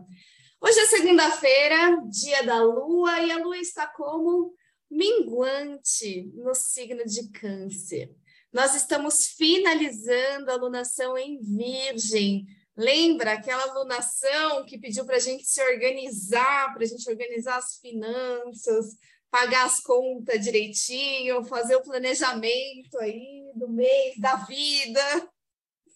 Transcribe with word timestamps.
Hoje 0.60 0.78
é 0.78 0.86
segunda-feira, 0.86 2.00
dia 2.08 2.44
da 2.44 2.62
lua, 2.62 3.18
e 3.20 3.32
a 3.32 3.38
lua 3.38 3.58
está 3.58 3.86
como 3.88 4.54
minguante 4.94 6.30
no 6.34 6.54
signo 6.54 7.04
de 7.04 7.28
Câncer. 7.30 8.14
Nós 8.52 8.74
estamos 8.74 9.26
finalizando 9.26 10.50
a 10.50 10.56
lunação 10.56 11.18
em 11.18 11.40
Virgem. 11.40 12.46
Lembra 12.76 13.32
aquela 13.32 13.74
lunação 13.74 14.64
que 14.64 14.78
pediu 14.78 15.04
para 15.04 15.16
a 15.16 15.20
gente 15.20 15.44
se 15.44 15.60
organizar, 15.62 16.72
para 16.72 16.84
a 16.84 16.86
gente 16.86 17.08
organizar 17.10 17.56
as 17.56 17.76
finanças, 17.78 18.96
pagar 19.30 19.66
as 19.66 19.80
contas 19.80 20.40
direitinho, 20.40 21.44
fazer 21.44 21.74
o 21.74 21.82
planejamento 21.82 22.96
aí 23.00 23.50
do 23.56 23.68
mês, 23.68 24.16
da 24.18 24.36
vida 24.36 25.33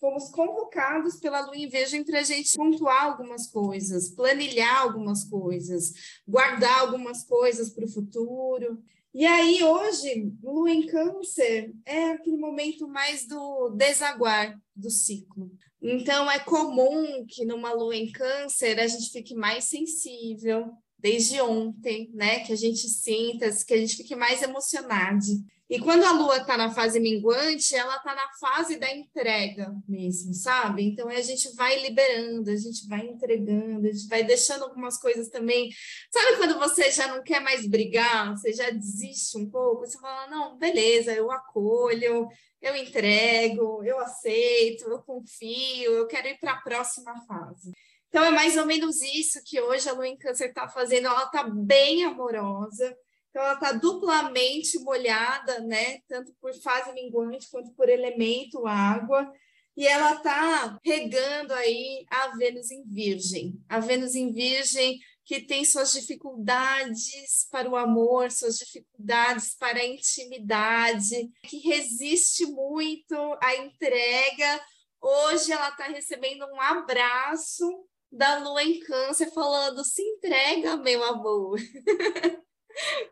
fomos 0.00 0.30
convocados 0.30 1.16
pela 1.16 1.41
Lua 1.41 1.56
em 1.56 1.68
Virgem 1.68 2.04
para 2.04 2.20
a 2.20 2.22
gente 2.22 2.56
pontuar 2.56 3.04
algumas 3.04 3.46
coisas, 3.46 4.10
planilhar 4.10 4.82
algumas 4.82 5.24
coisas, 5.24 5.92
guardar 6.27 6.80
algumas 6.80 7.24
coisas 7.24 7.70
para 7.70 7.84
o 7.84 7.91
futuro. 7.91 8.82
E 9.14 9.24
aí, 9.26 9.62
hoje, 9.64 10.32
Lua 10.42 10.70
em 10.70 10.86
Câncer 10.86 11.74
é 11.84 12.10
aquele 12.10 12.36
momento 12.36 12.86
mais 12.86 13.26
do 13.26 13.70
desaguar 13.70 14.60
do 14.74 14.91
ciclo. 14.91 15.50
Então, 15.80 16.30
é 16.30 16.38
comum 16.38 17.24
que 17.26 17.44
numa 17.44 17.72
Lua 17.72 17.96
em 17.96 18.10
Câncer 18.10 18.78
a 18.78 18.86
gente 18.86 19.10
fique 19.10 19.34
mais 19.34 19.64
sensível, 19.64 20.70
desde 20.98 21.41
ontem, 21.41 22.10
né? 22.12 22.41
Que 22.41 22.52
a 22.52 22.56
gente 22.56 22.88
sinta, 22.88 23.50
que 23.64 23.74
a 23.74 23.78
gente 23.78 23.96
fique 23.96 24.16
mais 24.16 24.42
emocionado. 24.42 25.24
E 25.70 25.78
quando 25.78 26.02
a 26.05 26.12
lua 26.12 26.38
está 26.38 26.56
na 26.56 26.70
fase 26.70 26.98
minguante, 26.98 27.74
ela 27.74 27.97
está 27.97 28.14
na 28.14 28.27
fase 28.41 28.77
da 28.77 28.91
entrega 28.91 29.70
mesmo, 29.86 30.33
sabe? 30.33 30.83
Então 30.83 31.08
a 31.10 31.20
gente 31.20 31.55
vai 31.55 31.78
liberando, 31.83 32.50
a 32.50 32.56
gente 32.56 32.88
vai 32.88 33.06
entregando, 33.06 33.86
a 33.86 33.92
gente 33.92 34.08
vai 34.08 34.25
deixando 34.25 34.64
algumas 34.64 34.98
coisas 34.98 35.28
também. 35.28 35.69
Sabe 36.10 36.38
quando 36.38 36.58
você 36.58 36.91
já 36.91 37.14
não 37.14 37.22
quer 37.22 37.41
mais 37.41 37.66
brigar, 37.66 38.30
você 38.30 38.50
já 38.55 38.70
desiste 38.70 39.36
um 39.36 39.50
pouco, 39.50 39.86
você 39.86 39.98
fala: 39.98 40.30
não, 40.30 40.56
beleza, 40.56 41.12
eu 41.12 41.30
acolho, 41.30 42.27
eu 42.62 42.75
entrego, 42.75 43.84
eu 43.84 43.98
aceito, 43.98 44.84
eu 44.88 45.03
confio, 45.03 45.92
eu 45.92 46.06
quero 46.06 46.28
ir 46.28 46.38
para 46.38 46.53
a 46.53 46.62
próxima 46.62 47.14
fase. 47.27 47.72
Então 48.08 48.25
é 48.25 48.30
mais 48.30 48.56
ou 48.56 48.64
menos 48.64 49.03
isso 49.03 49.42
que 49.44 49.60
hoje 49.60 49.86
a 49.86 49.92
lua 49.92 50.08
em 50.08 50.16
câncer 50.16 50.48
está 50.48 50.66
fazendo, 50.66 51.08
ela 51.08 51.25
está 51.25 51.44
bem 51.44 52.05
amorosa 52.05 52.97
então, 53.38 53.44
ela 53.44 53.54
está 53.54 53.72
duplamente 53.72 54.81
molhada, 54.81 55.60
né? 55.60 56.00
Tanto 56.09 56.34
por 56.41 56.53
fase 56.60 56.93
minguante 56.93 57.49
quanto 57.49 57.72
por 57.75 57.88
elemento 57.88 58.66
água. 58.66 59.32
E 59.76 59.87
ela 59.87 60.15
está 60.15 60.76
regando 60.84 61.54
aí 61.54 62.04
a 62.10 62.37
Vênus 62.37 62.72
em 62.72 62.82
Virgem. 62.84 63.62
A 63.69 63.78
Vênus 63.78 64.16
em 64.16 64.32
Virgem 64.32 64.98
que 65.25 65.43
tem 65.43 65.65
suas 65.65 65.93
dificuldades 65.93 67.47
para 67.50 67.69
o 67.69 67.77
amor, 67.77 68.32
suas 68.32 68.59
dificuldades 68.59 69.54
para 69.54 69.78
a 69.78 69.87
intimidade, 69.87 71.31
que 71.44 71.59
resiste 71.59 72.47
muito 72.47 73.15
à 73.41 73.54
entrega. 73.56 74.60
Hoje 75.00 75.53
ela 75.53 75.69
está 75.69 75.84
recebendo 75.84 76.44
um 76.47 76.60
abraço 76.60 77.87
da 78.10 78.38
lua 78.38 78.65
em 78.65 78.81
câncer 78.81 79.31
falando: 79.32 79.84
se 79.84 80.03
entrega, 80.03 80.77
meu 80.78 81.04
amor. 81.04 81.60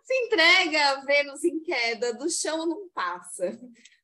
Se 0.02 0.14
entrega, 0.24 1.02
Vênus 1.04 1.44
em 1.44 1.60
queda, 1.60 2.14
do 2.14 2.30
chão 2.30 2.66
não 2.66 2.88
passa. 2.90 3.58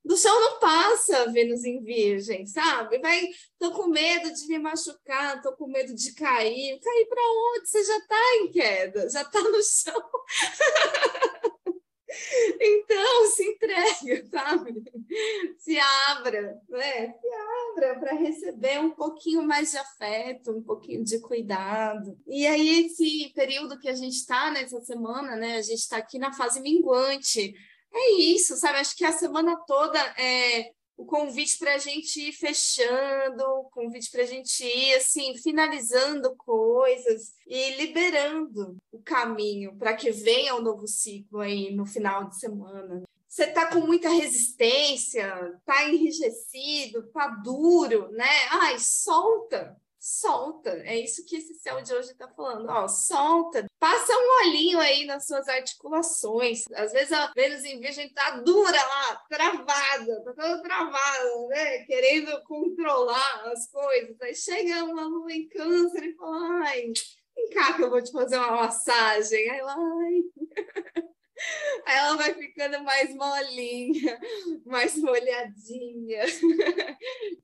Do 0.05 0.17
chão 0.17 0.41
não 0.41 0.59
passa, 0.59 1.31
Vênus 1.31 1.65
em 1.65 1.81
virgem, 1.83 2.45
sabe? 2.47 2.99
Vai, 2.99 3.29
tô 3.59 3.73
com 3.73 3.87
medo 3.87 4.33
de 4.33 4.49
me 4.49 4.59
machucar, 4.59 5.41
tô 5.41 5.53
com 5.53 5.69
medo 5.69 5.95
de 5.95 6.13
cair. 6.15 6.81
Cair 6.81 7.07
para 7.09 7.23
onde? 7.23 7.69
Você 7.69 7.85
já 7.85 8.01
tá 8.07 8.37
em 8.37 8.51
queda, 8.51 9.09
já 9.09 9.25
tá 9.25 9.41
no 9.41 9.63
chão. 9.63 10.03
Então, 12.61 13.27
se 13.31 13.45
entrega, 13.45 14.27
sabe? 14.31 14.83
Se 15.59 15.79
abra, 16.09 16.61
né? 16.69 17.13
Se 17.13 17.29
abra 17.71 17.99
para 17.99 18.15
receber 18.15 18.81
um 18.81 18.91
pouquinho 18.91 19.43
mais 19.43 19.71
de 19.71 19.79
afeto, 19.79 20.53
um 20.53 20.63
pouquinho 20.63 21.05
de 21.05 21.21
cuidado. 21.21 22.19
E 22.27 22.47
aí, 22.47 22.87
esse 22.87 23.33
período 23.35 23.79
que 23.79 23.89
a 23.89 23.95
gente 23.95 24.15
está 24.15 24.51
nessa 24.51 24.81
semana, 24.83 25.37
né? 25.37 25.57
A 25.57 25.63
gente 25.63 25.81
está 25.81 25.97
aqui 25.97 26.19
na 26.19 26.33
fase 26.33 26.61
minguante. 26.61 27.55
É 27.95 28.13
isso, 28.13 28.57
sabe? 28.57 28.79
Acho 28.79 28.97
que 28.97 29.05
a 29.05 29.13
semana 29.13 29.57
toda 29.67 29.99
é 30.19 30.73
o 31.03 31.05
convite 31.05 31.59
para 31.59 31.75
a 31.75 31.79
gente 31.79 32.29
ir 32.29 32.33
fechando, 32.33 33.43
o 33.43 33.65
convite 33.65 34.09
para 34.11 34.23
a 34.23 34.27
gente 34.27 34.65
ir 34.65 34.95
assim, 34.95 35.37
finalizando 35.37 36.35
coisas 36.37 37.35
e 37.45 37.77
liberando 37.77 38.77
o 38.93 39.01
caminho 39.01 39.77
para 39.77 39.95
que 39.95 40.13
venha 40.13 40.55
o 40.55 40.61
um 40.61 40.63
novo 40.63 40.87
ciclo 40.87 41.41
aí 41.41 41.75
no 41.75 41.85
final 41.85 42.29
de 42.29 42.39
semana. 42.39 43.03
Você 43.29 43.45
está 43.45 43.67
com 43.67 43.81
muita 43.81 44.11
resistência, 44.11 45.27
está 45.59 45.89
enrijecido, 45.89 47.01
está 47.01 47.27
duro, 47.43 48.11
né? 48.13 48.31
Ai, 48.51 48.77
solta, 48.79 49.77
solta. 50.03 50.71
É 50.85 50.99
isso 50.99 51.25
que 51.25 51.37
esse 51.37 51.55
céu 51.55 51.81
de 51.81 51.95
hoje 51.95 52.11
está 52.11 52.27
falando. 52.29 52.69
Ó, 52.69 52.89
solta. 52.89 53.65
Passa 53.79 54.13
um 54.13 54.49
olhinho 54.49 54.81
aí 54.81 55.05
nas 55.07 55.27
suas 55.27 55.47
articulações. 55.47 56.65
Às 56.75 56.93
vezes 56.93 57.13
a 57.13 57.33
Vênus 57.33 57.65
em 57.65 57.79
Virgem 57.79 58.13
tá 58.13 58.39
dura 58.41 58.85
lá, 58.85 59.23
travada, 59.31 60.25
tá 60.25 60.33
toda 60.35 60.63
travada, 60.63 61.47
né? 61.49 61.85
Querendo 61.85 62.43
controlar 62.43 63.53
as 63.53 63.71
coisas. 63.71 64.21
Aí 64.21 64.35
chega 64.35 64.85
uma 64.85 65.05
lua 65.05 65.33
em 65.33 65.49
câncer 65.49 66.03
e 66.05 66.17
fala, 66.17 66.65
ai, 66.65 66.93
vem 67.37 67.51
cá 67.51 67.75
que 67.75 67.83
eu 67.83 67.91
vou 67.91 68.03
te 68.03 68.11
fazer 68.11 68.39
uma 68.39 68.63
massagem. 68.63 69.51
Aí 69.51 69.63
lá, 69.63 69.77
ai. 69.77 71.03
Aí 71.85 71.97
ela 71.97 72.17
vai 72.17 72.35
ficando 72.35 72.83
mais 72.85 73.15
molinha, 73.15 74.21
mais 74.65 74.97
molhadinha. 74.97 76.25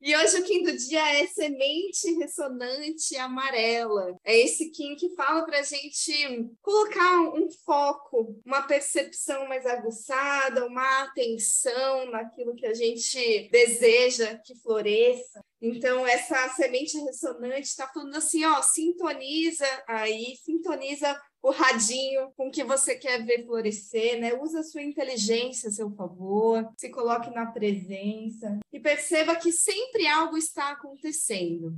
E 0.01 0.17
hoje 0.17 0.39
o 0.39 0.45
Kim 0.45 0.63
do 0.63 0.77
dia 0.77 1.21
é 1.21 1.27
semente 1.27 2.13
ressonante 2.15 3.17
amarela. 3.17 4.17
É 4.25 4.39
esse 4.39 4.71
Kim 4.71 4.95
que 4.97 5.15
fala 5.15 5.45
para 5.45 5.59
a 5.59 5.63
gente 5.63 6.49
colocar 6.63 7.21
um 7.35 7.49
foco, 7.65 8.41
uma 8.45 8.63
percepção 8.63 9.49
mais 9.49 9.67
aguçada, 9.67 10.67
uma 10.67 11.03
atenção 11.03 12.11
naquilo 12.11 12.55
que 12.55 12.67
a 12.67 12.75
gente 12.75 13.49
deseja 13.51 14.39
que 14.45 14.55
floresça. 14.57 15.41
Então, 15.61 16.07
essa 16.07 16.49
semente 16.51 16.97
ressonante 16.99 17.67
está 17.67 17.89
falando 17.89 18.15
assim, 18.15 18.45
ó, 18.45 18.63
sintoniza 18.63 19.67
aí, 19.89 20.37
sintoniza 20.45 21.21
o 21.43 21.51
radinho 21.51 22.33
com 22.37 22.51
que 22.51 22.65
você 22.65 22.97
quer 22.97 23.25
ver 23.25 23.45
florescer, 23.45 24.21
né? 24.21 24.35
Usa 24.35 24.61
a 24.61 24.65
sua 24.65 24.83
inteligência 24.83 25.69
a 25.69 25.73
seu 25.73 25.91
favor, 25.91 26.69
se 26.77 26.91
coloque 26.91 27.31
na 27.31 27.47
presença 27.47 28.59
e 28.73 28.81
perceba 28.81 29.37
que 29.37 29.53
sempre 29.53 30.07
algo 30.07 30.37
está 30.37 30.71
acontecendo. 30.71 31.75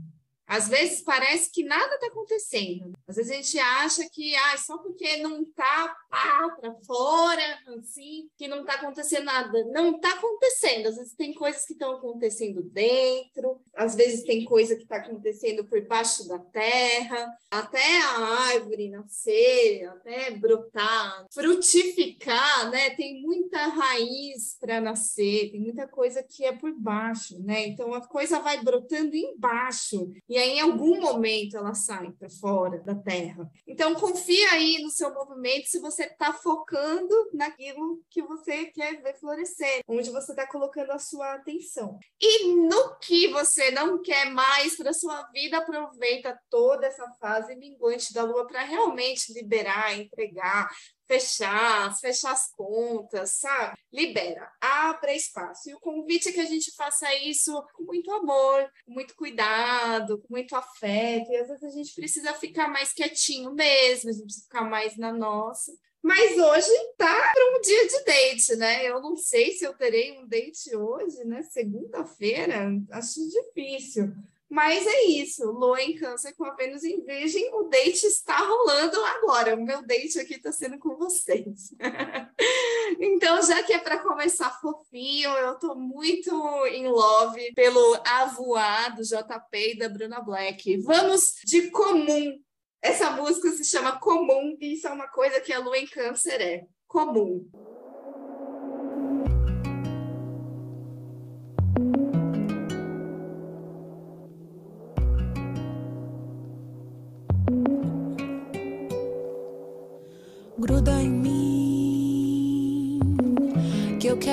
Às 0.50 0.66
vezes 0.66 1.00
parece 1.00 1.48
que 1.52 1.62
nada 1.62 1.94
está 1.94 2.08
acontecendo. 2.08 2.92
Às 3.06 3.14
vezes 3.14 3.30
a 3.30 3.34
gente 3.36 3.58
acha 3.60 4.10
que 4.10 4.34
ah, 4.34 4.56
só 4.58 4.78
porque 4.78 5.18
não 5.18 5.42
está 5.42 5.96
para 6.10 6.74
fora, 6.84 7.58
assim, 7.78 8.28
que 8.36 8.48
não 8.48 8.62
está 8.62 8.74
acontecendo 8.74 9.26
nada. 9.26 9.64
Não 9.66 9.94
está 9.94 10.10
acontecendo. 10.14 10.88
Às 10.88 10.96
vezes 10.96 11.14
tem 11.14 11.32
coisas 11.32 11.64
que 11.64 11.74
estão 11.74 11.92
acontecendo 11.92 12.64
dentro, 12.64 13.60
às 13.76 13.94
vezes 13.94 14.24
tem 14.24 14.44
coisa 14.44 14.74
que 14.74 14.82
está 14.82 14.96
acontecendo 14.96 15.64
por 15.64 15.80
baixo 15.86 16.26
da 16.26 16.40
terra, 16.40 17.32
até 17.48 18.02
a 18.02 18.18
árvore 18.52 18.90
nascer, 18.90 19.84
até 19.86 20.32
brotar, 20.32 21.26
frutificar, 21.32 22.70
né? 22.70 22.90
Tem 22.90 23.22
muita 23.22 23.68
raiz 23.68 24.56
para 24.58 24.80
nascer, 24.80 25.52
tem 25.52 25.60
muita 25.60 25.86
coisa 25.86 26.24
que 26.24 26.44
é 26.44 26.50
por 26.52 26.72
baixo, 26.72 27.40
né? 27.40 27.68
Então 27.68 27.94
a 27.94 28.04
coisa 28.04 28.40
vai 28.40 28.60
brotando 28.64 29.14
embaixo. 29.14 30.12
E 30.28 30.39
aí, 30.40 30.58
em 30.58 30.60
algum 30.60 31.00
momento, 31.00 31.56
ela 31.56 31.74
sai 31.74 32.10
para 32.12 32.28
fora 32.28 32.78
da 32.80 32.94
Terra. 32.94 33.50
Então, 33.66 33.94
confia 33.94 34.50
aí 34.52 34.78
no 34.82 34.90
seu 34.90 35.12
movimento 35.12 35.68
se 35.68 35.78
você 35.78 36.04
está 36.04 36.32
focando 36.32 37.14
naquilo 37.32 38.02
que 38.10 38.22
você 38.22 38.66
quer 38.66 39.00
ver 39.02 39.18
florescer, 39.18 39.80
onde 39.86 40.10
você 40.10 40.32
está 40.32 40.46
colocando 40.46 40.90
a 40.90 40.98
sua 40.98 41.34
atenção. 41.34 41.98
E 42.20 42.54
no 42.54 42.96
que 42.98 43.28
você 43.28 43.70
não 43.70 44.00
quer 44.00 44.30
mais 44.30 44.76
para 44.76 44.92
sua 44.92 45.22
vida, 45.32 45.58
aproveita 45.58 46.38
toda 46.48 46.86
essa 46.86 47.08
fase 47.20 47.54
minguante 47.56 48.12
da 48.12 48.22
lua 48.22 48.46
para 48.46 48.62
realmente 48.62 49.32
liberar, 49.32 49.98
entregar, 49.98 50.70
fechar, 51.10 51.98
fechar 51.98 52.30
as 52.30 52.52
contas, 52.52 53.32
sabe? 53.32 53.76
Libera, 53.92 54.48
abra 54.60 55.12
espaço. 55.12 55.68
E 55.68 55.74
o 55.74 55.80
convite 55.80 56.28
é 56.28 56.32
que 56.32 56.38
a 56.38 56.44
gente 56.44 56.70
faça 56.76 57.12
isso 57.16 57.52
com 57.74 57.82
muito 57.82 58.12
amor, 58.12 58.70
com 58.86 58.92
muito 58.92 59.16
cuidado, 59.16 60.18
com 60.18 60.28
muito 60.30 60.54
afeto. 60.54 61.32
E 61.32 61.36
às 61.36 61.48
vezes 61.48 61.64
a 61.64 61.70
gente 61.70 61.92
precisa 61.94 62.32
ficar 62.34 62.68
mais 62.68 62.92
quietinho 62.92 63.52
mesmo, 63.52 64.08
a 64.08 64.12
gente 64.12 64.24
precisa 64.24 64.44
ficar 64.44 64.62
mais 64.62 64.96
na 64.96 65.12
nossa. 65.12 65.72
Mas 66.00 66.38
hoje 66.38 66.70
tá 66.96 67.32
para 67.34 67.56
um 67.56 67.60
dia 67.60 67.88
de 67.88 68.04
date, 68.04 68.56
né? 68.56 68.86
Eu 68.86 69.02
não 69.02 69.16
sei 69.16 69.52
se 69.52 69.64
eu 69.64 69.74
terei 69.74 70.16
um 70.16 70.26
date 70.26 70.74
hoje, 70.74 71.24
né? 71.24 71.42
Segunda-feira, 71.42 72.70
acho 72.92 73.20
difícil. 73.28 74.14
Mas 74.50 74.84
é 74.84 75.04
isso, 75.04 75.48
Lua 75.48 75.80
em 75.80 75.94
Câncer 75.94 76.34
com 76.34 76.44
a 76.44 76.54
Vênus 76.56 76.82
em 76.82 77.00
Virgem, 77.04 77.54
o 77.54 77.68
date 77.68 78.04
está 78.04 78.36
rolando 78.36 79.00
agora. 79.04 79.54
O 79.54 79.62
meu 79.62 79.80
date 79.86 80.18
aqui 80.18 80.34
está 80.34 80.50
sendo 80.50 80.76
com 80.76 80.96
vocês. 80.96 81.72
então, 82.98 83.40
já 83.40 83.62
que 83.62 83.72
é 83.72 83.78
para 83.78 84.00
começar 84.00 84.50
fofinho, 84.60 85.30
eu 85.30 85.52
estou 85.52 85.76
muito 85.76 86.66
em 86.66 86.88
love 86.88 87.52
pelo 87.54 87.96
Avoar 88.04 88.96
do 88.96 89.02
JP 89.02 89.56
e 89.56 89.78
da 89.78 89.88
Bruna 89.88 90.20
Black. 90.20 90.78
Vamos 90.78 91.36
de 91.44 91.70
comum. 91.70 92.42
Essa 92.82 93.10
música 93.12 93.52
se 93.52 93.64
chama 93.64 94.00
Comum, 94.00 94.56
e 94.58 94.72
isso 94.74 94.88
é 94.88 94.90
uma 94.90 95.06
coisa 95.06 95.40
que 95.40 95.52
a 95.52 95.60
Lua 95.60 95.78
em 95.78 95.86
Câncer 95.86 96.40
é. 96.40 96.66
Comum. 96.88 97.48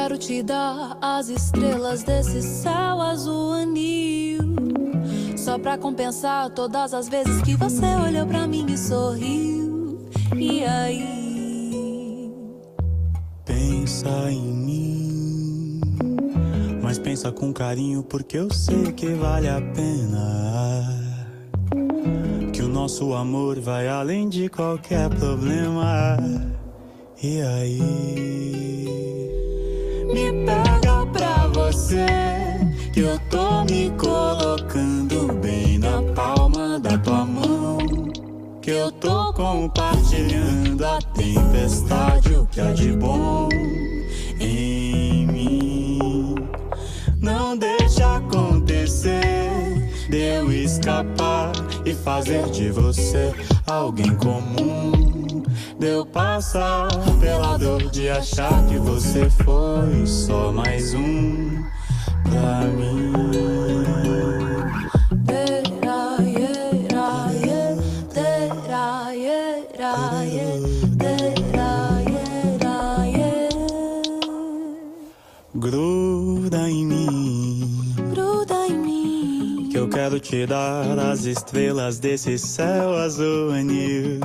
Quero 0.07 0.17
te 0.17 0.41
dar 0.41 0.97
as 1.01 1.27
estrelas 1.27 2.01
desse 2.01 2.41
céu 2.41 3.01
azul 3.01 3.51
anil. 3.51 4.39
Só 5.35 5.59
pra 5.59 5.77
compensar 5.77 6.49
todas 6.51 6.93
as 6.93 7.09
vezes 7.09 7.41
que 7.41 7.57
você 7.57 7.85
olhou 7.85 8.25
pra 8.25 8.47
mim 8.47 8.65
e 8.69 8.77
sorriu. 8.77 10.07
E 10.33 10.63
aí? 10.63 12.31
Pensa 13.43 14.31
em 14.31 14.41
mim. 14.41 15.81
Mas 16.81 16.97
pensa 16.97 17.29
com 17.29 17.51
carinho, 17.51 18.01
porque 18.01 18.37
eu 18.37 18.49
sei 18.53 18.93
que 18.93 19.07
vale 19.07 19.49
a 19.49 19.59
pena 19.59 20.37
nosso 22.67 23.13
amor 23.15 23.59
vai 23.59 23.87
além 23.87 24.29
de 24.29 24.47
qualquer 24.49 25.09
problema. 25.09 26.15
E 27.21 27.41
aí? 27.41 28.86
Me 30.07 30.31
pega 30.45 31.05
pra 31.11 31.47
você, 31.47 32.05
que 32.93 33.01
eu 33.01 33.19
tô 33.29 33.65
me 33.65 33.91
colocando 33.97 35.33
bem 35.41 35.77
na 35.77 36.01
palma 36.13 36.79
da 36.79 36.97
tua 36.97 37.25
mão. 37.25 37.77
Que 38.61 38.71
eu 38.71 38.91
tô 38.91 39.33
compartilhando 39.33 40.85
a 40.85 40.99
tempestade, 41.13 42.33
o 42.35 42.45
que 42.47 42.61
há 42.61 42.71
de 42.71 42.93
bom 42.93 43.49
em 44.39 45.27
mim. 45.27 46.35
Não 47.21 47.57
deixa 47.57 48.15
acontecer 48.15 49.51
de 50.09 50.17
eu 50.17 50.51
escapar 50.53 51.51
e 51.85 51.93
fazer 51.93 52.45
de 52.49 52.69
você 52.71 53.33
alguém 53.65 54.15
comum. 54.15 55.43
Deu 55.79 56.05
passar 56.05 56.87
pela 57.19 57.57
dor 57.57 57.89
de 57.89 58.09
achar 58.09 58.65
que 58.67 58.77
você 58.79 59.29
foi 59.29 60.05
só 60.05 60.51
mais 60.51 60.93
um 60.93 61.63
pra 62.23 62.61
mim. 62.67 63.07
quero 80.07 80.19
te 80.21 80.45
dar 80.45 80.97
as 80.99 81.25
estrelas 81.25 81.99
desse 81.99 82.37
céu 82.37 82.93
azul 82.95 83.51
anil. 83.51 84.19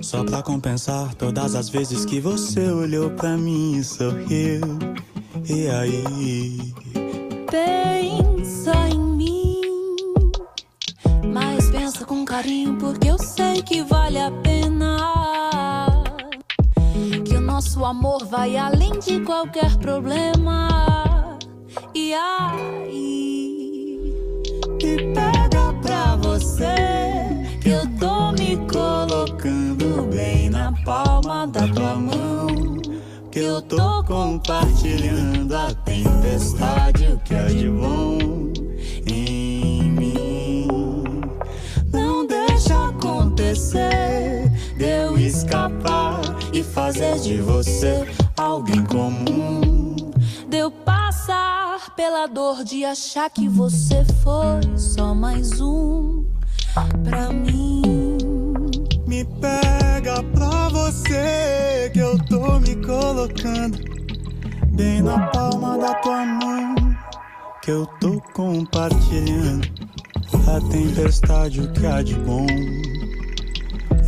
Só 0.00 0.22
pra 0.24 0.42
compensar 0.42 1.14
todas 1.14 1.54
as 1.54 1.68
vezes 1.68 2.04
que 2.04 2.20
você 2.20 2.70
olhou 2.70 3.10
pra 3.10 3.36
mim 3.36 3.76
e 3.76 3.84
sorriu. 3.84 4.60
E 5.48 5.68
aí? 5.68 6.74
Pensa 7.50 8.74
em 8.88 8.98
mim, 8.98 9.60
mas 11.32 11.70
pensa 11.70 12.04
com 12.04 12.24
carinho, 12.24 12.76
porque 12.76 13.08
eu 13.08 13.18
sei 13.18 13.62
que 13.62 13.82
vale 13.82 14.18
a 14.18 14.30
pena. 14.30 16.04
Que 17.24 17.34
o 17.34 17.40
nosso 17.40 17.84
amor 17.84 18.24
vai 18.26 18.56
além 18.56 18.98
de 18.98 19.20
qualquer 19.20 19.76
problema. 19.78 21.38
E 21.94 22.12
aí? 22.14 22.76
que 24.78 24.96
pega 25.12 25.72
pra 25.82 26.16
você. 26.16 26.74
Que 27.60 27.70
eu 27.70 27.86
tô 27.98 28.32
me 28.32 28.56
na 28.56 29.05
palma 30.86 31.48
da 31.48 31.66
tua 31.66 31.96
mão. 31.96 32.46
Que 33.30 33.40
eu 33.40 33.60
tô 33.60 34.04
compartilhando 34.04 35.54
a 35.54 35.74
tempestade, 35.74 37.06
o 37.12 37.18
que 37.18 37.34
é 37.34 37.46
de 37.46 37.68
bom 37.68 38.18
em 39.04 39.82
mim. 39.82 41.10
Não 41.92 42.24
deixa 42.24 42.86
acontecer 42.86 44.48
de 44.78 44.84
eu 44.84 45.18
escapar 45.18 46.20
e 46.52 46.62
fazer 46.62 47.18
de 47.18 47.38
você 47.38 48.06
alguém 48.38 48.82
comum. 48.84 49.96
Deu 50.48 50.70
passar 50.70 51.94
pela 51.96 52.26
dor 52.26 52.62
de 52.64 52.84
achar 52.84 53.28
que 53.28 53.48
você 53.48 54.04
foi 54.22 54.78
só 54.78 55.12
mais 55.12 55.60
um 55.60 56.24
pra 57.04 57.30
mim. 57.32 57.95
Me 59.06 59.24
pega 59.24 60.22
pra 60.34 60.68
você 60.68 61.90
que 61.92 62.00
eu 62.00 62.18
tô 62.26 62.58
me 62.58 62.76
colocando 62.84 63.78
bem 64.72 65.02
na 65.02 65.26
palma 65.28 65.78
da 65.78 65.94
tua 65.94 66.24
mão. 66.26 66.74
Que 67.62 67.70
eu 67.70 67.86
tô 68.00 68.20
compartilhando 68.32 69.66
a 70.48 70.60
tempestade, 70.70 71.60
o 71.60 71.72
que 71.72 71.86
há 71.86 72.02
de 72.02 72.14
bom 72.14 72.46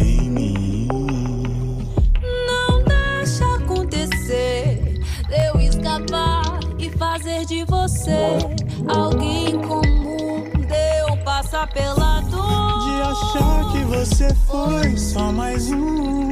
em 0.00 0.31
mim. 0.31 0.88
Não 2.47 2.85
deixa 2.85 3.45
acontecer, 3.57 5.00
eu 5.31 5.61
escapar 5.61 6.49
fazer 6.99 7.47
de 7.47 7.64
você 7.64 8.38
alguém 8.88 9.61
comum. 9.62 10.45
Deu 10.67 11.17
passar 11.25 11.69
pela 11.69 12.17
achar 13.09 13.73
que 13.73 13.85
você 13.85 14.35
foi 14.47 14.97
só 14.97 15.33
mais 15.33 15.71
um 15.71 16.29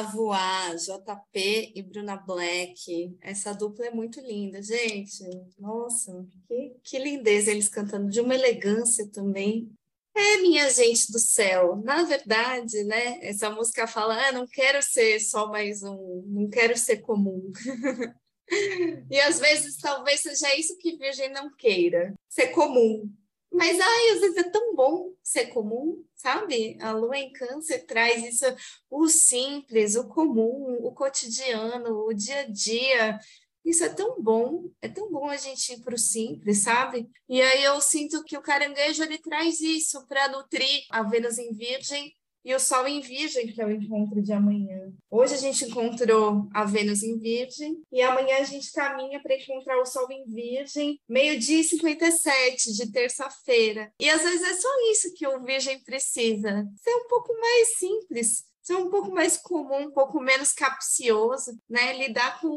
pra 0.00 0.02
voar, 0.12 0.76
JP 0.76 1.72
e 1.74 1.82
Bruna 1.82 2.16
Black. 2.16 3.14
Essa 3.20 3.52
dupla 3.52 3.86
é 3.86 3.90
muito 3.90 4.20
linda, 4.20 4.62
gente. 4.62 5.22
Nossa, 5.58 6.26
que, 6.48 6.74
que 6.82 6.98
lindeza 6.98 7.50
eles 7.50 7.68
cantando, 7.68 8.08
de 8.08 8.20
uma 8.20 8.34
elegância 8.34 9.06
também. 9.10 9.70
É, 10.14 10.36
minha 10.38 10.68
gente 10.70 11.10
do 11.12 11.18
céu, 11.18 11.76
na 11.84 12.02
verdade, 12.02 12.82
né? 12.84 13.18
Essa 13.22 13.50
música 13.50 13.86
fala: 13.86 14.28
ah, 14.28 14.32
não 14.32 14.46
quero 14.46 14.82
ser 14.82 15.20
só 15.20 15.48
mais 15.48 15.82
um, 15.82 16.24
não 16.26 16.48
quero 16.48 16.76
ser 16.76 16.98
comum. 16.98 17.50
e 19.10 19.20
às 19.20 19.38
vezes 19.38 19.76
talvez 19.76 20.20
seja 20.20 20.54
isso 20.56 20.76
que 20.78 20.96
Virgem 20.96 21.30
não 21.32 21.54
queira, 21.56 22.12
ser 22.28 22.48
comum, 22.48 23.08
mas 23.52 23.78
ai, 23.80 24.10
às 24.10 24.20
vezes 24.20 24.36
é 24.36 24.50
tão 24.50 24.74
bom 24.76 25.12
ser 25.22 25.46
comum, 25.46 26.04
sabe? 26.14 26.78
A 26.80 26.92
lua 26.92 27.18
em 27.18 27.32
câncer 27.32 27.84
traz 27.84 28.22
isso, 28.22 28.44
o 28.88 29.08
simples, 29.08 29.96
o 29.96 30.06
comum, 30.08 30.78
o 30.82 30.92
cotidiano, 30.92 32.06
o 32.06 32.12
dia 32.14 32.40
a 32.40 32.46
dia. 32.46 33.18
Isso 33.64 33.84
é 33.84 33.88
tão 33.88 34.20
bom, 34.20 34.70
é 34.80 34.88
tão 34.88 35.10
bom 35.10 35.28
a 35.28 35.36
gente 35.36 35.72
ir 35.72 35.80
para 35.80 35.94
o 35.94 35.98
simples, 35.98 36.58
sabe? 36.58 37.08
E 37.28 37.40
aí 37.40 37.64
eu 37.64 37.80
sinto 37.80 38.24
que 38.24 38.36
o 38.36 38.42
caranguejo 38.42 39.02
ele 39.02 39.18
traz 39.18 39.60
isso 39.60 40.06
para 40.06 40.28
nutrir 40.28 40.84
a 40.90 41.02
Vênus 41.02 41.38
em 41.38 41.52
Virgem 41.52 42.12
e 42.44 42.54
o 42.54 42.60
Sol 42.60 42.86
em 42.88 43.00
Virgem, 43.00 43.52
que 43.52 43.60
é 43.60 43.66
o 43.66 43.70
encontro 43.70 44.22
de 44.22 44.32
amanhã. 44.32 44.90
Hoje 45.10 45.34
a 45.34 45.38
gente 45.38 45.64
encontrou 45.64 46.48
a 46.54 46.64
Vênus 46.64 47.02
em 47.02 47.18
Virgem 47.18 47.82
e 47.92 48.00
amanhã 48.00 48.38
a 48.38 48.44
gente 48.44 48.72
caminha 48.72 49.20
para 49.20 49.36
encontrar 49.36 49.78
o 49.80 49.86
Sol 49.86 50.10
em 50.10 50.24
Virgem, 50.24 50.98
meio-dia 51.08 51.60
e 51.60 51.64
57 51.64 52.72
de 52.72 52.90
terça-feira. 52.90 53.92
E 54.00 54.08
às 54.08 54.22
vezes 54.22 54.42
é 54.42 54.54
só 54.54 54.68
isso 54.90 55.14
que 55.14 55.26
o 55.26 55.42
Virgem 55.42 55.82
precisa, 55.82 56.66
ser 56.82 56.94
um 56.94 57.08
pouco 57.08 57.32
mais 57.38 57.76
simples, 57.76 58.44
ser 58.70 58.76
um 58.76 58.88
pouco 58.88 59.10
mais 59.10 59.36
comum, 59.36 59.88
um 59.88 59.90
pouco 59.90 60.20
menos 60.20 60.52
capcioso, 60.52 61.58
né? 61.68 61.92
Lidar 61.98 62.40
com 62.40 62.48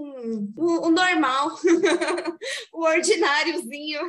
o, 0.55 0.87
o 0.87 0.91
normal, 0.91 1.57
o 2.71 2.83
ordináriozinho. 2.83 3.99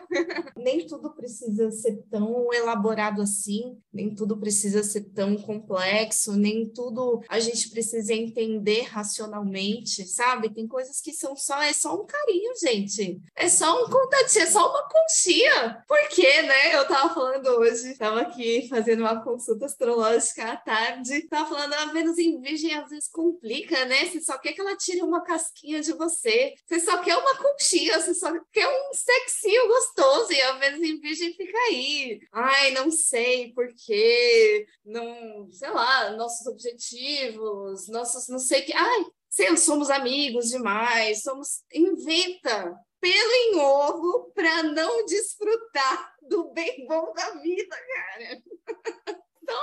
nem 0.55 0.87
tudo 0.87 1.15
precisa 1.15 1.71
ser 1.71 2.03
tão 2.11 2.53
elaborado 2.53 3.23
assim, 3.23 3.79
nem 3.91 4.15
tudo 4.15 4.37
precisa 4.37 4.83
ser 4.83 5.05
tão 5.15 5.35
complexo, 5.37 6.37
nem 6.37 6.69
tudo 6.69 7.23
a 7.27 7.41
gente 7.41 7.71
precisa 7.71 8.13
entender 8.13 8.83
racionalmente, 8.83 10.07
sabe? 10.07 10.53
Tem 10.53 10.69
coisas 10.69 11.01
que 11.01 11.13
são 11.13 11.35
só, 11.35 11.63
é 11.63 11.73
só 11.73 11.95
um 11.95 12.05
carinho, 12.05 12.53
gente. 12.61 13.19
É 13.35 13.49
só 13.49 13.83
um 13.83 13.89
contatinho, 13.89 14.43
é 14.43 14.47
só 14.47 14.71
uma 14.71 14.87
conchinha. 14.89 15.83
Por 15.89 16.09
quê, 16.11 16.43
né? 16.43 16.75
Eu 16.75 16.87
tava 16.87 17.15
falando 17.15 17.47
hoje, 17.47 17.97
tava 17.97 18.21
aqui 18.21 18.69
fazendo 18.69 19.01
uma 19.01 19.23
consulta 19.23 19.65
astrológica 19.65 20.53
à 20.53 20.57
tarde, 20.57 21.27
tava 21.29 21.49
falando 21.49 21.73
a 21.73 21.94
Vênus 21.95 22.19
em 22.19 22.41
Virgem 22.41 22.75
às 22.75 22.91
vezes 22.91 23.09
complica, 23.09 23.85
né? 23.85 24.05
Você 24.05 24.21
só 24.21 24.37
quer 24.37 24.53
que 24.53 24.61
ela 24.61 24.77
tire 24.77 25.01
uma 25.01 25.23
casquinha 25.23 25.81
de 25.81 25.93
você, 25.93 26.53
você 26.67 26.81
só 26.81 26.99
quer 26.99 27.17
uma 27.17 27.37
conchinha, 27.37 28.01
você 28.01 28.13
só 28.13 28.33
quer 28.53 28.67
um 28.67 28.93
sexinho 28.93 29.69
gostoso, 29.69 30.33
e 30.33 30.43
a 30.43 30.59
Vênus 30.59 30.83
em 30.83 31.01
Virgem 31.01 31.33
fica 31.35 31.57
aí. 31.69 32.21
Ai, 32.33 32.73
não 32.73 32.91
sei 32.91 33.53
porquê, 33.55 34.67
não, 34.85 35.49
sei 35.53 35.71
lá, 35.71 36.11
nossos 36.11 36.47
objetivos, 36.49 37.89
nossos 37.89 38.29
não 38.29 38.41
sei 38.41 38.63
que. 38.63 38.73
Ai, 38.73 39.07
sei, 39.31 39.57
somos 39.57 39.89
amigos 39.89 40.49
demais, 40.49 41.23
somos. 41.23 41.63
Inventa 41.73 42.75
pelo 43.01 43.33
em 43.33 43.57
ovo 43.61 44.33
para 44.35 44.63
não 44.65 45.05
desfrutar 45.05 46.15
do 46.23 46.51
bem 46.53 46.87
bom 46.87 47.13
da 47.13 47.31
vida, 47.41 47.77
cara. 47.77 48.43
Então, 49.45 49.61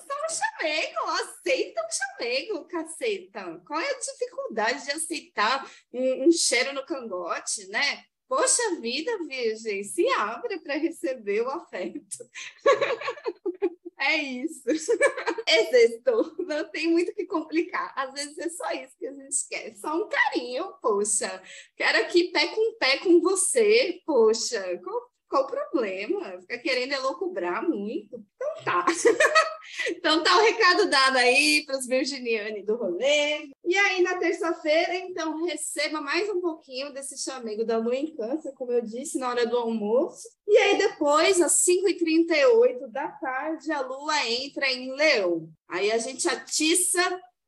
só 0.00 0.14
um 0.14 0.60
chamego, 0.60 0.98
aceita 1.10 1.80
um 1.80 1.90
chamego, 1.90 2.64
caceta. 2.66 3.62
Qual 3.66 3.80
é 3.80 3.90
a 3.90 3.98
dificuldade 3.98 4.84
de 4.84 4.90
aceitar 4.92 5.70
um, 5.92 6.28
um 6.28 6.32
cheiro 6.32 6.72
no 6.72 6.84
cangote, 6.86 7.66
né? 7.68 8.04
Poxa 8.28 8.80
vida, 8.80 9.18
Virgem, 9.26 9.84
se 9.84 10.08
abre 10.08 10.58
para 10.60 10.76
receber 10.76 11.42
o 11.42 11.50
afeto. 11.50 12.30
É 14.04 14.16
isso. 14.16 14.64
Existo. 15.46 16.34
Não 16.40 16.68
tem 16.70 16.88
muito 16.88 17.14
que 17.14 17.24
complicar. 17.24 17.92
Às 17.96 18.12
vezes 18.12 18.36
é 18.38 18.48
só 18.48 18.72
isso 18.72 18.96
que 18.98 19.06
a 19.06 19.12
gente 19.12 19.48
quer. 19.48 19.76
Só 19.76 19.94
um 19.94 20.08
carinho, 20.08 20.72
poxa. 20.82 21.40
Quero 21.76 21.98
aqui 21.98 22.32
pé 22.32 22.48
com 22.48 22.74
pé 22.78 22.98
com 22.98 23.20
você, 23.20 24.00
poxa. 24.04 24.80
Qual 24.82 25.11
qual 25.32 25.44
o 25.44 25.46
problema? 25.46 26.38
Fica 26.42 26.58
querendo 26.58 26.92
elocubrar 26.92 27.66
muito. 27.66 28.22
Então 28.36 28.64
tá. 28.64 28.84
então 29.88 30.22
tá 30.22 30.36
o 30.36 30.42
recado 30.42 30.90
dado 30.90 31.16
aí 31.16 31.64
para 31.64 31.78
os 31.78 31.86
virginianos 31.86 32.66
do 32.66 32.76
rolê. 32.76 33.50
E 33.64 33.74
aí, 33.74 34.02
na 34.02 34.18
terça-feira, 34.18 34.94
então, 34.94 35.42
receba 35.46 36.02
mais 36.02 36.28
um 36.28 36.38
pouquinho 36.38 36.92
desse 36.92 37.16
chamego 37.16 37.64
da 37.64 37.78
lua 37.78 37.96
em 37.96 38.14
câncer, 38.14 38.52
como 38.52 38.72
eu 38.72 38.82
disse, 38.82 39.18
na 39.18 39.30
hora 39.30 39.46
do 39.46 39.56
almoço. 39.56 40.28
E 40.46 40.58
aí, 40.58 40.76
depois, 40.76 41.40
às 41.40 41.64
5h38 41.64 42.88
da 42.90 43.08
tarde, 43.08 43.72
a 43.72 43.80
lua 43.80 44.28
entra 44.28 44.70
em 44.70 44.94
leão. 44.94 45.48
Aí 45.66 45.90
a 45.90 45.96
gente 45.96 46.28
atiça 46.28 47.00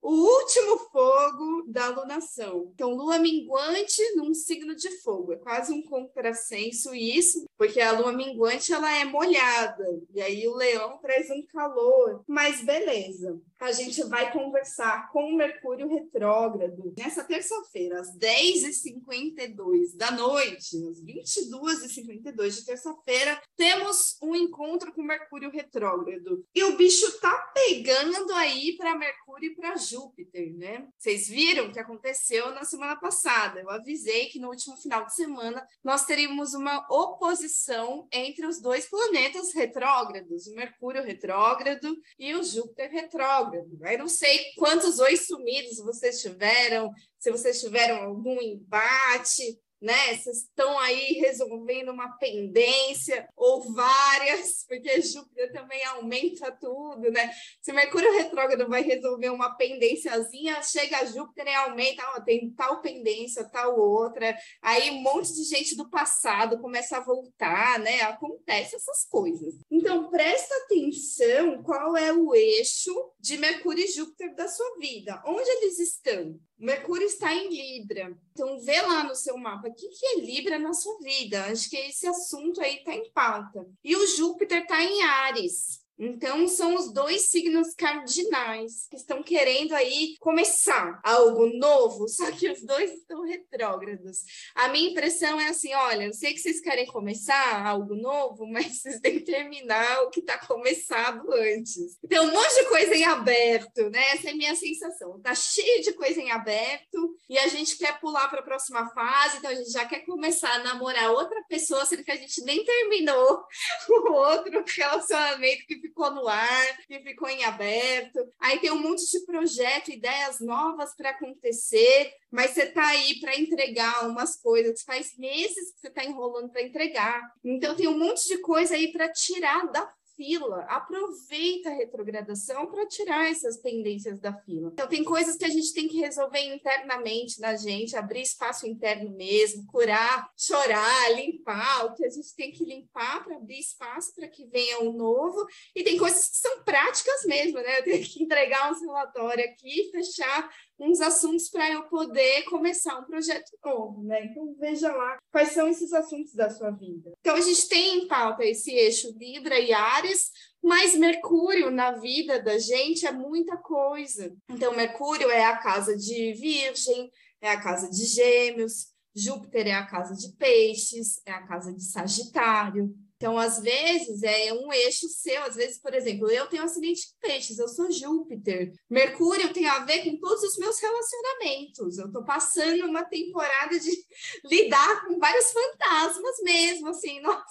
o 0.04 0.12
último 0.12 0.76
fogo 0.92 1.64
da 1.66 1.87
alunação. 1.87 2.70
Então, 2.75 2.94
lua 2.94 3.18
minguante 3.18 4.02
num 4.16 4.34
signo 4.34 4.76
de 4.76 4.90
fogo. 4.99 5.32
É 5.32 5.37
quase 5.37 5.73
um 5.73 5.80
contrassenso 5.80 6.94
isso, 6.94 7.46
porque 7.56 7.80
a 7.80 7.92
lua 7.92 8.12
minguante 8.12 8.70
ela 8.70 8.94
é 8.94 9.06
molhada, 9.06 10.02
e 10.12 10.20
aí 10.20 10.46
o 10.46 10.54
leão 10.54 10.99
traz 10.99 11.30
um 11.30 11.42
calor. 11.46 12.23
Mas 12.28 12.62
beleza 12.62 13.40
a 13.64 13.73
gente 13.73 14.02
vai 14.04 14.30
conversar 14.30 15.11
com 15.11 15.25
o 15.25 15.37
Mercúrio 15.37 15.88
retrógrado 15.88 16.92
nessa 16.99 17.25
terça-feira, 17.25 17.99
às 17.99 18.14
10h52 18.18 19.97
da 19.97 20.11
noite, 20.11 20.76
às 20.87 21.02
22h52 21.02 22.50
de 22.50 22.64
terça-feira, 22.66 23.40
temos 23.56 24.18
um 24.23 24.37
encontro 24.37 24.92
com 24.92 25.02
Mercúrio 25.02 25.50
retrógrado. 25.50 26.44
E 26.54 26.62
o 26.62 26.76
bicho 26.76 27.18
tá 27.21 27.52
pegando 27.54 28.35
aí 28.35 28.76
para 28.76 28.99
Mercúrio 28.99 29.52
e 29.52 29.54
para 29.54 29.76
Júpiter, 29.76 30.54
né? 30.54 30.87
Vocês 30.99 31.26
viram 31.26 31.68
o 31.68 31.73
que 31.73 31.78
aconteceu 31.78 32.50
na 32.50 32.64
semana 32.64 32.97
passada? 32.97 33.61
Eu 33.61 33.71
avisei 33.71 34.26
que 34.26 34.38
no 34.38 34.50
último 34.50 34.76
final 34.76 35.06
de 35.06 35.14
semana 35.14 35.66
nós 35.83 36.04
teríamos 36.04 36.52
uma 36.52 36.87
oposição 36.90 38.06
entre 38.12 38.47
os 38.47 38.61
dois 38.61 38.87
planetas 38.90 39.54
retrógrados, 39.54 40.47
o 40.49 40.54
Mercúrio 40.54 41.02
retrógrado 41.02 41.97
e 42.18 42.35
o 42.35 42.42
Júpiter 42.42 42.90
retrógrado 42.90 43.53
retrógrado. 43.54 43.92
Eu 43.92 43.99
não 43.99 44.08
sei 44.08 44.52
quantos 44.56 44.99
oi 44.99 45.16
sumidos 45.16 45.78
vocês 45.78 46.20
tiveram, 46.20 46.90
se 47.18 47.30
vocês 47.30 47.61
tiveram 47.61 47.96
algum 48.02 48.40
embate, 48.40 49.58
né? 49.85 50.17
Vocês 50.17 50.38
estão 50.38 50.79
aí 50.79 51.12
resolvendo 51.21 51.91
uma 51.91 52.17
pendência 52.17 53.29
ou 53.37 53.61
várias, 53.73 54.64
porque 54.67 55.03
Júpiter 55.03 55.53
também 55.53 55.85
aumenta 55.85 56.50
tudo, 56.53 57.11
né? 57.11 57.31
Se 57.61 57.73
Mercúrio 57.73 58.11
retrógrado 58.12 58.67
vai 58.69 58.83
resolver 58.83 59.29
uma 59.29 59.55
pendênciazinha, 59.57 60.62
chega 60.62 61.05
Júpiter 61.05 61.47
e 61.47 61.55
aumenta, 61.55 62.03
ó, 62.17 62.21
tem 62.21 62.50
tal 62.50 62.81
pendência, 62.81 63.45
tal 63.45 63.79
outra. 63.79 64.35
Aí 64.62 64.91
um 64.91 65.03
monte 65.03 65.35
de 65.35 65.45
gente 65.45 65.76
do 65.76 65.91
passado 65.91 66.59
começa 66.59 66.97
a 66.97 67.05
voltar, 67.05 67.79
né? 67.79 68.00
Acontece 68.03 68.76
essas 68.76 69.05
coisas. 69.09 69.55
Então 69.71 70.11
presta 70.11 70.55
atenção 70.64 71.62
qual 71.62 71.95
é 71.95 72.11
o 72.11 72.35
eixo 72.35 73.12
de 73.21 73.37
Mercúrio 73.37 73.85
e 73.85 73.88
Júpiter 73.88 74.35
da 74.35 74.49
sua 74.49 74.79
vida. 74.79 75.23
Onde 75.26 75.49
eles 75.50 75.79
estão? 75.79 76.41
Mercúrio 76.58 77.06
está 77.06 77.34
em 77.34 77.49
Libra. 77.49 78.16
Então, 78.32 78.61
vê 78.61 78.80
lá 78.80 79.04
no 79.04 79.14
seu 79.14 79.37
mapa 79.37 79.68
o 79.68 79.75
que, 79.75 79.88
que 79.88 80.06
é 80.06 80.20
Libra 80.20 80.58
na 80.58 80.73
sua 80.73 80.99
vida. 81.00 81.44
Acho 81.46 81.68
que 81.68 81.76
esse 81.76 82.06
assunto 82.06 82.61
aí 82.61 82.76
está 82.76 82.94
em 82.94 83.11
pauta. 83.11 83.66
E 83.82 83.94
o 83.96 84.06
Júpiter 84.06 84.62
está 84.62 84.82
em 84.82 85.02
Ares. 85.02 85.84
Então, 85.98 86.48
são 86.48 86.74
os 86.74 86.92
dois 86.92 87.30
signos 87.30 87.72
cardinais 87.74 88.88
que 88.90 88.96
estão 88.96 89.22
querendo 89.22 89.74
aí 89.74 90.16
começar 90.18 91.00
algo 91.04 91.46
novo, 91.46 92.08
só 92.08 92.30
que 92.32 92.50
os 92.50 92.62
dois 92.62 92.92
estão 92.92 93.22
retrógrados. 93.22 94.18
A 94.54 94.68
minha 94.68 94.90
impressão 94.90 95.40
é 95.40 95.48
assim: 95.48 95.72
olha, 95.74 96.04
eu 96.04 96.12
sei 96.12 96.32
que 96.32 96.40
vocês 96.40 96.60
querem 96.60 96.86
começar 96.86 97.64
algo 97.64 97.94
novo, 97.94 98.46
mas 98.50 98.80
vocês 98.80 99.00
têm 99.00 99.18
que 99.18 99.24
terminar 99.24 100.02
o 100.02 100.10
que 100.10 100.20
está 100.20 100.38
começado 100.38 101.32
antes. 101.32 101.98
Tem 102.08 102.20
um 102.20 102.32
monte 102.32 102.54
de 102.54 102.68
coisa 102.68 102.94
em 102.94 103.04
aberto, 103.04 103.88
né? 103.90 104.10
Essa 104.10 104.28
é 104.28 104.32
a 104.32 104.36
minha 104.36 104.54
sensação. 104.56 105.20
Tá 105.20 105.34
cheio 105.34 105.82
de 105.82 105.92
coisa 105.92 106.20
em 106.20 106.30
aberto 106.30 107.18
e 107.28 107.38
a 107.38 107.46
gente 107.46 107.78
quer 107.78 108.00
pular 108.00 108.28
para 108.28 108.40
a 108.40 108.44
próxima 108.44 108.88
fase, 108.90 109.38
então 109.38 109.50
a 109.50 109.54
gente 109.54 109.70
já 109.70 109.84
quer 109.86 110.00
começar 110.00 110.52
a 110.54 110.64
namorar 110.64 111.10
outra 111.10 111.42
pessoa, 111.48 111.84
sendo 111.84 112.04
que 112.04 112.10
a 112.10 112.16
gente 112.16 112.42
nem 112.42 112.64
terminou 112.64 113.44
o 113.88 114.12
outro 114.12 114.64
relacionamento 114.66 115.66
que 115.66 115.84
ficou 115.85 116.11
no 116.11 116.26
ar, 116.26 116.79
que 116.87 116.99
ficou 117.00 117.29
em 117.29 117.45
aberto. 117.45 118.19
Aí 118.41 118.59
tem 118.59 118.71
um 118.71 118.81
monte 118.81 119.11
de 119.11 119.21
projeto, 119.26 119.91
ideias 119.91 120.41
novas 120.41 120.95
para 120.97 121.11
acontecer, 121.11 122.12
mas 122.31 122.53
você 122.53 122.62
está 122.62 122.87
aí 122.87 123.21
para 123.21 123.38
entregar 123.38 124.09
umas 124.09 124.37
coisas, 124.37 124.83
faz 124.83 125.17
meses 125.19 125.73
que 125.73 125.81
você 125.81 125.88
está 125.88 126.05
enrolando 126.05 126.50
para 126.50 126.62
entregar. 126.62 127.21
Então 127.45 127.76
tem 127.76 127.87
um 127.87 127.99
monte 127.99 128.26
de 128.26 128.38
coisa 128.38 128.75
aí 128.75 128.93
para 128.93 129.12
tirar 129.12 129.71
da 129.71 129.87
fila, 130.16 130.64
aproveita 130.68 131.71
a 131.71 131.75
retrogradação 131.75 132.66
para 132.66 132.87
tirar 132.87 133.30
essas 133.30 133.56
pendências 133.59 134.21
da 134.21 134.33
fila. 134.33 134.71
Então, 134.73 134.87
tem 134.87 135.04
coisas 135.04 135.37
que 135.37 135.44
a 135.44 135.49
gente 135.49 135.73
tem 135.73 135.88
que 135.88 136.00
resolver 136.00 136.40
internamente 136.40 137.40
na 137.40 137.56
gente, 137.56 137.97
abrir 137.97 138.23
espaço 138.23 138.66
interno 138.66 139.11
mesmo, 139.16 139.66
curar, 139.66 140.30
chorar, 140.37 141.12
limpar 141.14 141.87
o 141.87 141.94
que 141.94 142.04
a 142.04 142.11
gente 142.11 142.35
tem 142.35 142.50
que 142.50 142.64
limpar 142.64 143.25
para 143.25 143.37
abrir 143.37 143.59
espaço 143.59 144.14
para 144.14 144.28
que 144.28 144.47
venha 144.47 144.80
o 144.80 144.90
um 144.90 144.92
novo. 144.92 145.47
E 145.75 145.83
tem 145.83 145.99
coisas 145.99 146.28
que 146.28 146.37
são 146.37 146.62
práticas 146.62 147.25
mesmo, 147.25 147.59
né? 147.59 147.80
Eu 147.80 147.85
tenho 147.85 148.04
que 148.04 148.23
entregar 148.23 148.73
um 148.73 148.80
relatório 148.80 149.44
aqui, 149.44 149.90
fechar 149.90 150.50
uns 150.78 151.00
assuntos 151.00 151.49
para 151.49 151.71
eu 151.71 151.85
poder 151.85 152.43
começar 152.45 152.99
um 152.99 153.04
projeto 153.04 153.50
novo, 153.64 154.02
né? 154.02 154.25
Então 154.26 154.54
veja 154.59 154.93
lá 154.93 155.19
quais 155.31 155.50
são 155.50 155.69
esses 155.69 155.93
assuntos 155.93 156.35
da 156.35 156.50
sua 156.50 156.71
vida. 156.71 157.12
Então 157.21 157.37
a 157.37 157.40
gente 157.40 157.69
tem 157.69 157.99
em 157.99 158.09
pauta 158.09 158.45
esse 158.45 158.73
eixo 158.73 159.14
Libra 159.16 159.59
e 159.59 159.73
Ares, 159.73 160.31
mas 160.62 160.97
Mercúrio 160.97 161.71
na 161.71 161.93
vida 161.93 162.43
da 162.43 162.59
gente 162.59 163.07
é 163.07 163.12
muita 163.12 163.57
coisa. 163.57 164.35
Então 164.49 164.75
Mercúrio 164.75 165.31
é 165.31 165.45
a 165.45 165.59
casa 165.59 165.97
de 165.97 166.33
Virgem, 166.33 167.11
é 167.40 167.50
a 167.50 167.61
casa 167.61 167.88
de 167.90 168.04
Gêmeos, 168.04 168.95
Júpiter 169.14 169.69
é 169.69 169.75
a 169.75 169.87
casa 169.87 170.14
de 170.14 170.35
peixes, 170.37 171.21
é 171.25 171.31
a 171.31 171.47
casa 171.47 171.73
de 171.73 171.85
Sagitário, 171.85 172.93
então, 173.16 173.38
às 173.38 173.61
vezes, 173.61 174.23
é 174.23 174.52
um 174.52 174.73
eixo 174.73 175.09
seu. 175.09 175.42
Às 175.44 175.54
vezes, 175.54 175.80
por 175.80 175.94
exemplo, 175.94 176.28
eu 176.30 176.47
tenho 176.49 176.62
acidente 176.64 177.02
de 177.02 177.14
peixes, 177.21 177.59
eu 177.59 177.68
sou 177.68 177.90
Júpiter. 177.90 178.73
Mercúrio 178.90 179.52
tem 179.52 179.66
a 179.66 179.78
ver 179.80 180.04
com 180.04 180.18
todos 180.18 180.42
os 180.42 180.59
meus 180.59 180.78
relacionamentos. 180.80 181.99
Eu 181.99 182.06
estou 182.06 182.25
passando 182.25 182.85
uma 182.87 183.04
temporada 183.04 183.78
de 183.78 183.90
lidar 184.44 185.06
com 185.06 185.18
vários 185.18 185.52
fantasmas 185.52 186.37
mesmo, 186.42 186.88
assim, 186.88 187.21
nossa. 187.23 187.44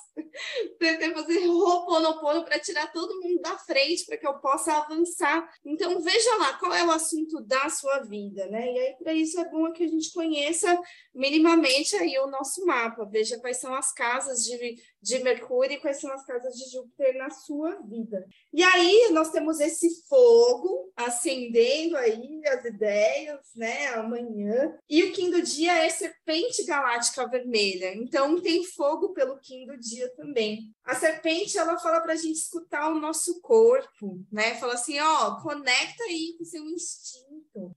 Tentei 0.77 1.11
fazer 1.11 1.47
roponopono 1.47 2.43
para 2.43 2.59
tirar 2.59 2.91
todo 2.91 3.19
mundo 3.21 3.41
da 3.41 3.57
frente, 3.57 4.05
para 4.05 4.17
que 4.17 4.27
eu 4.27 4.39
possa 4.39 4.73
avançar. 4.73 5.49
Então, 5.65 5.99
veja 6.01 6.35
lá 6.35 6.53
qual 6.57 6.73
é 6.73 6.83
o 6.85 6.91
assunto 6.91 7.41
da 7.41 7.69
sua 7.69 7.99
vida, 8.01 8.45
né? 8.47 8.71
E 8.71 8.79
aí, 8.79 8.95
para 8.97 9.13
isso, 9.13 9.39
é 9.39 9.49
bom 9.49 9.71
que 9.71 9.83
a 9.83 9.87
gente 9.87 10.11
conheça 10.11 10.77
minimamente 11.15 11.95
aí 11.95 12.19
o 12.19 12.27
nosso 12.27 12.65
mapa. 12.65 13.05
Veja 13.05 13.39
quais 13.39 13.57
são 13.57 13.73
as 13.73 13.93
casas 13.93 14.43
de, 14.43 14.75
de 15.03 15.19
Mercúrio 15.19 15.73
e 15.73 15.79
quais 15.79 15.99
são 15.99 16.11
as 16.11 16.25
casas 16.25 16.55
de 16.55 16.71
Júpiter 16.71 17.17
na 17.17 17.29
sua 17.29 17.75
vida. 17.81 18.25
E 18.53 18.63
aí 18.63 19.09
nós 19.11 19.29
temos 19.31 19.59
esse 19.59 20.07
fogo 20.07 20.91
acendendo 20.95 21.97
aí 21.97 22.41
as 22.47 22.63
ideias, 22.63 23.39
né, 23.55 23.87
amanhã. 23.89 24.77
E 24.89 25.03
o 25.03 25.11
do 25.29 25.41
dia 25.41 25.73
é 25.83 25.89
serpente 25.89 26.63
galáctica 26.63 27.27
vermelha. 27.27 27.93
Então 27.95 28.41
tem 28.41 28.63
fogo 28.63 29.13
pelo 29.13 29.35
do 29.65 29.77
dia 29.77 30.09
também. 30.15 30.73
A 30.85 30.95
serpente, 30.95 31.57
ela 31.57 31.77
fala 31.77 31.99
para 32.01 32.13
a 32.13 32.17
gente 32.17 32.37
escutar 32.37 32.89
o 32.89 32.99
nosso 32.99 33.41
corpo, 33.41 34.21
né? 34.31 34.55
Fala 34.55 34.73
assim, 34.73 34.99
ó, 34.99 35.41
conecta 35.41 36.03
aí 36.05 36.35
com 36.37 36.45
seu 36.45 36.63
instinto. 36.63 37.32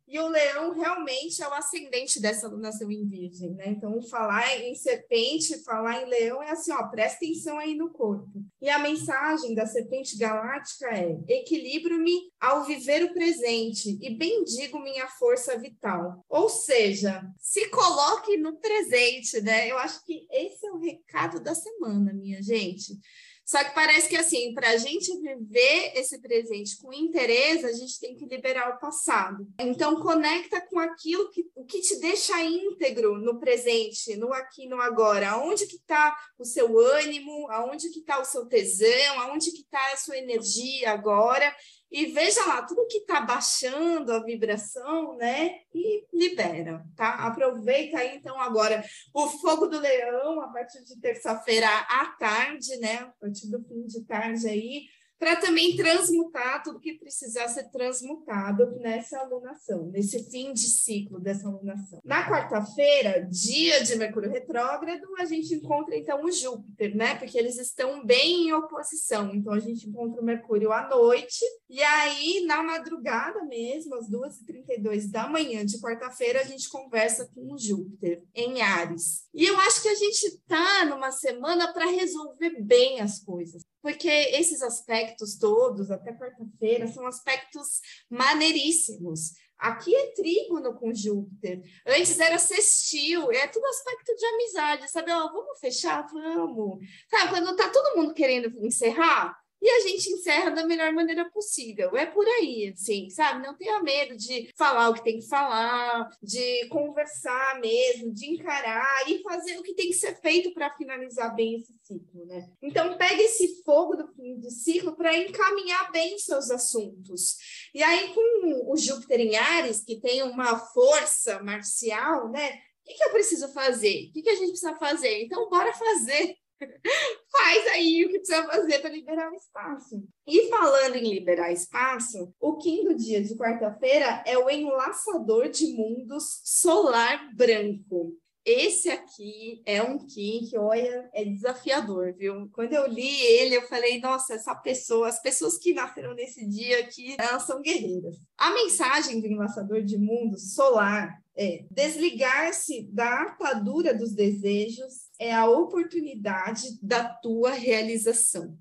E 0.09 0.19
o 0.19 0.29
leão 0.29 0.73
realmente 0.73 1.43
é 1.43 1.49
o 1.49 1.53
ascendente 1.53 2.21
dessa 2.21 2.49
lunação 2.49 2.91
em 2.91 3.07
virgem, 3.07 3.51
né? 3.55 3.69
Então, 3.69 4.01
falar 4.03 4.59
em 4.59 4.75
serpente, 4.75 5.63
falar 5.63 6.03
em 6.03 6.07
leão 6.09 6.43
é 6.43 6.51
assim, 6.51 6.73
ó, 6.73 6.87
presta 6.89 7.17
atenção 7.17 7.59
aí 7.59 7.75
no 7.75 7.91
corpo. 7.91 8.43
E 8.61 8.71
a 8.71 8.79
mensagem 8.79 9.55
da 9.55 9.67
serpente 9.67 10.17
galáctica 10.17 10.87
é: 10.87 11.19
equilibro-me 11.29 12.33
ao 12.41 12.65
viver 12.65 13.05
o 13.05 13.13
presente 13.13 13.99
e 14.01 14.11
bendigo 14.15 14.79
minha 14.79 15.09
força 15.09 15.59
vital. 15.59 16.25
Ou 16.29 16.49
seja, 16.49 17.23
se 17.39 17.69
coloque 17.69 18.37
no 18.37 18.57
presente, 18.59 19.41
né? 19.41 19.71
Eu 19.71 19.79
acho 19.79 20.05
que 20.05 20.27
esse 20.31 20.67
é 20.67 20.73
o 20.73 20.79
recado 20.79 21.41
da 21.41 21.55
semana, 21.55 22.13
minha 22.13 22.43
gente. 22.43 22.99
Só 23.47 23.63
que 23.63 23.71
parece 23.71 24.09
que, 24.09 24.17
assim, 24.17 24.53
para 24.53 24.71
a 24.71 24.77
gente 24.77 25.17
viver 25.21 25.93
esse 25.95 26.21
presente 26.21 26.77
com 26.79 26.93
interesse, 26.93 27.65
a 27.65 27.73
gente 27.73 28.01
tem 28.01 28.17
que 28.17 28.27
liberar 28.27 28.75
o 28.75 28.81
passado. 28.81 29.47
Então, 29.61 30.03
conecta 30.03 30.61
com 30.61 30.81
aquilo 30.81 31.31
que, 31.31 31.49
o 31.55 31.65
que 31.65 31.81
te 31.81 32.01
deixa 32.01 32.43
íntegro 32.43 33.17
no 33.19 33.39
presente, 33.39 34.17
no 34.17 34.33
aqui, 34.33 34.67
no 34.69 34.81
agora. 34.81 35.31
Aonde 35.31 35.65
que 35.69 35.77
está 35.77 36.17
o 36.37 36.45
seu 36.45 36.77
ânimo? 36.77 37.49
Aonde 37.53 37.89
que 37.91 38.01
está 38.01 38.19
o 38.21 38.25
seu 38.25 38.47
tesão? 38.47 39.21
Aonde 39.21 39.53
que 39.53 39.61
está 39.61 39.93
a 39.93 39.97
sua 39.97 40.19
energia 40.19 40.91
agora? 40.91 41.55
E 41.91 42.07
veja 42.07 42.45
lá 42.47 42.63
tudo 42.63 42.87
que 42.87 42.99
está 42.99 43.21
baixando 43.21 44.13
a 44.13 44.23
vibração, 44.23 45.17
né? 45.17 45.61
E 45.75 46.05
libera, 46.13 46.85
tá? 46.97 47.27
Aproveita 47.27 47.99
aí 47.99 48.17
então 48.17 48.41
agora 48.41 48.85
o 49.15 49.29
fogo 49.29 49.67
do 49.67 49.79
leão 49.79 50.41
a 50.41 50.49
partir 50.49 50.83
de 50.85 51.01
terça-feira 51.01 51.69
à 51.69 52.07
tarde, 52.19 52.77
né? 52.79 52.97
A 52.97 53.13
partir 53.21 53.49
do 53.51 53.63
fim 53.63 53.87
de 53.87 54.05
tarde 54.05 54.49
aí, 54.49 54.87
para 55.19 55.37
também 55.37 55.77
transmutar 55.77 56.63
tudo 56.63 56.81
que 56.81 56.99
precisar 56.99 57.49
ser 57.49 57.71
transmutado 57.71 58.77
nessa 58.81 59.19
alunação, 59.19 59.87
nesse 59.87 60.31
fim 60.31 60.53
de 60.53 60.69
ciclo 60.69 61.19
dessa 61.19 61.49
alunação. 61.49 62.01
Na 62.05 62.29
quarta-feira, 62.29 63.27
dia 63.31 63.83
de 63.83 63.97
Mercúrio 63.97 64.31
retrógrado, 64.31 65.07
a 65.19 65.25
gente 65.25 65.55
encontra 65.55 65.97
então 65.97 66.23
o 66.25 66.31
Júpiter, 66.31 66.95
né? 66.95 67.15
Porque 67.17 67.39
eles 67.39 67.59
estão 67.59 68.05
bem 68.05 68.49
em 68.49 68.53
oposição. 68.53 69.35
Então 69.35 69.53
a 69.53 69.59
gente 69.59 69.89
encontra 69.89 70.21
o 70.21 70.25
Mercúrio 70.25 70.73
à 70.73 70.89
noite, 70.89 71.45
e 71.69 71.83
aí 71.83 72.45
na 72.47 72.63
madrugada 72.63 73.45
mesmo, 73.45 73.95
às 73.95 74.09
2h32 74.11 75.11
da 75.11 75.29
manhã 75.29 75.65
de 75.65 75.81
quarta-feira, 75.81 76.41
a 76.41 76.45
gente 76.45 76.69
conversa 76.69 77.29
com 77.35 77.53
o 77.53 77.59
Júpiter 77.59 78.23
em 78.35 78.61
Ares. 78.61 79.27
E 79.35 79.45
eu 79.45 79.59
acho 79.61 79.83
que 79.83 79.89
a 79.89 79.95
gente 79.95 80.39
tá 80.47 80.85
numa 80.85 81.11
semana 81.11 81.73
para 81.73 81.87
resolver 81.87 82.61
bem 82.63 83.01
as 83.01 83.19
coisas 83.21 83.63
porque 83.87 84.09
esses 84.09 84.63
aspectos 84.63 85.39
todos, 85.39 85.93
até 85.93 86.13
quarta-feira, 86.13 86.89
são 86.89 87.07
aspectos 87.07 87.81
maneiríssimos. 88.11 89.35
Aqui 89.57 89.95
é 89.95 90.13
trígono 90.13 90.75
com 90.75 90.93
Júpiter. 90.93 91.63
Antes 91.87 92.19
era 92.19 92.37
sextil, 92.37 93.31
é 93.31 93.47
tudo 93.47 93.65
aspecto 93.65 94.13
de 94.17 94.27
amizade, 94.27 94.91
sabe? 94.91 95.13
Ó, 95.13 95.33
vamos 95.33 95.61
fechar? 95.61 96.05
Vamos. 96.13 96.85
Sabe, 97.09 97.31
quando 97.31 97.55
tá 97.55 97.69
todo 97.69 97.97
mundo 97.97 98.13
querendo 98.13 98.49
encerrar, 98.67 99.39
e 99.67 99.69
a 99.69 99.81
gente 99.81 100.13
encerra 100.13 100.51
da 100.51 100.65
melhor 100.65 100.93
maneira 100.93 101.29
possível. 101.29 101.97
É 101.97 102.07
por 102.07 102.25
aí, 102.25 102.73
assim, 102.73 103.11
sabe? 103.11 103.45
Não 103.45 103.57
tenha 103.57 103.83
medo 103.83 104.17
de 104.17 104.49
falar 104.57 104.89
o 104.91 104.95
que 104.95 105.03
tem 105.03 105.19
que 105.19 105.27
falar, 105.27 106.09
de 106.23 106.69
conversar 106.69 107.59
mesmo, 107.61 108.13
de 108.13 108.27
encarar 108.27 109.11
e 109.11 109.21
fazer 109.25 109.59
o 109.59 109.65
que 109.65 109.75
tem 109.75 109.89
que 109.89 109.95
ser 109.95 110.21
feito 110.21 110.55
para 110.55 110.73
finalizar 110.77 111.35
bem 111.35 111.57
esse 111.57 111.75
ciclo, 111.83 112.27
né? 112.27 112.49
Então, 112.63 112.97
pega 112.97 113.21
esse 113.21 113.61
fogo 113.65 113.97
do 113.97 114.07
fim 114.15 114.39
de 114.39 114.53
ciclo 114.53 114.95
para 114.95 115.17
encaminhar 115.17 115.91
bem 115.91 116.17
seus 116.17 116.49
assuntos. 116.49 117.37
E 117.75 117.83
aí, 117.83 118.15
com 118.15 118.71
o 118.73 118.77
Júpiter 118.77 119.19
em 119.19 119.35
Ares, 119.35 119.83
que 119.83 120.01
tem 120.01 120.23
uma 120.23 120.61
força 120.61 121.43
marcial, 121.43 122.31
né? 122.31 122.61
O 122.83 122.89
que, 122.89 122.95
que 122.95 123.03
eu 123.03 123.11
preciso 123.11 123.53
fazer? 123.53 124.11
O 124.11 124.13
que, 124.13 124.23
que 124.23 124.31
a 124.31 124.37
gente 124.37 124.51
precisa 124.51 124.77
fazer? 124.77 125.25
Então, 125.25 125.51
bora 125.51 125.73
fazer 125.73 126.37
Faz 127.31 127.67
aí 127.69 128.05
o 128.05 128.09
que 128.09 128.19
precisa 128.19 128.47
fazer 128.47 128.79
para 128.81 128.91
liberar 128.91 129.31
o 129.31 129.37
espaço. 129.37 130.03
E 130.27 130.49
falando 130.49 130.97
em 130.97 131.15
liberar 131.15 131.53
espaço, 131.53 132.33
o 132.41 132.57
do 132.57 132.95
dia 132.95 133.23
de 133.23 133.37
quarta-feira 133.37 134.23
é 134.27 134.39
o 134.39 134.49
enlaçador 134.49 135.49
de 135.49 135.67
mundos 135.75 136.41
solar 136.45 137.35
branco. 137.35 138.17
Esse 138.47 138.89
aqui 138.91 139.61
é 139.67 139.83
um 139.83 139.99
Kim 139.99 140.47
que, 140.49 140.57
olha, 140.57 141.11
é 141.13 141.25
desafiador, 141.25 142.15
viu? 142.15 142.49
Quando 142.53 142.75
eu 142.75 142.87
li 142.87 143.21
ele, 143.21 143.57
eu 143.57 143.63
falei, 143.63 143.99
nossa, 144.01 144.35
essa 144.35 144.55
pessoa, 144.55 145.09
as 145.09 145.21
pessoas 145.21 145.59
que 145.59 145.75
nasceram 145.75 146.15
nesse 146.15 146.47
dia 146.47 146.79
aqui, 146.79 147.17
elas 147.19 147.43
são 147.43 147.61
guerreiras. 147.61 148.15
A 148.39 148.55
mensagem 148.55 149.21
do 149.21 149.27
enlaçador 149.27 149.83
de 149.83 149.99
mundos 149.99 150.55
solar 150.55 151.21
é 151.37 151.65
desligar-se 151.71 152.89
da 152.93 153.23
atadura 153.23 153.93
dos 153.93 154.13
desejos 154.13 155.11
é 155.19 155.35
a 155.35 155.49
oportunidade 155.49 156.79
da 156.83 157.05
tua 157.09 157.51
realização. 157.51 158.57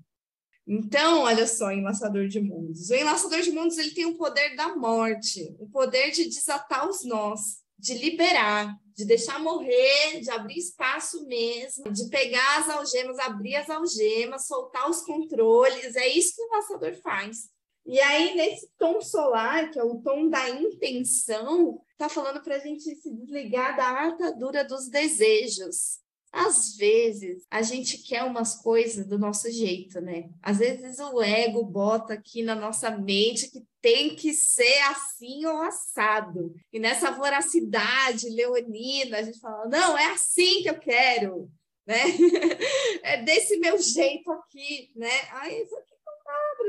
Então, 0.66 1.20
olha 1.20 1.46
só, 1.46 1.70
enlaçador 1.70 2.26
de 2.26 2.40
mundos. 2.40 2.90
O 2.90 2.94
enlaçador 2.94 3.40
de 3.40 3.52
mundos 3.52 3.78
ele 3.78 3.92
tem 3.92 4.04
o 4.04 4.16
poder 4.16 4.56
da 4.56 4.76
morte, 4.76 5.54
o 5.60 5.68
poder 5.68 6.10
de 6.10 6.28
desatar 6.28 6.88
os 6.88 7.04
nós, 7.04 7.58
de 7.78 7.94
liberar, 7.94 8.76
de 8.94 9.04
deixar 9.04 9.38
morrer, 9.38 10.20
de 10.20 10.30
abrir 10.30 10.58
espaço 10.58 11.24
mesmo, 11.26 11.92
de 11.92 12.08
pegar 12.08 12.58
as 12.58 12.68
algemas, 12.68 13.18
abrir 13.20 13.54
as 13.54 13.70
algemas, 13.70 14.46
soltar 14.46 14.90
os 14.90 15.02
controles. 15.02 15.94
É 15.94 16.08
isso 16.08 16.34
que 16.34 16.42
o 16.42 16.46
enlaçador 16.46 16.94
faz. 17.00 17.48
E 17.86 18.00
aí, 18.00 18.34
nesse 18.34 18.68
tom 18.76 19.00
solar, 19.00 19.70
que 19.70 19.78
é 19.78 19.84
o 19.84 20.00
tom 20.02 20.28
da 20.28 20.50
intenção, 20.50 21.80
está 21.92 22.08
falando 22.08 22.42
para 22.42 22.56
a 22.56 22.58
gente 22.58 22.82
se 22.82 23.14
desligar 23.14 23.76
da 23.76 24.08
atadura 24.08 24.64
dos 24.64 24.88
desejos. 24.88 26.00
Às 26.32 26.76
vezes, 26.76 27.46
a 27.48 27.62
gente 27.62 27.98
quer 27.98 28.24
umas 28.24 28.56
coisas 28.56 29.06
do 29.06 29.18
nosso 29.18 29.50
jeito, 29.50 30.00
né? 30.00 30.28
Às 30.42 30.58
vezes 30.58 30.98
o 30.98 31.22
ego 31.22 31.64
bota 31.64 32.14
aqui 32.14 32.42
na 32.42 32.54
nossa 32.54 32.90
mente 32.90 33.50
que 33.50 33.64
tem 33.80 34.14
que 34.16 34.34
ser 34.34 34.80
assim 34.90 35.46
ou 35.46 35.62
assado. 35.62 36.52
E 36.72 36.80
nessa 36.80 37.10
voracidade 37.12 38.28
leonina, 38.28 39.18
a 39.18 39.22
gente 39.22 39.38
fala: 39.38 39.68
não, 39.68 39.96
é 39.96 40.06
assim 40.06 40.62
que 40.62 40.68
eu 40.68 40.78
quero, 40.78 41.48
né? 41.86 42.02
é 43.02 43.22
desse 43.22 43.58
meu 43.58 43.78
jeito 43.78 44.30
aqui, 44.32 44.90
né? 44.94 45.28
Aí 45.30 45.62
isso 45.62 45.74
aqui 45.76 45.95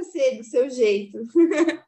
ser 0.04 0.38
do 0.38 0.44
seu 0.44 0.70
jeito. 0.70 1.18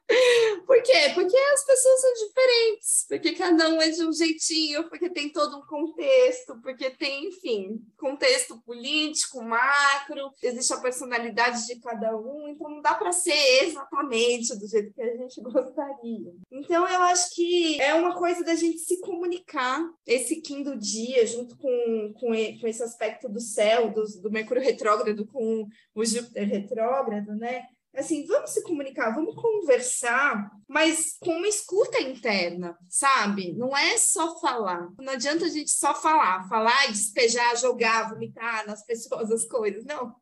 Por 0.66 0.82
quê? 0.82 1.10
Porque 1.14 1.36
as 1.36 1.64
pessoas 1.64 2.00
são 2.00 2.12
diferentes, 2.14 3.06
porque 3.08 3.32
cada 3.32 3.68
um 3.68 3.80
é 3.80 3.88
de 3.88 4.04
um 4.04 4.12
jeitinho, 4.12 4.88
porque 4.88 5.10
tem 5.10 5.28
todo 5.28 5.58
um 5.58 5.66
contexto, 5.66 6.60
porque 6.62 6.90
tem, 6.90 7.26
enfim, 7.26 7.80
contexto 7.96 8.60
político, 8.62 9.42
macro, 9.42 10.30
existe 10.42 10.72
a 10.72 10.80
personalidade 10.80 11.66
de 11.66 11.80
cada 11.80 12.16
um, 12.16 12.48
então 12.48 12.70
não 12.70 12.80
dá 12.80 12.94
para 12.94 13.12
ser 13.12 13.64
exatamente 13.64 14.56
do 14.56 14.66
jeito 14.66 14.92
que 14.92 15.02
a 15.02 15.16
gente 15.16 15.40
gostaria. 15.42 16.32
Então 16.50 16.86
eu 16.88 17.02
acho 17.02 17.34
que 17.34 17.80
é 17.80 17.94
uma 17.94 18.16
coisa 18.16 18.44
da 18.44 18.54
gente 18.54 18.78
se 18.78 19.00
comunicar 19.00 19.84
esse 20.06 20.40
Kim 20.40 20.62
do 20.62 20.76
dia, 20.76 21.26
junto 21.26 21.56
com, 21.56 22.12
com, 22.14 22.28
com 22.60 22.66
esse 22.66 22.82
aspecto 22.82 23.28
do 23.28 23.40
céu, 23.40 23.92
do, 23.92 24.04
do 24.20 24.30
Mercúrio 24.30 24.62
retrógrado 24.62 25.26
com 25.26 25.66
o 25.94 26.04
Júpiter 26.04 26.46
retrógrado, 26.46 27.34
né? 27.36 27.64
Assim, 27.94 28.24
vamos 28.26 28.50
se 28.50 28.62
comunicar, 28.62 29.14
vamos 29.14 29.34
conversar, 29.34 30.50
mas 30.68 31.16
com 31.20 31.32
uma 31.32 31.48
escuta 31.48 32.00
interna, 32.00 32.76
sabe? 32.88 33.52
Não 33.52 33.76
é 33.76 33.96
só 33.98 34.38
falar. 34.38 34.88
Não 34.98 35.12
adianta 35.12 35.46
a 35.46 35.48
gente 35.48 35.70
só 35.70 35.94
falar, 35.94 36.48
falar, 36.48 36.86
despejar, 36.88 37.56
jogar, 37.56 38.10
vomitar 38.10 38.66
nas 38.66 38.84
pessoas 38.84 39.30
as 39.30 39.44
coisas. 39.44 39.84
Não. 39.84 40.14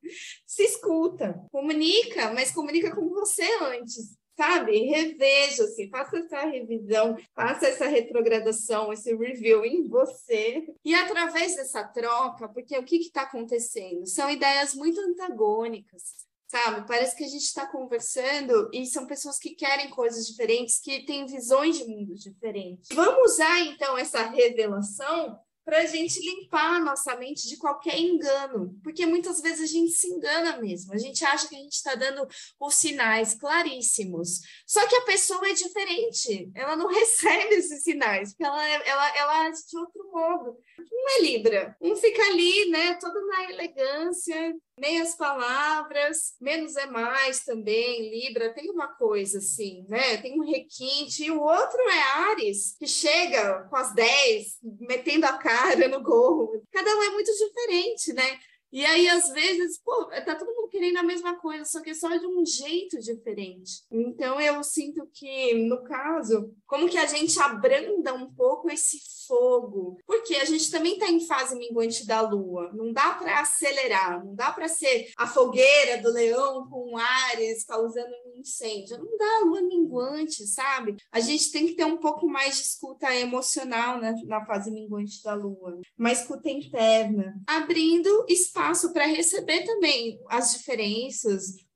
Se 0.47 0.63
escuta, 0.63 1.41
comunica, 1.53 2.33
mas 2.33 2.51
comunica 2.51 2.95
com 2.95 3.09
você 3.11 3.47
antes 3.63 4.17
sabe? 4.39 4.85
Reveja, 4.85 5.65
assim, 5.65 5.91
faça 5.91 6.17
essa 6.17 6.43
revisão, 6.43 7.17
faça 7.35 7.67
essa 7.67 7.89
retrogradação, 7.89 8.93
esse 8.93 9.13
review 9.17 9.65
em 9.65 9.89
você. 9.89 10.65
E 10.85 10.95
através 10.95 11.57
dessa 11.57 11.83
troca, 11.83 12.49
porque 12.49 12.79
o 12.79 12.85
que 12.85 12.99
está 12.99 13.23
acontecendo? 13.23 14.07
São 14.07 14.31
ideias 14.31 14.75
muito 14.77 15.01
antagônicas 15.01 16.28
sabe? 16.49 16.87
Parece 16.87 17.15
que 17.15 17.25
a 17.25 17.29
gente 17.29 17.45
está 17.45 17.67
conversando 17.67 18.71
e 18.73 18.87
são 18.87 19.07
pessoas 19.07 19.39
que 19.39 19.55
querem 19.55 19.91
coisas 19.91 20.27
diferentes, 20.27 20.81
que 20.81 21.05
têm 21.05 21.27
visões 21.27 21.77
de 21.77 21.85
mundos 21.85 22.23
diferentes. 22.23 22.89
Vamos 22.95 23.33
usar 23.33 23.61
então 23.61 23.97
essa 23.97 24.23
revelação 24.23 25.39
para 25.69 25.81
a 25.81 25.87
gente 25.87 26.19
limpar 26.21 26.77
a 26.77 26.81
nossa 26.81 27.15
mente 27.17 27.47
de 27.47 27.59
qualquer 27.59 27.99
engano, 28.01 28.75
porque 28.83 29.05
muitas 29.05 29.43
vezes 29.43 29.61
a 29.61 29.67
gente 29.67 29.91
se 29.91 30.09
engana 30.09 30.57
mesmo, 30.57 30.95
a 30.95 30.97
gente 30.97 31.23
acha 31.23 31.47
que 31.47 31.55
a 31.55 31.59
gente 31.59 31.75
está 31.75 31.95
dando 31.95 32.27
os 32.59 32.75
sinais 32.75 33.35
claríssimos, 33.35 34.41
só 34.67 34.89
que 34.89 34.97
a 34.97 35.03
pessoa 35.03 35.47
é 35.47 35.53
diferente, 35.53 36.51
ela 36.55 36.75
não 36.75 36.89
recebe 36.89 37.57
esses 37.57 37.83
sinais, 37.83 38.31
porque 38.31 38.45
ela, 38.45 38.67
ela, 38.67 39.17
ela 39.19 39.47
age 39.47 39.67
de 39.69 39.77
outro 39.77 40.11
modo. 40.11 40.57
Um 40.81 41.09
é 41.11 41.21
Libra, 41.21 41.77
um 41.83 41.95
fica 41.95 42.23
ali, 42.23 42.71
né, 42.71 42.95
todo 42.95 43.27
na 43.27 43.51
elegância, 43.51 44.55
meias 44.79 45.15
palavras, 45.17 46.35
menos 46.41 46.77
é 46.77 46.87
mais 46.87 47.45
também, 47.45 48.09
Libra, 48.11 48.55
tem 48.55 48.71
uma 48.71 48.89
coisa 48.89 49.39
assim, 49.39 49.85
né? 49.89 50.17
Tem 50.19 50.41
um 50.41 50.45
requinte, 50.45 51.25
e 51.25 51.31
o 51.31 51.41
outro 51.41 51.79
é 51.91 52.31
Ares, 52.31 52.77
que 52.79 52.87
chega 52.87 53.65
com 53.69 53.77
as 53.77 53.93
10, 53.93 54.59
metendo 54.81 55.27
a 55.27 55.33
cara 55.33 55.58
no 55.89 56.03
gol. 56.03 56.63
Cada 56.73 56.97
um 56.97 57.03
é 57.03 57.11
muito 57.11 57.31
diferente, 57.33 58.13
né? 58.13 58.39
E 58.71 58.85
aí, 58.85 59.09
às 59.09 59.31
vezes, 59.31 59.79
pô, 59.83 60.07
tá 60.07 60.35
todo 60.35 60.53
querendo 60.79 60.99
a 60.99 61.03
mesma 61.03 61.35
coisa, 61.37 61.65
só 61.65 61.81
que 61.83 61.93
só 61.93 62.09
de 62.17 62.27
um 62.27 62.47
jeito 62.47 63.01
diferente. 63.01 63.83
Então, 63.91 64.41
eu 64.41 64.63
sinto 64.63 65.09
que, 65.13 65.55
no 65.55 65.83
caso, 65.83 66.55
como 66.67 66.89
que 66.89 66.97
a 66.97 67.07
gente 67.07 67.39
abranda 67.41 68.15
um 68.15 68.33
pouco 68.33 68.71
esse 68.71 68.99
fogo? 69.27 69.99
Porque 70.07 70.37
a 70.37 70.45
gente 70.45 70.71
também 70.71 70.95
está 70.95 71.11
em 71.11 71.27
fase 71.27 71.59
minguante 71.59 72.07
da 72.07 72.21
lua. 72.21 72.71
Não 72.73 72.93
dá 72.93 73.15
para 73.15 73.41
acelerar, 73.41 74.25
não 74.25 74.35
dá 74.35 74.53
para 74.53 74.69
ser 74.69 75.11
a 75.17 75.27
fogueira 75.27 76.01
do 76.01 76.13
leão 76.13 76.69
com 76.69 76.97
Ares 76.97 77.65
causando 77.65 78.15
um 78.27 78.41
incêndio. 78.41 78.99
Não 78.99 79.17
dá, 79.17 79.41
lua 79.45 79.63
minguante, 79.63 80.47
sabe? 80.47 80.97
A 81.11 81.19
gente 81.19 81.51
tem 81.51 81.67
que 81.67 81.75
ter 81.75 81.85
um 81.85 81.99
pouco 81.99 82.29
mais 82.29 82.57
de 82.57 82.63
escuta 82.63 83.13
emocional 83.15 84.01
na, 84.01 84.13
na 84.25 84.47
fase 84.47 84.71
minguante 84.71 85.23
da 85.23 85.35
lua, 85.35 85.81
uma 85.99 86.13
escuta 86.13 86.49
interna, 86.49 87.35
abrindo 87.47 88.25
espaço 88.29 88.93
para 88.93 89.07
receber 89.07 89.65
também 89.65 90.21
as 90.29 90.53
diferenças, 90.53 90.68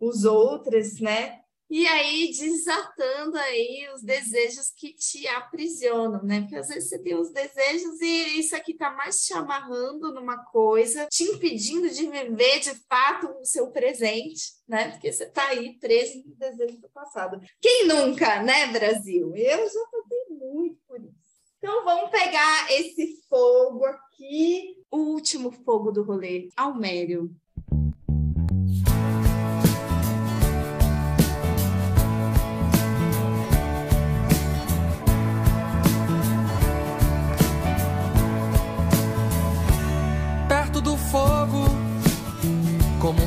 os 0.01 0.25
outros, 0.25 1.01
né? 1.01 1.43
E 1.75 1.87
aí 1.87 2.31
desatando 2.31 3.35
aí 3.39 3.89
os 3.95 4.03
desejos 4.03 4.71
que 4.77 4.93
te 4.93 5.27
aprisionam, 5.27 6.23
né? 6.23 6.43
Porque 6.43 6.57
às 6.57 6.69
vezes 6.69 6.91
você 6.91 6.99
tem 6.99 7.15
os 7.15 7.33
desejos 7.33 7.99
e 8.03 8.39
isso 8.39 8.55
aqui 8.55 8.75
tá 8.75 8.91
mais 8.91 9.25
te 9.25 9.33
amarrando 9.33 10.13
numa 10.13 10.45
coisa, 10.45 11.07
te 11.07 11.25
impedindo 11.25 11.89
de 11.89 12.07
viver 12.07 12.61
de 12.61 12.75
fato 12.87 13.27
o 13.41 13.45
seu 13.47 13.71
presente, 13.71 14.53
né? 14.69 14.91
Porque 14.91 15.11
você 15.11 15.25
tá 15.25 15.49
aí 15.49 15.79
preso 15.79 16.23
no 16.27 16.35
desejo 16.35 16.79
do 16.79 16.91
passado. 16.91 17.41
Quem 17.59 17.89
nunca, 17.89 18.43
né, 18.43 18.67
Brasil? 18.67 19.35
Eu 19.35 19.67
já 19.67 19.87
passei 19.91 20.27
muito 20.29 20.79
por 20.87 21.03
isso. 21.03 21.23
Então 21.57 21.85
vamos 21.85 22.11
pegar 22.11 22.71
esse 22.71 23.19
fogo 23.31 23.87
aqui, 23.87 24.77
o 24.91 24.99
último 24.99 25.51
fogo 25.51 25.91
do 25.91 26.03
rolê, 26.03 26.51
Almério. 26.55 27.35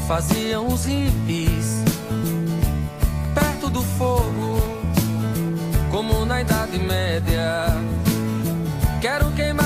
Faziam 0.07 0.67
os 0.67 0.85
hippies. 0.85 1.83
Perto 3.33 3.69
do 3.69 3.81
fogo, 3.81 4.59
como 5.91 6.25
na 6.25 6.41
Idade 6.41 6.77
Média 6.77 7.67
Quero 9.05 9.29
queimar 9.33 9.64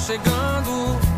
chegando. 0.00 1.09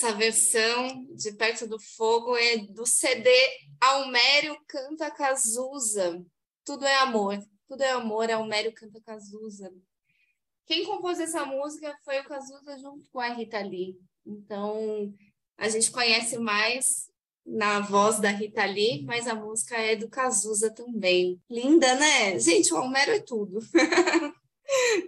Essa 0.00 0.14
versão 0.14 1.06
de 1.14 1.30
Perto 1.32 1.66
do 1.66 1.78
Fogo 1.78 2.34
é 2.34 2.56
do 2.56 2.86
CD 2.86 3.30
Almério 3.78 4.56
Canta 4.66 5.10
Cazuza. 5.10 6.24
Tudo 6.64 6.86
é 6.86 6.94
amor. 7.00 7.38
Tudo 7.68 7.82
é 7.82 7.90
amor, 7.90 8.30
Almério 8.30 8.72
Canta 8.72 8.98
Cazuza. 9.02 9.70
Quem 10.64 10.86
compôs 10.86 11.20
essa 11.20 11.44
música 11.44 11.94
foi 12.02 12.18
o 12.18 12.24
Cazuza 12.24 12.78
junto 12.78 13.10
com 13.10 13.20
a 13.20 13.28
Rita 13.28 13.60
Lee. 13.60 13.94
Então, 14.24 15.12
a 15.58 15.68
gente 15.68 15.90
conhece 15.90 16.38
mais 16.38 17.10
na 17.44 17.80
voz 17.80 18.18
da 18.18 18.30
Rita 18.30 18.64
Lee, 18.64 19.04
mas 19.04 19.28
a 19.28 19.34
música 19.34 19.76
é 19.76 19.96
do 19.96 20.08
Cazuza 20.08 20.72
também. 20.72 21.38
Linda, 21.50 21.94
né? 21.96 22.38
Gente, 22.38 22.72
o 22.72 22.78
Homero 22.78 23.10
é 23.10 23.20
tudo. 23.20 23.58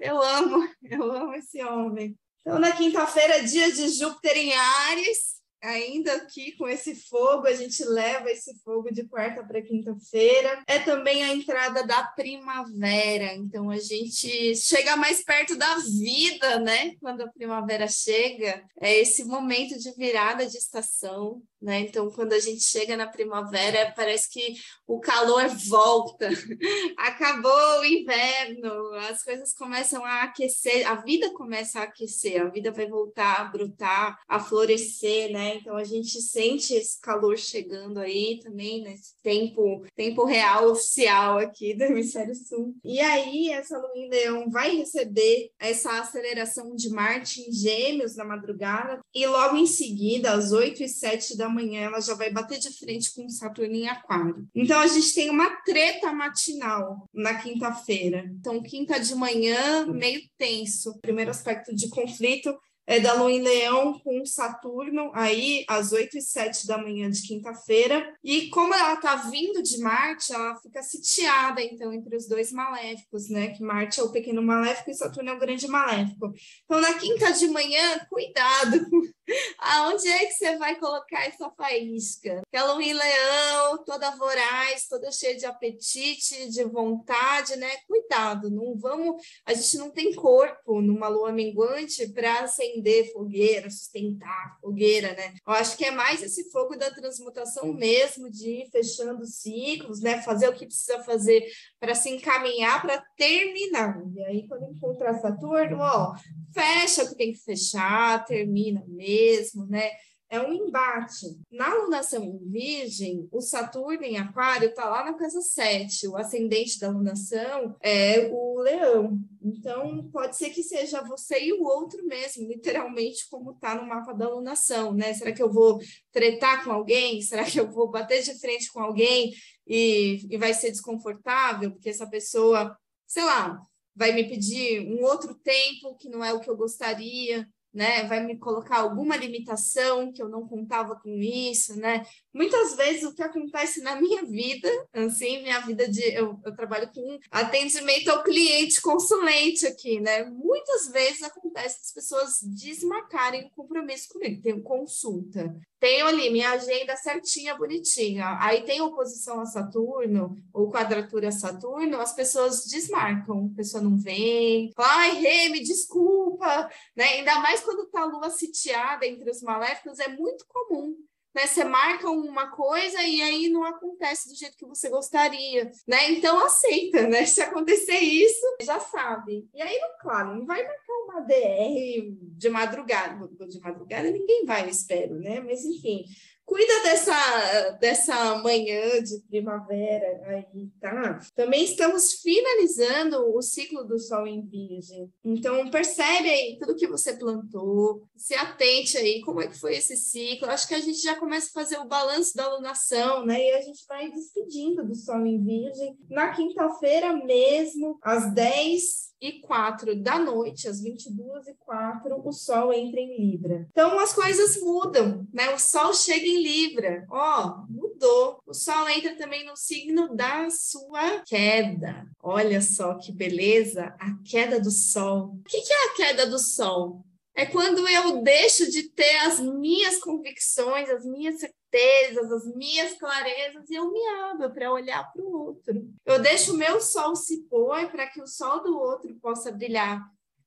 eu 0.02 0.20
amo, 0.20 0.68
eu 0.82 1.10
amo 1.10 1.32
esse 1.32 1.64
homem. 1.64 2.14
Então, 2.42 2.58
na 2.58 2.72
quinta-feira, 2.72 3.42
dia 3.44 3.72
de 3.72 3.88
Júpiter 3.88 4.36
em 4.36 4.52
Ares, 4.52 5.41
ainda 5.62 6.14
aqui 6.14 6.52
com 6.52 6.68
esse 6.68 6.94
fogo, 6.94 7.46
a 7.46 7.54
gente 7.54 7.84
leva 7.84 8.30
esse 8.30 8.58
fogo 8.64 8.92
de 8.92 9.04
quarta 9.04 9.44
para 9.44 9.62
quinta-feira. 9.62 10.62
É 10.66 10.78
também 10.78 11.22
a 11.22 11.32
entrada 11.32 11.86
da 11.86 12.02
primavera, 12.02 13.34
então 13.34 13.70
a 13.70 13.78
gente 13.78 14.56
chega 14.56 14.96
mais 14.96 15.22
perto 15.22 15.56
da 15.56 15.76
vida, 15.76 16.58
né? 16.58 16.94
Quando 17.00 17.22
a 17.22 17.28
primavera 17.28 17.86
chega, 17.86 18.64
é 18.80 18.98
esse 18.98 19.24
momento 19.24 19.78
de 19.78 19.92
virada 19.92 20.46
de 20.46 20.56
estação, 20.56 21.42
né? 21.60 21.80
Então, 21.80 22.10
quando 22.10 22.32
a 22.32 22.40
gente 22.40 22.62
chega 22.62 22.96
na 22.96 23.06
primavera, 23.06 23.92
parece 23.94 24.28
que 24.28 24.54
o 24.86 24.98
calor 24.98 25.46
volta, 25.68 26.28
acabou 26.98 27.80
o 27.80 27.84
inverno, 27.84 28.92
as 29.08 29.22
coisas 29.22 29.54
começam 29.54 30.04
a 30.04 30.24
aquecer, 30.24 30.90
a 30.90 30.96
vida 30.96 31.32
começa 31.32 31.78
a 31.78 31.84
aquecer, 31.84 32.42
a 32.42 32.48
vida 32.48 32.72
vai 32.72 32.86
voltar 32.88 33.40
a 33.40 33.44
brotar, 33.44 34.18
a 34.26 34.40
florescer, 34.40 35.30
né? 35.30 35.51
Então, 35.54 35.76
a 35.76 35.84
gente 35.84 36.20
sente 36.20 36.74
esse 36.74 37.00
calor 37.00 37.36
chegando 37.38 37.98
aí 37.98 38.40
também, 38.42 38.82
nesse 38.82 39.14
tempo, 39.22 39.84
tempo 39.94 40.24
real 40.24 40.70
oficial 40.70 41.38
aqui 41.38 41.74
do 41.74 41.84
Hemisfério 41.84 42.34
Sul. 42.34 42.74
E 42.84 43.00
aí, 43.00 43.50
essa 43.50 43.78
lua 43.78 43.92
em 43.94 44.08
Leão 44.08 44.50
vai 44.50 44.76
receber 44.76 45.50
essa 45.58 46.00
aceleração 46.00 46.74
de 46.74 46.90
Marte 46.90 47.40
em 47.40 47.52
Gêmeos 47.52 48.16
na 48.16 48.24
madrugada, 48.24 49.00
e 49.14 49.26
logo 49.26 49.56
em 49.56 49.66
seguida, 49.66 50.32
às 50.32 50.52
8 50.52 50.82
e 50.82 50.88
7 50.88 51.36
da 51.36 51.48
manhã 51.48 51.82
ela 51.82 52.00
já 52.00 52.14
vai 52.14 52.30
bater 52.30 52.58
de 52.58 52.70
frente 52.78 53.12
com 53.14 53.28
Saturno 53.28 53.74
em 53.74 53.88
Aquário. 53.88 54.46
Então 54.54 54.78
a 54.80 54.86
gente 54.86 55.14
tem 55.14 55.30
uma 55.30 55.50
treta 55.62 56.12
matinal 56.12 57.08
na 57.12 57.34
quinta-feira. 57.34 58.24
Então, 58.38 58.62
quinta 58.62 58.98
de 58.98 59.14
manhã, 59.14 59.86
meio 59.86 60.20
tenso. 60.38 60.98
Primeiro 61.00 61.30
aspecto 61.30 61.74
de 61.74 61.88
conflito 61.88 62.56
é 62.92 63.00
da 63.00 63.14
Lua 63.14 63.32
em 63.32 63.40
Leão 63.40 63.98
com 64.00 64.22
Saturno, 64.26 65.10
aí 65.14 65.64
às 65.66 65.92
8 65.92 66.18
e 66.18 66.20
7 66.20 66.66
da 66.66 66.76
manhã 66.76 67.10
de 67.10 67.22
quinta-feira. 67.22 68.14
E 68.22 68.50
como 68.50 68.74
ela 68.74 68.92
está 68.92 69.16
vindo 69.16 69.62
de 69.62 69.78
Marte, 69.78 70.30
ela 70.30 70.54
fica 70.56 70.82
sitiada, 70.82 71.62
então, 71.62 71.90
entre 71.90 72.14
os 72.14 72.28
dois 72.28 72.52
maléficos, 72.52 73.30
né? 73.30 73.48
Que 73.48 73.62
Marte 73.62 73.98
é 73.98 74.02
o 74.02 74.12
pequeno 74.12 74.42
maléfico 74.42 74.90
e 74.90 74.94
Saturno 74.94 75.30
é 75.30 75.32
o 75.32 75.38
grande 75.38 75.66
maléfico. 75.66 76.34
Então, 76.66 76.82
na 76.82 76.92
quinta 76.92 77.32
de 77.32 77.48
manhã, 77.48 77.98
cuidado! 78.10 78.78
Aonde 79.58 80.08
é 80.08 80.26
que 80.26 80.32
você 80.32 80.58
vai 80.58 80.78
colocar 80.78 81.24
essa 81.24 81.48
faísca? 81.56 82.42
Aquela 82.48 82.74
Lua 82.74 82.82
em 82.82 82.92
Leão, 82.92 83.84
toda 83.86 84.10
voraz, 84.16 84.86
toda 84.86 85.10
cheia 85.10 85.34
de 85.34 85.46
apetite, 85.46 86.50
de 86.50 86.62
vontade, 86.64 87.56
né? 87.56 87.70
Cuidado, 87.88 88.50
não 88.50 88.76
vamos. 88.76 89.22
A 89.46 89.54
gente 89.54 89.78
não 89.78 89.90
tem 89.90 90.12
corpo 90.14 90.82
numa 90.82 91.08
lua 91.08 91.32
minguante 91.32 92.06
para 92.08 92.40
acender 92.40 92.81
fogueira, 93.12 93.70
sustentar 93.70 94.58
fogueira, 94.60 95.12
né? 95.14 95.34
Eu 95.46 95.52
acho 95.54 95.76
que 95.76 95.84
é 95.84 95.90
mais 95.90 96.22
esse 96.22 96.50
fogo 96.50 96.76
da 96.76 96.90
transmutação 96.90 97.72
mesmo, 97.72 98.30
de 98.30 98.62
ir 98.62 98.70
fechando 98.70 99.24
ciclos, 99.26 100.00
né? 100.00 100.22
Fazer 100.22 100.48
o 100.48 100.52
que 100.52 100.66
precisa 100.66 101.02
fazer 101.02 101.44
para 101.78 101.94
se 101.94 102.10
encaminhar 102.10 102.82
para 102.82 103.02
terminar. 103.16 104.00
E 104.14 104.24
aí, 104.24 104.46
quando 104.46 104.70
encontrar 104.70 105.14
Saturno, 105.20 105.78
ó, 105.80 106.14
fecha 106.52 107.04
o 107.04 107.08
que 107.08 107.16
tem 107.16 107.32
que 107.32 107.38
fechar, 107.38 108.24
termina 108.24 108.84
mesmo, 108.86 109.66
né? 109.66 109.90
É 110.32 110.40
um 110.40 110.50
embate. 110.50 111.26
Na 111.50 111.74
lunação 111.74 112.24
em 112.24 112.38
Virgem, 112.50 113.28
o 113.30 113.42
Saturno 113.42 114.02
em 114.02 114.16
Aquário 114.16 114.70
está 114.70 114.88
lá 114.88 115.04
na 115.04 115.12
casa 115.12 115.42
7. 115.42 116.08
O 116.08 116.16
ascendente 116.16 116.80
da 116.80 116.88
lunação 116.88 117.76
é 117.82 118.30
o 118.32 118.58
Leão. 118.58 119.18
Então, 119.42 120.08
pode 120.10 120.38
ser 120.38 120.48
que 120.48 120.62
seja 120.62 121.02
você 121.02 121.38
e 121.38 121.52
o 121.52 121.62
outro 121.62 122.02
mesmo, 122.06 122.48
literalmente, 122.48 123.28
como 123.28 123.50
está 123.50 123.74
no 123.74 123.86
mapa 123.86 124.14
da 124.14 124.26
lunação, 124.26 124.94
né? 124.94 125.12
Será 125.12 125.32
que 125.32 125.42
eu 125.42 125.52
vou 125.52 125.78
tretar 126.10 126.64
com 126.64 126.72
alguém? 126.72 127.20
Será 127.20 127.44
que 127.44 127.60
eu 127.60 127.70
vou 127.70 127.90
bater 127.90 128.22
de 128.22 128.32
frente 128.40 128.72
com 128.72 128.80
alguém 128.80 129.34
e, 129.66 130.26
e 130.30 130.38
vai 130.38 130.54
ser 130.54 130.70
desconfortável? 130.70 131.72
Porque 131.72 131.90
essa 131.90 132.08
pessoa, 132.08 132.74
sei 133.06 133.24
lá, 133.24 133.60
vai 133.94 134.12
me 134.12 134.26
pedir 134.26 134.80
um 134.80 135.04
outro 135.04 135.34
tempo 135.34 135.94
que 135.96 136.08
não 136.08 136.24
é 136.24 136.32
o 136.32 136.40
que 136.40 136.48
eu 136.48 136.56
gostaria, 136.56 137.46
né? 137.72 138.04
Vai 138.04 138.24
me 138.24 138.38
colocar 138.38 138.78
alguma 138.80 139.16
limitação 139.16 140.12
que 140.12 140.22
eu 140.22 140.28
não 140.28 140.46
contava 140.46 140.96
com 140.96 141.10
isso, 141.10 141.76
né? 141.76 142.02
Muitas 142.34 142.74
vezes 142.76 143.02
o 143.04 143.14
que 143.14 143.22
acontece 143.22 143.82
na 143.82 144.00
minha 144.00 144.24
vida, 144.24 144.68
assim, 144.94 145.42
minha 145.42 145.60
vida 145.60 145.86
de 145.86 146.02
eu, 146.14 146.40
eu 146.44 146.56
trabalho 146.56 146.90
com 146.92 147.18
atendimento 147.30 148.08
ao 148.08 148.22
cliente 148.22 148.80
consulente 148.80 149.66
aqui, 149.66 150.00
né? 150.00 150.24
Muitas 150.24 150.88
vezes 150.88 151.22
acontece 151.22 151.80
as 151.82 151.92
pessoas 151.92 152.38
desmarcarem 152.42 153.46
o 153.46 153.50
compromisso 153.50 154.08
comigo, 154.08 154.40
tem 154.42 154.62
consulta, 154.62 155.54
tenho 155.78 156.06
ali 156.06 156.30
minha 156.30 156.52
agenda 156.52 156.96
certinha, 156.96 157.54
bonitinha. 157.54 158.38
Aí 158.40 158.62
tem 158.62 158.80
oposição 158.80 159.40
a 159.40 159.46
Saturno, 159.46 160.36
ou 160.54 160.70
quadratura 160.70 161.28
a 161.28 161.32
Saturno, 161.32 162.00
as 162.00 162.14
pessoas 162.14 162.64
desmarcam, 162.64 163.50
a 163.52 163.56
pessoa 163.56 163.82
não 163.82 163.98
vem, 163.98 164.72
fala, 164.74 164.88
ai, 164.88 165.16
Rê, 165.16 165.48
me 165.50 165.60
desculpa, 165.60 166.70
né? 166.96 167.04
Ainda 167.04 167.40
mais 167.40 167.60
quando 167.60 167.90
tá 167.90 168.02
a 168.02 168.06
lua 168.06 168.30
sitiada 168.30 169.06
entre 169.06 169.30
os 169.30 169.42
maléficos, 169.42 169.98
é 169.98 170.08
muito 170.08 170.46
comum 170.48 170.96
né? 171.34 171.46
Você 171.46 171.64
marca 171.64 172.10
uma 172.10 172.50
coisa 172.50 173.02
e 173.02 173.22
aí 173.22 173.48
não 173.48 173.64
acontece 173.64 174.28
do 174.28 174.34
jeito 174.34 174.56
que 174.56 174.66
você 174.66 174.88
gostaria, 174.88 175.70
né? 175.86 176.10
Então 176.10 176.44
aceita, 176.44 177.06
né? 177.08 177.24
Se 177.26 177.40
acontecer 177.40 177.98
isso, 177.98 178.56
já 178.62 178.78
sabe. 178.78 179.48
E 179.54 179.62
aí, 179.62 179.78
claro, 180.00 180.36
não 180.36 180.46
vai 180.46 180.62
marcar 180.62 180.92
uma 181.04 181.20
DR 181.20 182.14
de 182.36 182.48
madrugada. 182.48 183.28
De 183.46 183.60
madrugada 183.60 184.10
ninguém 184.10 184.44
vai, 184.44 184.64
eu 184.64 184.68
espero, 184.68 185.14
né? 185.18 185.40
Mas 185.40 185.64
enfim, 185.64 186.04
cuida 186.44 186.82
dessa, 186.82 187.70
dessa 187.80 188.38
manhã 188.38 189.02
de 189.02 189.20
primavera 189.28 190.22
aí, 190.26 190.68
tá? 190.80 191.18
Também 191.34 191.64
estamos 191.64 192.14
finalizando 192.14 193.34
o 193.34 193.42
ciclo 193.42 193.84
do 193.84 193.98
Sol 193.98 194.26
em 194.26 194.42
Virgem. 194.42 195.10
Então, 195.24 195.70
percebe 195.70 196.28
aí 196.28 196.58
tudo 196.58 196.76
que 196.76 196.86
você 196.86 197.14
plantou, 197.14 198.02
se 198.16 198.34
atente 198.34 198.96
aí 198.96 199.20
como 199.22 199.40
é 199.40 199.48
que 199.48 199.58
foi 199.58 199.76
esse 199.76 199.96
ciclo. 199.96 200.48
Acho 200.48 200.68
que 200.68 200.74
a 200.74 200.80
gente 200.80 201.00
já 201.00 201.14
começa 201.16 201.48
a 201.48 201.62
fazer 201.62 201.78
o 201.78 201.88
balanço 201.88 202.34
da 202.36 202.44
alunação, 202.44 203.24
né? 203.24 203.40
E 203.40 203.52
a 203.52 203.60
gente 203.60 203.84
vai 203.86 204.10
despedindo 204.10 204.84
do 204.84 204.94
Sol 204.94 205.24
em 205.26 205.42
Virgem. 205.42 205.96
Na 206.10 206.32
quinta-feira 206.32 207.12
mesmo, 207.12 207.98
às 208.02 208.32
10 208.32 209.12
e 209.22 209.40
4 209.40 209.94
da 210.02 210.18
noite, 210.18 210.66
às 210.66 210.82
22 210.82 211.46
e 211.46 211.54
4, 211.60 212.20
o 212.24 212.32
Sol 212.32 212.72
entra 212.72 212.98
em 212.98 213.16
Libra. 213.16 213.68
Então 213.70 213.98
as 214.00 214.12
coisas 214.12 214.60
mudam, 214.60 215.26
né? 215.32 215.54
O 215.54 215.58
Sol 215.58 215.94
chega 215.94 216.26
em 216.32 216.42
Libra, 216.42 217.06
ó, 217.10 217.64
mudou. 217.68 218.40
O 218.46 218.54
Sol 218.54 218.88
entra 218.88 219.16
também 219.16 219.44
no 219.44 219.56
signo 219.56 220.14
da 220.14 220.48
sua 220.50 221.20
queda. 221.26 222.06
Olha 222.22 222.60
só 222.60 222.94
que 222.94 223.12
beleza, 223.12 223.94
a 223.98 224.14
queda 224.24 224.60
do 224.60 224.70
Sol. 224.70 225.36
O 225.38 225.42
que 225.44 225.56
é 225.56 225.86
a 225.86 225.94
queda 225.94 226.26
do 226.26 226.38
Sol? 226.38 227.04
É 227.34 227.46
quando 227.46 227.88
eu 227.88 228.22
deixo 228.22 228.70
de 228.70 228.90
ter 228.90 229.16
as 229.20 229.40
minhas 229.40 229.98
convicções, 229.98 230.90
as 230.90 231.04
minhas 231.04 231.40
certezas, 231.40 232.30
as 232.30 232.54
minhas 232.54 232.92
clarezas 232.98 233.70
e 233.70 233.74
eu 233.74 233.90
me 233.90 234.06
abro 234.30 234.52
para 234.52 234.70
olhar 234.70 235.10
para 235.10 235.22
o 235.22 235.46
outro. 235.46 235.88
Eu 236.04 236.20
deixo 236.20 236.52
o 236.52 236.58
meu 236.58 236.78
sol 236.78 237.16
se 237.16 237.44
pôr 237.44 237.90
para 237.90 238.06
que 238.06 238.20
o 238.20 238.26
sol 238.26 238.62
do 238.62 238.78
outro 238.78 239.14
possa 239.14 239.50
brilhar. 239.50 240.02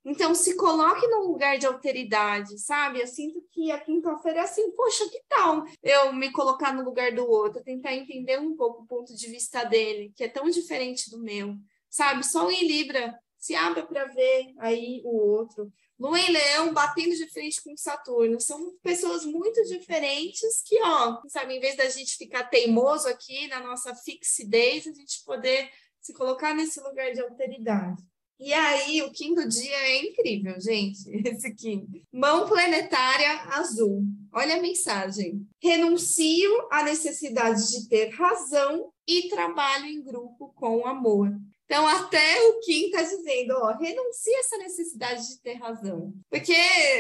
Então, 0.06 0.36
se 0.36 0.56
coloque 0.56 1.08
num 1.08 1.24
lugar 1.24 1.58
de 1.58 1.66
alteridade, 1.66 2.60
sabe? 2.60 3.02
Eu 3.02 3.08
sinto 3.08 3.42
que 3.52 3.72
a 3.72 3.80
quinta-feira 3.80 4.42
é 4.42 4.44
assim, 4.44 4.72
poxa, 4.72 5.10
que 5.10 5.20
tal 5.28 5.66
eu 5.82 6.14
me 6.14 6.32
colocar 6.32 6.72
no 6.72 6.84
lugar 6.84 7.12
do 7.12 7.28
outro, 7.28 7.64
tentar 7.64 7.96
entender 7.96 8.40
um 8.40 8.56
pouco 8.56 8.84
o 8.84 8.86
ponto 8.86 9.16
de 9.16 9.28
vista 9.28 9.64
dele, 9.64 10.14
que 10.16 10.24
é 10.24 10.28
tão 10.28 10.48
diferente 10.48 11.10
do 11.10 11.18
meu, 11.18 11.56
sabe? 11.90 12.24
Sol 12.24 12.52
em 12.52 12.68
Libra, 12.68 13.18
se 13.36 13.56
abra 13.56 13.84
para 13.84 14.06
ver 14.06 14.54
aí 14.60 15.02
o 15.04 15.18
outro. 15.18 15.74
Lua 15.98 16.20
em 16.20 16.32
Leão 16.32 16.74
batendo 16.74 17.16
de 17.16 17.28
frente 17.30 17.64
com 17.64 17.76
Saturno. 17.76 18.40
São 18.40 18.78
pessoas 18.84 19.26
muito 19.26 19.64
diferentes 19.64 20.62
que, 20.66 20.80
ó, 20.84 21.22
sabe, 21.28 21.56
em 21.56 21.60
vez 21.60 21.76
da 21.76 21.90
gente 21.90 22.18
ficar 22.18 22.44
teimoso 22.44 23.08
aqui 23.08 23.48
na 23.48 23.60
nossa 23.62 23.96
fixidez, 23.96 24.86
a 24.88 24.92
gente 24.92 25.24
poder 25.24 25.70
se 26.02 26.14
colocar 26.14 26.54
nesse 26.54 26.80
lugar 26.82 27.12
de 27.12 27.22
alteridade. 27.22 28.04
E 28.40 28.52
aí, 28.54 29.02
o 29.02 29.12
quinto 29.12 29.48
dia 29.48 29.76
é 29.76 30.06
incrível, 30.06 30.60
gente. 30.60 31.10
Esse 31.26 31.54
Kim. 31.54 31.88
Mão 32.12 32.48
planetária 32.48 33.32
azul. 33.52 34.04
Olha 34.32 34.58
a 34.58 34.62
mensagem. 34.62 35.48
Renuncio 35.62 36.68
à 36.70 36.84
necessidade 36.84 37.70
de 37.72 37.88
ter 37.88 38.10
razão 38.10 38.92
e 39.08 39.30
trabalho 39.30 39.86
em 39.86 40.04
grupo 40.04 40.52
com 40.56 40.86
amor. 40.86 41.32
Então, 41.66 41.88
até 41.88 42.42
o 42.44 42.60
Kim 42.60 42.86
está 42.86 43.02
dizendo, 43.02 43.56
ó, 43.56 43.72
renuncia 43.72 44.40
essa 44.40 44.58
necessidade 44.58 45.28
de 45.28 45.42
ter 45.42 45.56
razão. 45.56 46.14
Porque 46.30 46.54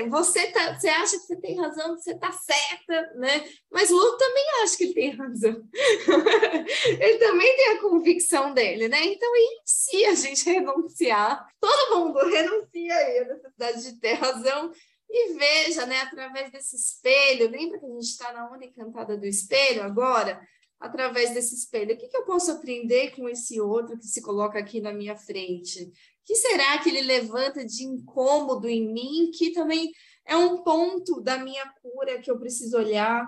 você, 0.09 0.47
tá, 0.47 0.73
você 0.73 0.89
acha 0.89 1.19
que 1.19 1.25
você 1.25 1.35
tem 1.35 1.55
razão, 1.55 1.95
que 1.95 2.01
você 2.01 2.13
está 2.13 2.31
certa, 2.31 3.13
né? 3.15 3.47
Mas 3.71 3.91
o 3.91 3.95
outro 3.95 4.17
também 4.17 4.43
acha 4.63 4.77
que 4.77 4.83
ele 4.85 4.93
tem 4.95 5.09
razão. 5.11 5.63
ele 6.99 7.17
também 7.19 7.55
tem 7.55 7.67
a 7.69 7.81
convicção 7.81 8.53
dele, 8.55 8.87
né? 8.89 9.05
Então, 9.05 9.31
e 9.35 9.61
se 9.65 10.03
a 10.05 10.15
gente 10.15 10.49
renunciar? 10.49 11.47
Todo 11.59 11.99
mundo 11.99 12.19
renuncia 12.27 12.95
aí 12.95 13.19
a 13.19 13.25
necessidade 13.25 13.83
de 13.83 13.99
ter 13.99 14.13
razão 14.13 14.71
e 15.07 15.33
veja, 15.33 15.85
né, 15.85 16.01
através 16.01 16.51
desse 16.51 16.75
espelho, 16.75 17.49
lembra 17.49 17.79
que 17.79 17.85
a 17.85 17.89
gente 17.89 18.01
está 18.01 18.33
na 18.33 18.51
onda 18.51 18.65
encantada 18.65 19.15
do 19.15 19.25
espelho 19.25 19.83
agora? 19.83 20.41
Através 20.79 21.33
desse 21.33 21.55
espelho? 21.55 21.95
O 21.95 21.97
que, 21.97 22.07
que 22.07 22.17
eu 22.17 22.25
posso 22.25 22.51
aprender 22.51 23.15
com 23.15 23.27
esse 23.27 23.59
outro 23.59 23.97
que 23.97 24.07
se 24.07 24.21
coloca 24.21 24.59
aqui 24.59 24.81
na 24.81 24.93
minha 24.93 25.15
frente? 25.15 25.83
O 25.83 25.91
que 26.25 26.35
será 26.35 26.77
que 26.79 26.89
ele 26.89 27.01
levanta 27.01 27.65
de 27.65 27.83
incômodo 27.83 28.67
em 28.67 28.91
mim, 28.91 29.31
que 29.31 29.51
também 29.51 29.91
é 30.25 30.35
um 30.35 30.63
ponto 30.63 31.21
da 31.21 31.37
minha 31.37 31.65
cura 31.81 32.19
que 32.19 32.29
eu 32.29 32.39
preciso 32.39 32.77
olhar? 32.77 33.25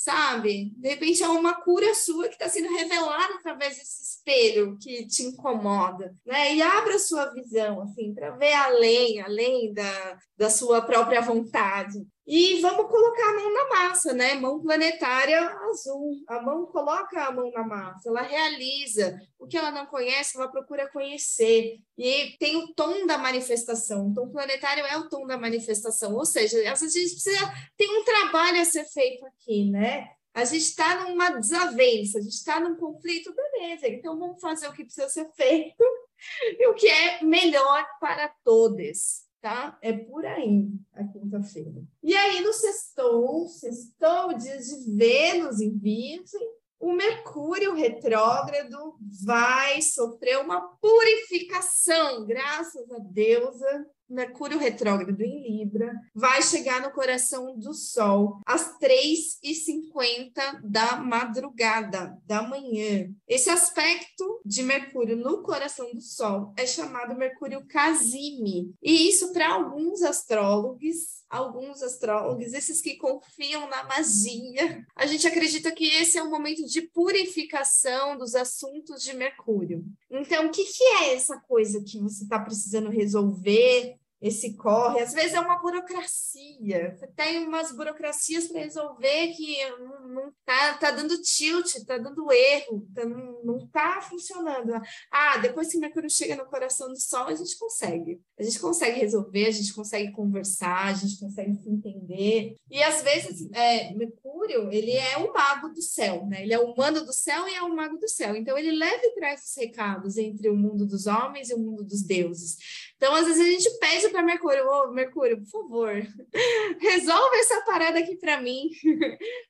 sabe? 0.00 0.72
De 0.78 0.88
repente 0.88 1.22
é 1.22 1.28
uma 1.28 1.60
cura 1.60 1.94
sua 1.94 2.26
que 2.26 2.32
está 2.32 2.48
sendo 2.48 2.74
revelada 2.74 3.34
através 3.34 3.76
desse 3.76 4.02
espelho 4.02 4.78
que 4.80 5.06
te 5.06 5.24
incomoda, 5.24 6.16
né? 6.24 6.54
E 6.54 6.62
abra 6.62 6.98
sua 6.98 7.26
visão, 7.34 7.82
assim, 7.82 8.14
para 8.14 8.30
ver 8.30 8.54
além, 8.54 9.20
além 9.20 9.74
da, 9.74 10.18
da 10.38 10.48
sua 10.48 10.80
própria 10.80 11.20
vontade. 11.20 11.98
E 12.26 12.60
vamos 12.60 12.86
colocar 12.88 13.30
a 13.30 13.34
mão 13.34 13.52
na 13.52 13.68
massa, 13.68 14.12
né? 14.12 14.34
Mão 14.34 14.60
planetária 14.60 15.40
azul. 15.68 16.22
A 16.28 16.40
mão 16.40 16.66
coloca 16.66 17.24
a 17.24 17.32
mão 17.32 17.50
na 17.50 17.64
massa, 17.64 18.08
ela 18.08 18.22
realiza. 18.22 19.18
O 19.38 19.46
que 19.46 19.56
ela 19.56 19.72
não 19.72 19.86
conhece, 19.86 20.36
ela 20.36 20.48
procura 20.48 20.90
conhecer. 20.90 21.78
E 21.96 22.36
tem 22.38 22.56
o 22.56 22.72
tom 22.74 23.06
da 23.06 23.18
manifestação. 23.18 24.08
O 24.08 24.14
tom 24.14 24.28
planetário 24.28 24.84
é 24.84 24.96
o 24.96 25.08
tom 25.08 25.26
da 25.26 25.36
manifestação. 25.36 26.14
Ou 26.14 26.24
seja, 26.24 26.58
a 26.58 26.74
gente 26.74 26.92
precisa. 26.92 27.52
Tem 27.76 27.88
um 27.98 28.04
trabalho 28.04 28.60
a 28.60 28.64
ser 28.64 28.84
feito 28.84 29.26
aqui, 29.26 29.70
né? 29.70 30.08
A 30.32 30.44
gente 30.44 30.62
está 30.62 31.08
numa 31.08 31.30
desavença, 31.30 32.18
a 32.18 32.22
gente 32.22 32.34
está 32.34 32.60
num 32.60 32.76
conflito, 32.76 33.34
beleza. 33.34 33.88
Então 33.88 34.16
vamos 34.16 34.40
fazer 34.40 34.68
o 34.68 34.72
que 34.72 34.84
precisa 34.84 35.08
ser 35.08 35.28
feito 35.32 35.82
e 36.58 36.68
o 36.68 36.74
que 36.74 36.86
é 36.86 37.24
melhor 37.24 37.84
para 37.98 38.28
todos 38.44 39.28
tá? 39.40 39.78
É 39.80 39.92
por 39.92 40.24
aí 40.24 40.68
a 40.92 41.04
quinta-feira. 41.04 41.82
E 42.02 42.14
aí 42.14 42.40
no 42.40 42.52
sextou, 42.52 43.48
sextou, 43.48 44.34
dia 44.34 44.58
de 44.58 44.96
Vênus 44.96 45.60
em 45.60 45.76
Virgem, 45.76 46.48
o 46.78 46.92
Mercúrio 46.92 47.74
retrógrado 47.74 48.96
vai 49.24 49.82
sofrer 49.82 50.38
uma 50.38 50.60
purificação, 50.80 52.26
graças 52.26 52.90
a 52.90 52.98
deusa 52.98 53.86
Mercúrio 54.10 54.58
retrógrado 54.58 55.20
em 55.20 55.58
Libra 55.58 55.94
vai 56.14 56.42
chegar 56.42 56.82
no 56.82 56.90
coração 56.90 57.56
do 57.56 57.72
Sol 57.72 58.40
às 58.44 58.76
3h50 58.78 60.60
da 60.64 60.96
madrugada, 60.96 62.18
da 62.26 62.42
manhã. 62.42 63.08
Esse 63.28 63.50
aspecto 63.50 64.40
de 64.44 64.62
Mercúrio 64.62 65.16
no 65.16 65.42
coração 65.42 65.92
do 65.94 66.00
Sol 66.00 66.52
é 66.56 66.66
chamado 66.66 67.16
Mercúrio 67.16 67.64
Casime. 67.66 68.74
E 68.82 69.08
isso, 69.08 69.32
para 69.32 69.52
alguns 69.52 70.02
astrólogos, 70.02 71.20
alguns 71.30 71.80
astrólogos, 71.80 72.52
esses 72.52 72.80
que 72.80 72.96
confiam 72.96 73.68
na 73.68 73.84
magia, 73.84 74.84
a 74.96 75.06
gente 75.06 75.26
acredita 75.26 75.70
que 75.70 75.84
esse 75.84 76.18
é 76.18 76.22
um 76.22 76.30
momento 76.30 76.64
de 76.66 76.82
purificação 76.82 78.18
dos 78.18 78.34
assuntos 78.34 79.02
de 79.02 79.14
Mercúrio. 79.14 79.84
Então, 80.10 80.46
o 80.46 80.50
que, 80.50 80.64
que 80.64 80.82
é 80.82 81.14
essa 81.14 81.38
coisa 81.38 81.82
que 81.86 82.00
você 82.00 82.24
está 82.24 82.40
precisando 82.40 82.90
resolver? 82.90 83.99
Esse 84.20 84.54
corre. 84.54 85.00
Às 85.00 85.12
vezes 85.14 85.32
é 85.32 85.40
uma 85.40 85.58
burocracia. 85.58 86.96
Tem 87.16 87.46
umas 87.46 87.72
burocracias 87.72 88.48
para 88.48 88.60
resolver 88.60 89.28
que 89.28 89.56
não 89.78 90.28
está 90.28 90.74
tá 90.74 90.90
dando 90.90 91.20
tilt, 91.22 91.74
está 91.74 91.96
dando 91.96 92.30
erro, 92.30 92.86
tá, 92.94 93.04
não 93.06 93.64
está 93.64 94.02
funcionando. 94.02 94.72
Ah, 95.10 95.38
depois 95.38 95.70
que 95.70 95.78
Mercúrio 95.78 96.10
chega 96.10 96.36
no 96.36 96.46
coração 96.46 96.88
do 96.88 97.00
Sol, 97.00 97.28
a 97.28 97.34
gente 97.34 97.58
consegue. 97.58 98.20
A 98.40 98.42
gente 98.42 98.58
consegue 98.58 98.98
resolver, 98.98 99.46
a 99.46 99.50
gente 99.50 99.74
consegue 99.74 100.10
conversar, 100.12 100.86
a 100.86 100.94
gente 100.94 101.20
consegue 101.20 101.54
se 101.56 101.68
entender. 101.68 102.56
E 102.70 102.82
às 102.82 103.02
vezes, 103.02 103.50
é, 103.52 103.92
Mercúrio, 103.92 104.72
ele 104.72 104.92
é 104.92 105.18
o 105.18 105.30
mago 105.30 105.68
do 105.68 105.82
céu, 105.82 106.26
né? 106.26 106.42
Ele 106.42 106.54
é 106.54 106.58
o 106.58 106.72
humano 106.72 107.04
do 107.04 107.12
céu 107.12 107.46
e 107.46 107.54
é 107.54 107.62
o 107.62 107.76
mago 107.76 107.98
do 107.98 108.08
céu. 108.08 108.34
Então, 108.34 108.56
ele 108.56 108.70
leva 108.70 109.02
e 109.04 109.14
traz 109.14 109.44
os 109.44 109.54
recados 109.54 110.16
entre 110.16 110.48
o 110.48 110.56
mundo 110.56 110.86
dos 110.86 111.06
homens 111.06 111.50
e 111.50 111.54
o 111.54 111.58
mundo 111.58 111.84
dos 111.84 112.02
deuses. 112.02 112.56
Então, 112.96 113.14
às 113.14 113.26
vezes, 113.26 113.46
a 113.46 113.50
gente 113.50 113.78
pede 113.78 114.08
para 114.08 114.22
Mercúrio, 114.22 114.66
ô, 114.66 114.84
oh, 114.84 114.90
Mercúrio, 114.90 115.36
por 115.42 115.50
favor, 115.50 115.92
resolve 116.80 117.36
essa 117.36 117.60
parada 117.66 117.98
aqui 117.98 118.16
para 118.16 118.40
mim. 118.40 118.70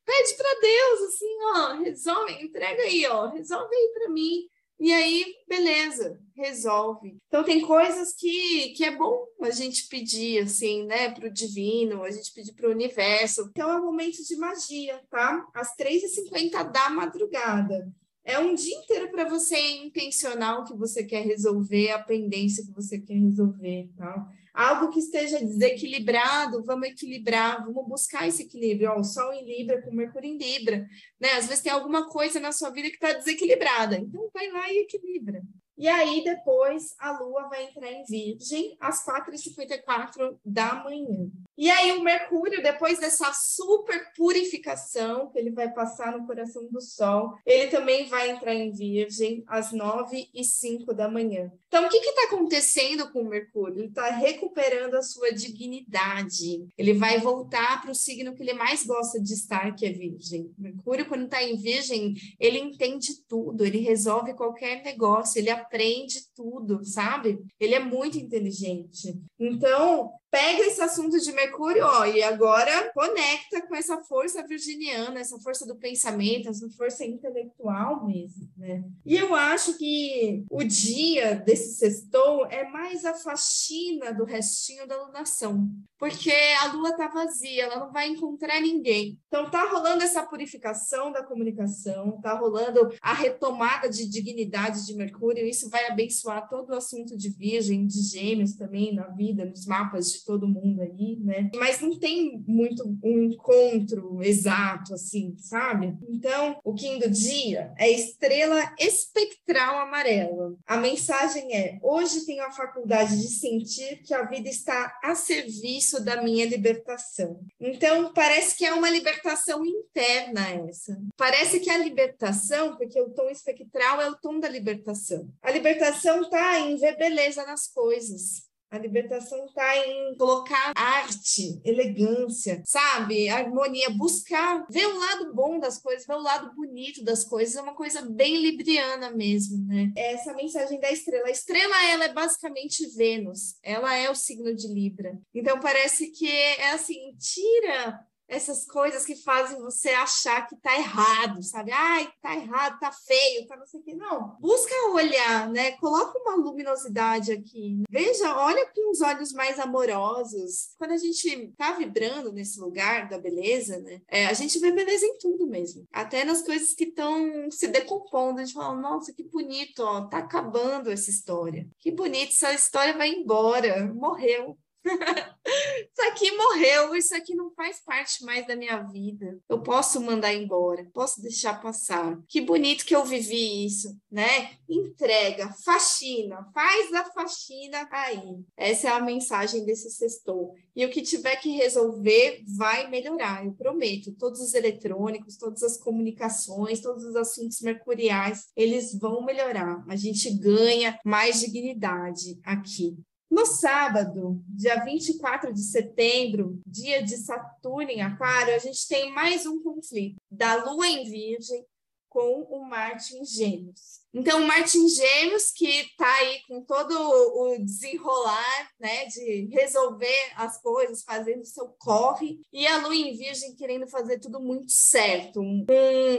Pede 0.05 0.35
para 0.37 0.61
Deus, 0.61 1.00
assim, 1.03 1.38
ó, 1.55 1.74
resolve, 1.85 2.33
entrega 2.42 2.83
aí, 2.83 3.07
ó, 3.07 3.29
resolve 3.29 3.72
aí 3.72 3.92
para 3.94 4.09
mim. 4.11 4.48
E 4.81 4.90
aí, 4.95 5.35
beleza, 5.47 6.19
resolve. 6.35 7.19
Então, 7.29 7.45
tem 7.45 7.61
coisas 7.61 8.14
que, 8.14 8.71
que 8.71 8.83
é 8.83 8.97
bom 8.97 9.27
a 9.43 9.51
gente 9.51 9.87
pedir, 9.88 10.43
assim, 10.43 10.87
né, 10.87 11.11
para 11.11 11.29
o 11.29 11.33
divino, 11.33 12.03
a 12.03 12.11
gente 12.11 12.33
pedir 12.33 12.55
para 12.55 12.66
o 12.66 12.73
universo. 12.73 13.51
Então, 13.51 13.71
é 13.71 13.77
um 13.77 13.85
momento 13.85 14.25
de 14.27 14.37
magia, 14.37 14.99
tá? 15.11 15.47
Às 15.55 15.77
3h50 15.77 16.73
da 16.73 16.88
madrugada. 16.88 17.93
É 18.25 18.38
um 18.38 18.55
dia 18.55 18.75
inteiro 18.75 19.11
para 19.11 19.29
você 19.29 19.59
intencionar 19.85 20.61
o 20.61 20.64
que 20.64 20.75
você 20.75 21.05
quer 21.05 21.27
resolver, 21.27 21.90
a 21.90 21.99
pendência 21.99 22.64
que 22.64 22.73
você 22.73 22.99
quer 22.99 23.19
resolver, 23.19 23.90
tá? 23.99 24.27
Algo 24.61 24.90
que 24.90 24.99
esteja 24.99 25.38
desequilibrado, 25.38 26.62
vamos 26.62 26.88
equilibrar, 26.88 27.64
vamos 27.64 27.88
buscar 27.88 28.29
esse 28.29 28.42
equilíbrio. 28.42 28.90
Ó, 28.90 29.01
o 29.01 29.05
Sol 29.05 29.33
em 29.33 29.42
Libra 29.42 29.81
com 29.81 29.90
Mercúrio 29.90 30.29
em 30.29 30.37
Libra, 30.37 30.87
né? 31.18 31.31
Às 31.33 31.46
vezes 31.46 31.62
tem 31.62 31.73
alguma 31.73 32.11
coisa 32.11 32.38
na 32.38 32.53
sua 32.53 32.68
vida 32.68 32.90
que 32.90 32.96
está 32.96 33.14
desequilibrada, 33.14 33.96
então 33.96 34.29
vai 34.35 34.51
lá 34.51 34.70
e 34.70 34.81
equilibra. 34.81 35.40
E 35.79 35.88
aí, 35.88 36.23
depois, 36.23 36.94
a 36.99 37.18
Lua 37.18 37.49
vai 37.49 37.64
entrar 37.64 37.90
em 37.90 38.05
Virgem 38.05 38.77
às 38.79 39.03
4h54 39.03 40.38
da 40.44 40.75
manhã. 40.85 41.31
E 41.61 41.68
aí, 41.68 41.92
o 41.92 42.03
Mercúrio, 42.03 42.62
depois 42.62 42.99
dessa 42.99 43.35
super 43.35 44.14
purificação 44.16 45.31
que 45.31 45.38
ele 45.38 45.51
vai 45.51 45.70
passar 45.70 46.16
no 46.16 46.27
coração 46.27 46.66
do 46.70 46.81
Sol, 46.81 47.35
ele 47.44 47.66
também 47.66 48.07
vai 48.07 48.31
entrar 48.31 48.55
em 48.55 48.73
Virgem 48.73 49.44
às 49.46 49.70
9h05 49.70 50.94
da 50.94 51.07
manhã. 51.07 51.53
Então, 51.68 51.85
o 51.85 51.90
que 51.90 51.99
está 51.99 52.29
acontecendo 52.29 53.12
com 53.12 53.20
o 53.20 53.29
Mercúrio? 53.29 53.81
Ele 53.81 53.88
está 53.88 54.09
recuperando 54.11 54.94
a 54.94 55.03
sua 55.03 55.35
dignidade. 55.35 56.66
Ele 56.79 56.94
vai 56.94 57.18
voltar 57.18 57.83
para 57.83 57.90
o 57.90 57.94
signo 57.94 58.35
que 58.35 58.42
ele 58.42 58.55
mais 58.55 58.87
gosta 58.87 59.20
de 59.20 59.35
estar, 59.35 59.75
que 59.75 59.85
é 59.85 59.92
Virgem. 59.92 60.51
Mercúrio, 60.57 61.07
quando 61.07 61.25
está 61.25 61.42
em 61.42 61.59
Virgem, 61.59 62.14
ele 62.40 62.59
entende 62.59 63.23
tudo, 63.29 63.66
ele 63.66 63.81
resolve 63.81 64.33
qualquer 64.33 64.83
negócio, 64.83 65.38
ele 65.38 65.51
aprende 65.51 66.23
tudo, 66.35 66.83
sabe? 66.87 67.38
Ele 67.61 67.74
é 67.74 67.80
muito 67.80 68.16
inteligente. 68.16 69.14
Então, 69.39 70.11
pega 70.31 70.64
esse 70.66 70.81
assunto 70.81 71.18
de 71.18 71.33
Mercúrio, 71.33 71.85
ó, 71.85 72.07
e 72.07 72.22
agora 72.22 72.91
conecta 72.93 73.61
com 73.66 73.74
essa 73.74 73.99
força 73.99 74.47
virginiana, 74.47 75.20
essa 75.20 75.39
força 75.41 75.66
do 75.66 75.76
pensamento, 75.76 76.49
essa 76.49 76.68
força 76.70 77.05
intelectual 77.05 78.07
mesmo, 78.07 78.49
né? 78.57 78.85
E 79.05 79.16
eu 79.16 79.35
acho 79.35 79.76
que 79.76 80.45
o 80.51 80.62
dia 80.62 81.35
desse 81.35 81.74
sextou 81.74 82.47
é 82.47 82.68
mais 82.68 83.05
a 83.05 83.14
faxina 83.14 84.12
do 84.12 84.24
restinho 84.24 84.87
da 84.87 85.05
lunação, 85.05 85.68
porque 85.99 86.33
a 86.62 86.72
lua 86.72 86.97
tá 86.97 87.09
vazia, 87.09 87.64
ela 87.64 87.81
não 87.81 87.93
vai 87.93 88.09
encontrar 88.09 88.61
ninguém. 88.61 89.18
Então 89.26 89.51
tá 89.51 89.68
rolando 89.70 90.03
essa 90.03 90.22
purificação 90.22 91.11
da 91.11 91.24
comunicação, 91.24 92.20
tá 92.20 92.35
rolando 92.35 92.89
a 93.01 93.12
retomada 93.12 93.89
de 93.89 94.09
dignidade 94.09 94.87
de 94.87 94.95
Mercúrio, 94.95 95.47
isso 95.47 95.68
vai 95.68 95.87
abençoar 95.89 96.49
todo 96.49 96.70
o 96.70 96.76
assunto 96.76 97.16
de 97.16 97.28
Virgem, 97.31 97.87
de 97.87 98.01
Gêmeos 98.03 98.55
também 98.55 98.95
na 98.95 99.09
vida, 99.09 99.45
nos 99.45 99.66
mapas 99.66 100.12
de 100.12 100.20
de 100.21 100.25
todo 100.25 100.49
mundo 100.49 100.83
aí, 100.83 101.16
né? 101.21 101.51
Mas 101.55 101.81
não 101.81 101.99
tem 101.99 102.43
muito 102.47 102.85
um 103.03 103.25
encontro 103.25 104.23
exato, 104.23 104.95
assim, 104.95 105.35
sabe? 105.39 105.97
Então, 106.09 106.59
o 106.64 106.75
Kim 106.75 106.99
do 106.99 107.11
dia 107.11 107.73
é 107.79 107.91
estrela 107.91 108.75
espectral 108.79 109.81
amarela. 109.81 110.55
A 110.66 110.77
mensagem 110.77 111.55
é: 111.55 111.79
hoje 111.83 112.25
tenho 112.27 112.45
a 112.45 112.51
faculdade 112.51 113.16
de 113.21 113.29
sentir 113.29 114.03
que 114.03 114.14
a 114.14 114.25
vida 114.25 114.49
está 114.49 114.99
a 115.03 115.14
serviço 115.14 116.03
da 116.05 116.23
minha 116.23 116.47
libertação. 116.47 117.41
Então, 117.59 118.12
parece 118.12 118.57
que 118.57 118.64
é 118.64 118.73
uma 118.73 118.91
libertação 118.91 119.64
interna 119.64 120.49
essa. 120.68 121.01
Parece 121.16 121.61
que 121.61 121.71
a 121.71 121.79
libertação, 121.79 122.77
porque 122.77 123.01
o 123.01 123.11
tom 123.11 123.29
espectral 123.31 124.01
é 124.01 124.09
o 124.09 124.16
tom 124.16 124.39
da 124.39 124.49
libertação. 124.49 125.29
A 125.43 125.51
libertação 125.51 126.23
está 126.23 126.59
em 126.59 126.77
ver 126.77 126.97
beleza 126.97 127.45
nas 127.47 127.66
coisas. 127.66 128.49
A 128.71 128.79
libertação 128.79 129.47
está 129.47 129.77
em 129.79 130.16
colocar 130.16 130.73
arte, 130.77 131.61
elegância, 131.64 132.62
sabe? 132.64 133.29
Harmonia, 133.29 133.91
buscar, 133.91 134.64
ver 134.71 134.87
o 134.87 134.97
lado 134.97 135.35
bom 135.35 135.59
das 135.59 135.83
coisas, 135.83 136.07
ver 136.07 136.14
o 136.14 136.23
lado 136.23 136.55
bonito 136.55 137.03
das 137.03 137.25
coisas, 137.25 137.57
é 137.57 137.62
uma 137.62 137.75
coisa 137.75 138.03
bem 138.03 138.41
libriana 138.41 139.11
mesmo, 139.11 139.66
né? 139.66 139.93
Essa 139.97 140.33
mensagem 140.35 140.79
da 140.79 140.93
estrela. 140.93 141.27
A 141.27 141.33
estrela, 141.33 141.85
ela 141.89 142.05
é 142.05 142.12
basicamente 142.12 142.87
Vênus, 142.97 143.57
ela 143.61 143.97
é 143.97 144.09
o 144.09 144.14
signo 144.14 144.55
de 144.55 144.68
Libra. 144.68 145.18
Então 145.35 145.59
parece 145.59 146.12
que 146.12 146.31
é 146.31 146.71
assim, 146.71 147.16
tira 147.18 148.07
essas 148.31 148.64
coisas 148.64 149.05
que 149.05 149.16
fazem 149.16 149.61
você 149.61 149.91
achar 149.91 150.47
que 150.47 150.57
tá 150.57 150.74
errado, 150.76 151.43
sabe? 151.43 151.72
Ai, 151.72 152.09
tá 152.22 152.35
errado, 152.35 152.78
tá 152.78 152.93
feio, 152.93 153.47
tá 153.47 153.57
não 153.57 153.66
sei 153.66 153.81
o 153.81 153.83
que. 153.83 153.95
Não, 153.95 154.37
busca 154.41 154.72
olhar, 154.93 155.51
né? 155.51 155.72
Coloca 155.72 156.16
uma 156.20 156.37
luminosidade 156.37 157.33
aqui. 157.33 157.83
Veja, 157.91 158.37
olha 158.39 158.64
com 158.72 158.91
os 158.91 159.01
olhos 159.01 159.33
mais 159.33 159.59
amorosos. 159.59 160.74
Quando 160.78 160.93
a 160.93 160.97
gente 160.97 161.53
tá 161.59 161.72
vibrando 161.72 162.33
nesse 162.33 162.61
lugar 162.61 163.09
da 163.09 163.18
beleza, 163.18 163.78
né? 163.81 164.01
É, 164.09 164.26
a 164.26 164.33
gente 164.33 164.59
vê 164.61 164.70
beleza 164.70 165.05
em 165.05 165.18
tudo 165.18 165.47
mesmo. 165.49 165.85
Até 165.93 166.24
nas 166.24 166.43
coisas 166.43 166.72
que 166.72 166.85
estão 166.85 167.51
se 167.51 167.66
decompondo. 167.66 168.41
A 168.41 168.45
gente 168.45 168.55
fala, 168.55 168.81
nossa, 168.81 169.12
que 169.12 169.24
bonito, 169.24 169.81
ó, 169.81 170.03
tá 170.03 170.18
acabando 170.18 170.91
essa 170.91 171.11
história. 171.11 171.68
Que 171.81 171.91
bonito, 171.91 172.33
essa 172.33 172.53
história 172.53 172.97
vai 172.97 173.09
embora, 173.09 173.93
morreu. 173.93 174.57
isso 175.45 176.11
aqui 176.11 176.31
morreu, 176.37 176.95
isso 176.95 177.14
aqui 177.14 177.35
não 177.35 177.51
faz 177.55 177.81
parte 177.85 178.24
mais 178.24 178.47
da 178.47 178.57
minha 178.57 178.83
vida. 178.83 179.39
Eu 179.49 179.62
posso 179.62 180.01
mandar 180.01 180.33
embora, 180.33 180.89
posso 180.93 181.20
deixar 181.20 181.61
passar. 181.61 182.18
Que 182.28 182.41
bonito 182.41 182.85
que 182.85 182.95
eu 182.95 183.05
vivi 183.05 183.66
isso, 183.66 183.97
né? 184.11 184.57
Entrega, 184.68 185.53
faxina, 185.64 186.49
faz 186.55 186.93
a 186.95 187.05
faxina 187.12 187.89
aí. 187.91 188.43
Essa 188.57 188.89
é 188.89 188.91
a 188.93 189.01
mensagem 189.01 189.64
desse 189.64 189.91
sextou. 189.91 190.55
E 190.74 190.85
o 190.85 190.91
que 190.91 191.03
tiver 191.03 191.37
que 191.37 191.51
resolver 191.51 192.43
vai 192.57 192.89
melhorar, 192.89 193.45
eu 193.45 193.53
prometo. 193.53 194.14
Todos 194.16 194.41
os 194.41 194.55
eletrônicos, 194.55 195.37
todas 195.37 195.62
as 195.62 195.76
comunicações, 195.76 196.81
todos 196.81 197.05
os 197.05 197.16
assuntos 197.16 197.61
mercuriais, 197.61 198.47
eles 198.57 198.99
vão 198.99 199.24
melhorar. 199.24 199.85
A 199.89 199.97
gente 199.97 200.31
ganha 200.39 200.99
mais 201.05 201.41
dignidade 201.41 202.41
aqui. 202.45 202.97
No 203.31 203.47
sábado, 203.47 204.43
dia 204.49 204.83
24 204.83 205.53
de 205.53 205.62
setembro, 205.62 206.61
dia 206.66 207.01
de 207.01 207.16
Saturno 207.16 207.89
em 207.89 208.03
Aquário, 208.03 208.53
a 208.53 208.59
gente 208.59 208.89
tem 208.89 209.12
mais 209.12 209.47
um 209.47 209.62
conflito 209.62 210.20
da 210.28 210.64
Lua 210.64 210.89
em 210.89 211.09
Virgem 211.09 211.64
com 212.09 212.43
o 212.43 212.68
Marte 212.68 213.16
em 213.16 213.24
Gêmeos. 213.24 214.01
Então, 214.12 214.42
o 214.42 214.46
Martin 214.46 214.88
Gêmeos, 214.88 215.50
que 215.50 215.66
está 215.66 216.12
aí 216.16 216.40
com 216.48 216.62
todo 216.62 216.92
o 216.92 217.56
desenrolar, 217.58 218.70
né, 218.80 219.06
de 219.06 219.48
resolver 219.52 220.32
as 220.36 220.61
coisas, 220.61 221.04
fazendo 221.04 221.44
seu 221.44 221.68
corre, 221.78 222.40
e 222.52 222.66
a 222.66 222.78
Lua 222.78 222.94
em 222.94 223.16
Virgem 223.16 223.54
querendo 223.54 223.86
fazer 223.86 224.18
tudo 224.18 224.40
muito 224.40 224.72
certo, 224.72 225.40
um, 225.40 225.64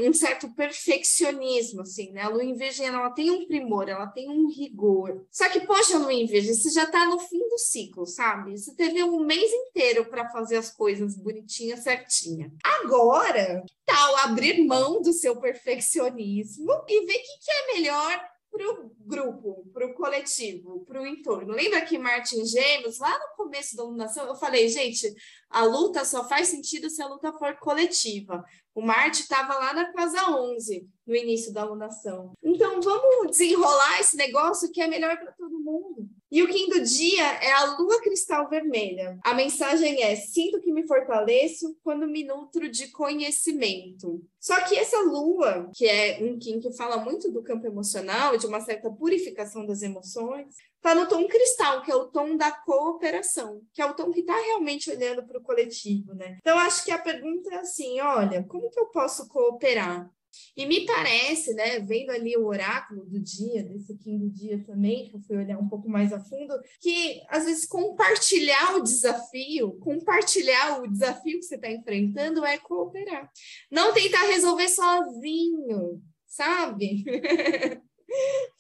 um, 0.07 0.13
certo 0.13 0.49
perfeccionismo, 0.55 1.81
assim, 1.81 2.11
né? 2.11 2.21
A 2.21 2.29
Lua 2.29 2.43
em 2.43 2.55
Virgem, 2.55 2.87
ela 2.87 3.09
tem 3.09 3.29
um 3.29 3.45
primor, 3.45 3.89
ela 3.89 4.07
tem 4.07 4.29
um 4.29 4.47
rigor. 4.47 5.25
Só 5.29 5.49
que, 5.49 5.59
poxa, 5.61 5.97
Lua 5.97 6.13
em 6.13 6.25
Virgem, 6.25 6.53
você 6.53 6.69
já 6.69 6.83
está 6.83 7.05
no 7.05 7.19
fim 7.19 7.47
do 7.49 7.57
ciclo, 7.57 8.05
sabe? 8.05 8.57
Você 8.57 8.73
teve 8.73 9.03
um 9.03 9.25
mês 9.25 9.51
inteiro 9.51 10.05
para 10.05 10.29
fazer 10.29 10.57
as 10.57 10.71
coisas 10.71 11.17
bonitinhas, 11.17 11.83
certinha. 11.83 12.51
Agora, 12.63 13.63
tal 13.85 14.15
abrir 14.17 14.65
mão 14.65 15.01
do 15.01 15.11
seu 15.11 15.35
perfeccionismo 15.35 16.71
e 16.87 17.05
ver 17.05 17.13
o 17.13 17.21
que, 17.21 17.39
que 17.39 17.51
é 17.51 17.73
melhor 17.73 17.80
melhor 17.81 18.31
para 18.51 18.69
o 18.69 18.91
grupo, 18.99 19.65
para 19.73 19.87
o 19.87 19.93
coletivo, 19.93 20.85
para 20.85 21.01
o 21.01 21.07
entorno. 21.07 21.53
Lembra 21.53 21.85
que 21.85 21.97
Martin 21.97 22.45
Gêmeos, 22.45 22.99
lá 22.99 23.17
no 23.17 23.35
começo 23.35 23.75
da 23.75 23.83
alunação, 23.83 24.27
eu 24.27 24.35
falei, 24.35 24.67
gente, 24.67 25.13
a 25.49 25.63
luta 25.63 26.03
só 26.03 26.27
faz 26.27 26.49
sentido 26.49 26.89
se 26.89 27.01
a 27.01 27.07
luta 27.07 27.31
for 27.33 27.57
coletiva. 27.59 28.43
O 28.75 28.81
Marte 28.81 29.21
estava 29.21 29.53
lá 29.53 29.73
na 29.73 29.91
casa 29.93 30.29
11, 30.29 30.85
no 31.07 31.15
início 31.15 31.53
da 31.53 31.61
alunação. 31.61 32.33
Então, 32.43 32.81
vamos 32.81 33.31
desenrolar 33.31 33.99
esse 33.99 34.17
negócio 34.17 34.71
que 34.71 34.81
é 34.81 34.87
melhor 34.87 35.17
para 35.17 35.31
todo 35.31 35.59
mundo. 35.59 36.09
E 36.31 36.41
o 36.41 36.47
quinto 36.47 36.81
dia 36.81 37.25
é 37.43 37.51
a 37.51 37.75
lua 37.75 38.01
cristal 38.01 38.47
vermelha. 38.47 39.19
A 39.21 39.33
mensagem 39.33 40.01
é: 40.01 40.15
sinto 40.15 40.61
que 40.61 40.71
me 40.71 40.87
fortaleço 40.87 41.75
quando 41.83 42.07
me 42.07 42.23
nutro 42.23 42.69
de 42.69 42.87
conhecimento. 42.87 44.23
Só 44.39 44.59
que 44.61 44.77
essa 44.77 45.01
lua, 45.01 45.69
que 45.75 45.85
é 45.85 46.19
um 46.21 46.39
Kim 46.39 46.59
que 46.59 46.71
fala 46.71 46.97
muito 46.97 47.29
do 47.29 47.43
campo 47.43 47.67
emocional, 47.67 48.37
de 48.37 48.47
uma 48.47 48.61
certa 48.61 48.89
purificação 48.89 49.65
das 49.65 49.81
emoções, 49.81 50.55
está 50.77 50.95
no 50.95 51.07
tom 51.07 51.27
cristal, 51.27 51.81
que 51.83 51.91
é 51.91 51.95
o 51.95 52.07
tom 52.07 52.37
da 52.37 52.49
cooperação, 52.51 53.61
que 53.73 53.81
é 53.81 53.85
o 53.85 53.93
tom 53.93 54.09
que 54.09 54.21
está 54.21 54.35
realmente 54.35 54.89
olhando 54.89 55.23
para 55.27 55.37
o 55.37 55.43
coletivo, 55.43 56.13
né? 56.13 56.37
Então, 56.39 56.57
acho 56.57 56.85
que 56.85 56.91
a 56.91 56.97
pergunta 56.97 57.53
é 57.53 57.57
assim: 57.57 57.99
olha, 57.99 58.43
como 58.45 58.69
que 58.69 58.79
eu 58.79 58.85
posso 58.85 59.27
cooperar? 59.27 60.09
E 60.55 60.65
me 60.65 60.85
parece, 60.85 61.53
né, 61.53 61.79
vendo 61.79 62.11
ali 62.11 62.35
o 62.37 62.45
oráculo 62.45 63.05
do 63.05 63.19
dia, 63.19 63.63
desse 63.63 63.97
quinto 63.97 64.29
dia 64.29 64.63
também, 64.63 65.07
que 65.07 65.15
eu 65.15 65.21
fui 65.21 65.37
olhar 65.37 65.57
um 65.57 65.67
pouco 65.67 65.89
mais 65.89 66.13
a 66.13 66.19
fundo, 66.19 66.53
que 66.79 67.21
às 67.29 67.45
vezes 67.45 67.65
compartilhar 67.65 68.75
o 68.75 68.83
desafio, 68.83 69.77
compartilhar 69.79 70.81
o 70.81 70.87
desafio 70.87 71.39
que 71.39 71.45
você 71.45 71.55
está 71.55 71.69
enfrentando 71.69 72.45
é 72.45 72.57
cooperar. 72.57 73.29
Não 73.69 73.93
tentar 73.93 74.23
resolver 74.27 74.69
sozinho, 74.69 76.01
sabe? 76.27 77.03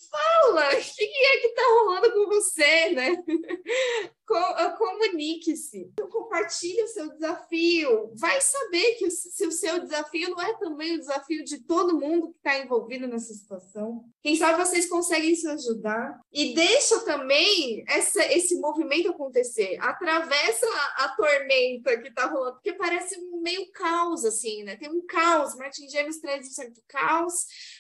Fala, 0.09 0.69
o 0.69 0.81
que 0.81 1.03
é 1.03 1.37
que 1.37 1.49
tá 1.49 1.61
rolando 1.61 2.11
com 2.13 2.27
você, 2.27 2.89
né? 2.91 3.23
Ah, 4.33 4.69
comunique-se, 4.77 5.91
compartilhe 6.09 6.83
o 6.83 6.87
seu 6.87 7.09
desafio. 7.11 8.11
Vai 8.15 8.39
saber 8.39 8.95
que 8.95 9.09
se 9.11 9.45
o 9.45 9.51
seu 9.51 9.79
desafio 9.79 10.29
não 10.29 10.41
é 10.41 10.57
também 10.57 10.95
o 10.95 10.99
desafio 10.99 11.43
de 11.43 11.59
todo 11.59 11.99
mundo 11.99 12.29
que 12.29 12.37
está 12.37 12.57
envolvido 12.59 13.07
nessa 13.07 13.33
situação. 13.33 14.05
Quem 14.21 14.35
sabe 14.35 14.63
vocês 14.63 14.87
conseguem 14.87 15.35
se 15.35 15.47
ajudar 15.49 16.17
e 16.31 16.53
deixa 16.53 17.01
também 17.01 17.83
essa, 17.87 18.23
esse 18.31 18.57
movimento 18.59 19.09
acontecer. 19.09 19.77
Atravessa 19.81 20.65
a, 20.65 21.05
a 21.05 21.15
tormenta 21.15 21.99
que 21.99 22.07
está 22.07 22.25
rolando, 22.27 22.53
porque 22.53 22.73
parece 22.73 23.19
meio 23.41 23.71
caos, 23.71 24.23
assim, 24.23 24.63
né? 24.63 24.75
Tem 24.75 24.89
um 24.89 25.05
caos. 25.05 25.55
Martin 25.55 25.89
James 25.89 26.19
traz 26.19 26.47
um 26.47 26.51
certo 26.51 26.81
caos. 26.87 27.33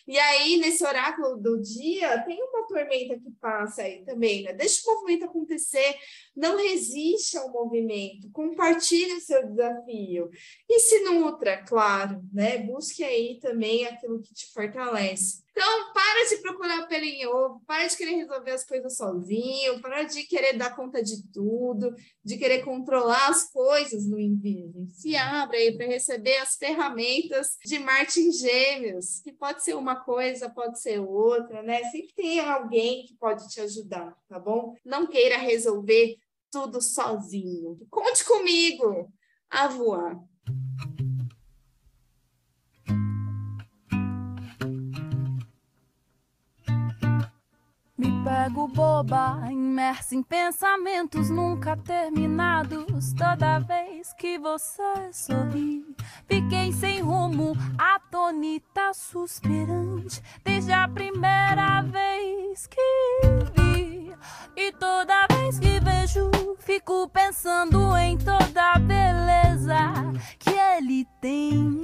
E 0.07 0.17
aí, 0.17 0.57
nesse 0.57 0.83
oráculo 0.85 1.37
do 1.37 1.61
dia, 1.61 2.23
tem 2.23 2.41
uma 2.41 2.67
tormenta 2.67 3.19
que 3.19 3.31
passa 3.39 3.83
aí 3.83 4.03
também, 4.03 4.43
né? 4.43 4.53
Deixa 4.53 4.81
o 4.85 4.93
movimento 4.93 5.25
acontecer 5.25 5.95
não 6.35 6.57
resiste 6.57 7.37
ao 7.37 7.51
movimento, 7.51 8.29
compartilhe 8.31 9.13
o 9.13 9.21
seu 9.21 9.45
desafio 9.47 10.29
e 10.69 10.79
se 10.79 10.99
nutra, 11.01 11.63
claro, 11.63 12.21
né? 12.31 12.57
Busque 12.59 13.03
aí 13.03 13.39
também 13.39 13.85
aquilo 13.85 14.21
que 14.21 14.33
te 14.33 14.51
fortalece. 14.53 15.43
Então, 15.51 15.93
para 15.93 16.29
de 16.29 16.37
procurar 16.37 16.87
pelo 16.87 17.03
em 17.03 17.27
ovo, 17.27 17.61
para 17.67 17.85
de 17.85 17.97
querer 17.97 18.15
resolver 18.15 18.51
as 18.51 18.65
coisas 18.65 18.95
sozinho, 18.95 19.81
para 19.81 20.03
de 20.03 20.23
querer 20.23 20.53
dar 20.57 20.75
conta 20.75 21.03
de 21.03 21.27
tudo, 21.31 21.93
de 22.23 22.37
querer 22.37 22.63
controlar 22.63 23.29
as 23.29 23.51
coisas 23.51 24.07
no 24.07 24.17
invisível. 24.17 24.87
Se 24.89 25.15
abra 25.15 25.57
aí 25.57 25.75
para 25.75 25.87
receber 25.87 26.37
as 26.37 26.55
ferramentas 26.55 27.57
de 27.65 27.79
Martin 27.79 28.31
Gêmeos, 28.31 29.19
que 29.21 29.33
pode 29.33 29.63
ser 29.63 29.75
uma 29.75 29.97
coisa, 29.97 30.49
pode 30.49 30.81
ser 30.81 30.99
outra, 30.99 31.61
né? 31.61 31.83
Sempre 31.85 32.13
tem 32.15 32.39
alguém 32.39 33.05
que 33.05 33.15
pode 33.15 33.49
te 33.49 33.59
ajudar, 33.59 34.15
tá 34.29 34.39
bom? 34.39 34.73
Não 34.85 35.05
queira 35.05 35.37
resolver 35.37 36.15
tudo 36.49 36.81
sozinho. 36.81 37.77
Conte 37.89 38.23
comigo 38.23 39.11
a 39.49 39.67
voar. 39.67 40.17
Pego 48.23 48.67
boba, 48.67 49.41
imersa 49.49 50.15
em 50.15 50.23
pensamentos 50.23 51.29
nunca 51.29 51.75
terminados. 51.77 53.13
Toda 53.13 53.59
vez 53.59 54.13
que 54.13 54.37
você 54.37 55.11
sorri, 55.11 55.83
fiquei 56.27 56.71
sem 56.71 57.01
rumo, 57.01 57.53
atonita, 57.77 58.93
suspirante. 58.93 60.21
Desde 60.43 60.71
a 60.71 60.87
primeira 60.87 61.81
vez 61.81 62.67
que 62.67 62.81
vi, 63.55 64.13
e 64.55 64.71
toda 64.73 65.27
vez 65.27 65.59
que 65.59 65.79
vejo 65.79 66.29
fico 66.59 67.09
pensando 67.09 67.95
em 67.97 68.17
toda 68.17 68.73
a 68.73 68.79
beleza 68.79 69.93
que 70.37 70.51
ele 70.51 71.07
tem. 71.19 71.81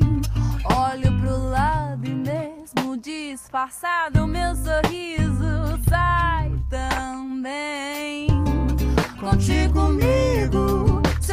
Olho 0.65 1.19
pro 1.21 1.49
lado 1.49 2.05
e 2.05 2.13
mesmo 2.13 2.97
disfarçado, 2.97 4.27
meu 4.27 4.55
sorriso 4.55 5.06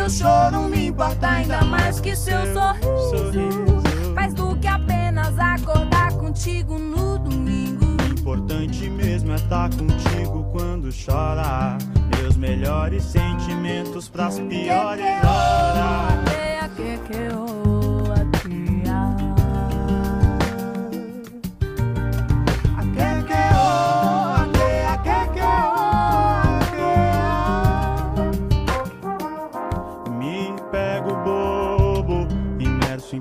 seu 0.09 0.27
choro 0.27 0.69
me 0.69 0.89
importa 0.89 1.29
ainda 1.29 1.63
mais 1.65 2.01
que 2.01 2.15
seu 2.15 2.41
sorriso. 2.53 3.83
Mais 4.15 4.35
do 4.35 4.57
que 4.57 4.67
apenas 4.67 5.39
acordar 5.39 6.13
contigo 6.13 6.79
no 6.79 7.19
domingo. 7.19 7.97
Importante 8.11 8.89
mesmo 8.89 9.33
é 9.33 9.37
estar 9.37 9.71
contigo 9.71 10.45
quando 10.53 10.91
chora. 10.93 11.79
Meus 12.17 12.37
melhores 12.37 13.05
sentimentos 13.05 14.09
pras 14.09 14.39
piores 14.41 15.05
horas. 15.25 16.35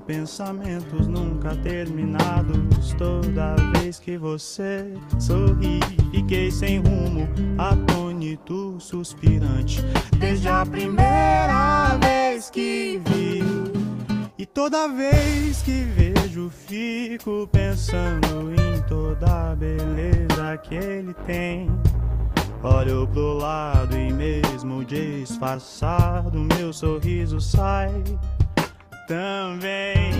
Pensamentos 0.05 1.07
nunca 1.07 1.55
terminados. 1.57 2.93
Toda 2.97 3.55
vez 3.77 3.99
que 3.99 4.17
você 4.17 4.93
sorri, 5.19 5.79
fiquei 6.11 6.51
sem 6.51 6.79
rumo, 6.79 7.27
atônito, 7.57 8.75
suspirante. 8.79 9.81
Desde 10.19 10.47
a 10.47 10.65
primeira 10.65 11.97
vez 12.01 12.49
que 12.49 13.01
vi, 13.05 13.43
e 14.37 14.45
toda 14.45 14.87
vez 14.87 15.61
que 15.61 15.83
vejo, 15.83 16.49
fico 16.49 17.47
pensando 17.51 18.53
em 18.53 18.81
toda 18.87 19.51
a 19.51 19.55
beleza 19.55 20.57
que 20.63 20.75
ele 20.75 21.13
tem. 21.25 21.69
Olho 22.63 23.05
pro 23.07 23.33
lado 23.33 23.97
e 23.97 24.11
mesmo 24.13 24.85
disfarçado, 24.85 26.39
meu 26.57 26.71
sorriso 26.71 27.41
sai 27.41 27.91
também. 29.07 30.13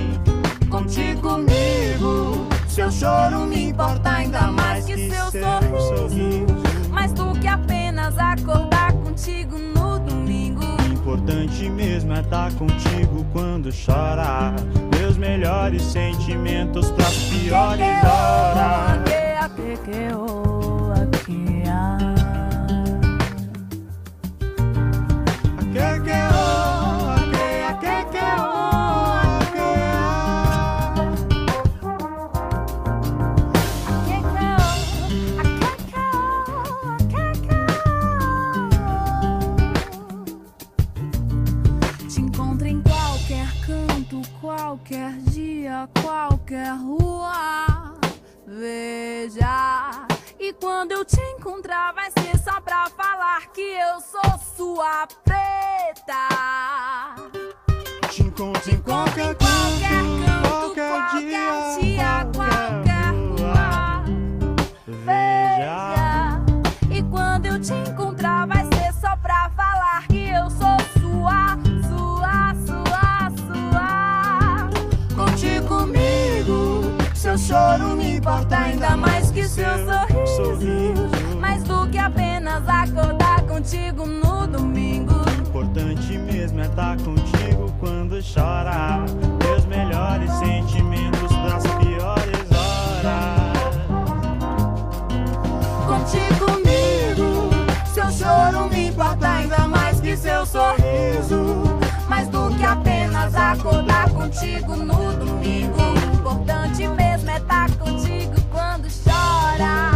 Contigo 0.70 1.22
comigo, 1.22 2.48
seu 2.68 2.92
choro 2.92 3.42
me 3.42 3.70
importa 3.70 4.10
ainda 4.10 4.48
mais 4.48 4.86
que 4.86 5.10
seu 5.10 5.26
sorriso. 5.32 6.64
Mais 6.90 7.14
do 7.14 7.32
que 7.40 7.48
apenas 7.48 8.18
acordar 8.18 8.94
contigo 8.94 9.58
no 9.58 10.00
domingo. 10.00 10.64
Importante 10.92 11.70
mesmo 11.70 12.14
é 12.14 12.22
estar 12.22 12.52
contigo 12.54 13.26
quando 13.32 13.72
chorar. 13.72 14.56
Meus 14.98 15.18
melhores 15.18 15.82
sentimentos 15.84 16.90
pras 16.92 17.16
piores 17.16 18.04
horas. 18.04 19.14
Que, 44.84 44.96
que, 44.96 45.32
que, 45.32 46.02
qualquer 46.02 46.74
rua. 46.76 47.94
Veja, 48.46 50.06
e 50.38 50.52
quando 50.54 50.92
eu 50.92 51.06
te 51.06 51.22
encontrar, 51.22 51.94
vai 51.94 52.12
ser 52.12 52.38
só 52.38 52.60
pra 52.60 52.90
falar 52.90 53.48
que 53.54 53.62
eu 53.62 54.02
sou 54.02 54.40
sua 54.58 55.08
preta. 55.24 56.28
Te 58.10 58.24
encontro 58.24 58.72
em 58.72 58.78
qualquer, 58.82 59.36
qualquer 59.36 60.04
canto, 60.26 60.50
qualquer, 60.50 60.90
qualquer 60.90 61.80
dia, 61.80 61.82
dia, 61.82 62.28
qualquer 62.36 63.14
rua. 63.16 64.04
Veja, 65.06 66.42
e 66.92 67.04
quando 67.04 67.46
eu 67.46 67.60
te 67.60 67.74
encontrar, 67.74 68.46
vai 68.48 68.66
ser 68.66 68.94
só 69.00 69.16
pra 69.16 69.50
falar 69.52 70.06
que 70.08 70.30
eu 70.30 70.50
sou 70.50 70.83
seu 77.38 77.56
choro 77.56 77.96
me 77.96 78.18
importa 78.18 78.58
ainda 78.58 78.96
mais 78.96 79.32
que 79.32 79.48
seu 79.48 79.66
sorriso. 80.28 81.10
Mais 81.40 81.64
do 81.64 81.88
que 81.88 81.98
apenas 81.98 82.68
acordar 82.68 83.42
contigo 83.44 84.06
no 84.06 84.46
domingo. 84.48 85.16
Importante 85.40 86.18
mesmo 86.18 86.60
é 86.60 86.66
estar 86.66 86.98
contigo 86.98 87.74
quando 87.80 88.20
chora. 88.22 89.04
Meus 89.44 89.66
melhores 89.66 90.32
sentimentos 90.34 91.32
das 91.32 91.64
piores 91.78 92.52
horas. 92.52 93.76
Contigo 95.88 96.46
comigo, 96.46 97.50
seu 97.94 98.12
choro 98.12 98.70
me 98.70 98.90
importa 98.90 99.28
ainda 99.28 99.68
mais 99.68 100.00
que 100.00 100.16
seu 100.16 100.46
sorriso. 100.46 101.64
Mais 102.08 102.28
do 102.28 102.54
que 102.56 102.64
apenas 102.64 103.34
acordar 103.34 104.10
contigo 104.10 104.76
no 104.76 105.14
domingo. 105.14 105.82
Importante 106.14 106.88
mesmo 106.88 107.03
tá 107.42 107.68
contigo 107.80 108.34
quando 108.52 108.88
chora. 109.04 109.93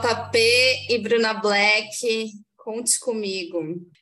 JP 0.00 0.38
e 0.88 0.98
Bruna 0.98 1.34
Black, 1.34 2.30
conte 2.56 2.98
comigo. 2.98 3.60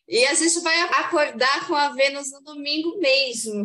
E 0.09 0.25
a 0.27 0.35
gente 0.35 0.61
vai 0.61 0.81
acordar 0.81 1.67
com 1.67 1.75
a 1.75 1.89
Vênus 1.89 2.31
no 2.31 2.41
domingo 2.41 2.99
mesmo. 2.99 3.65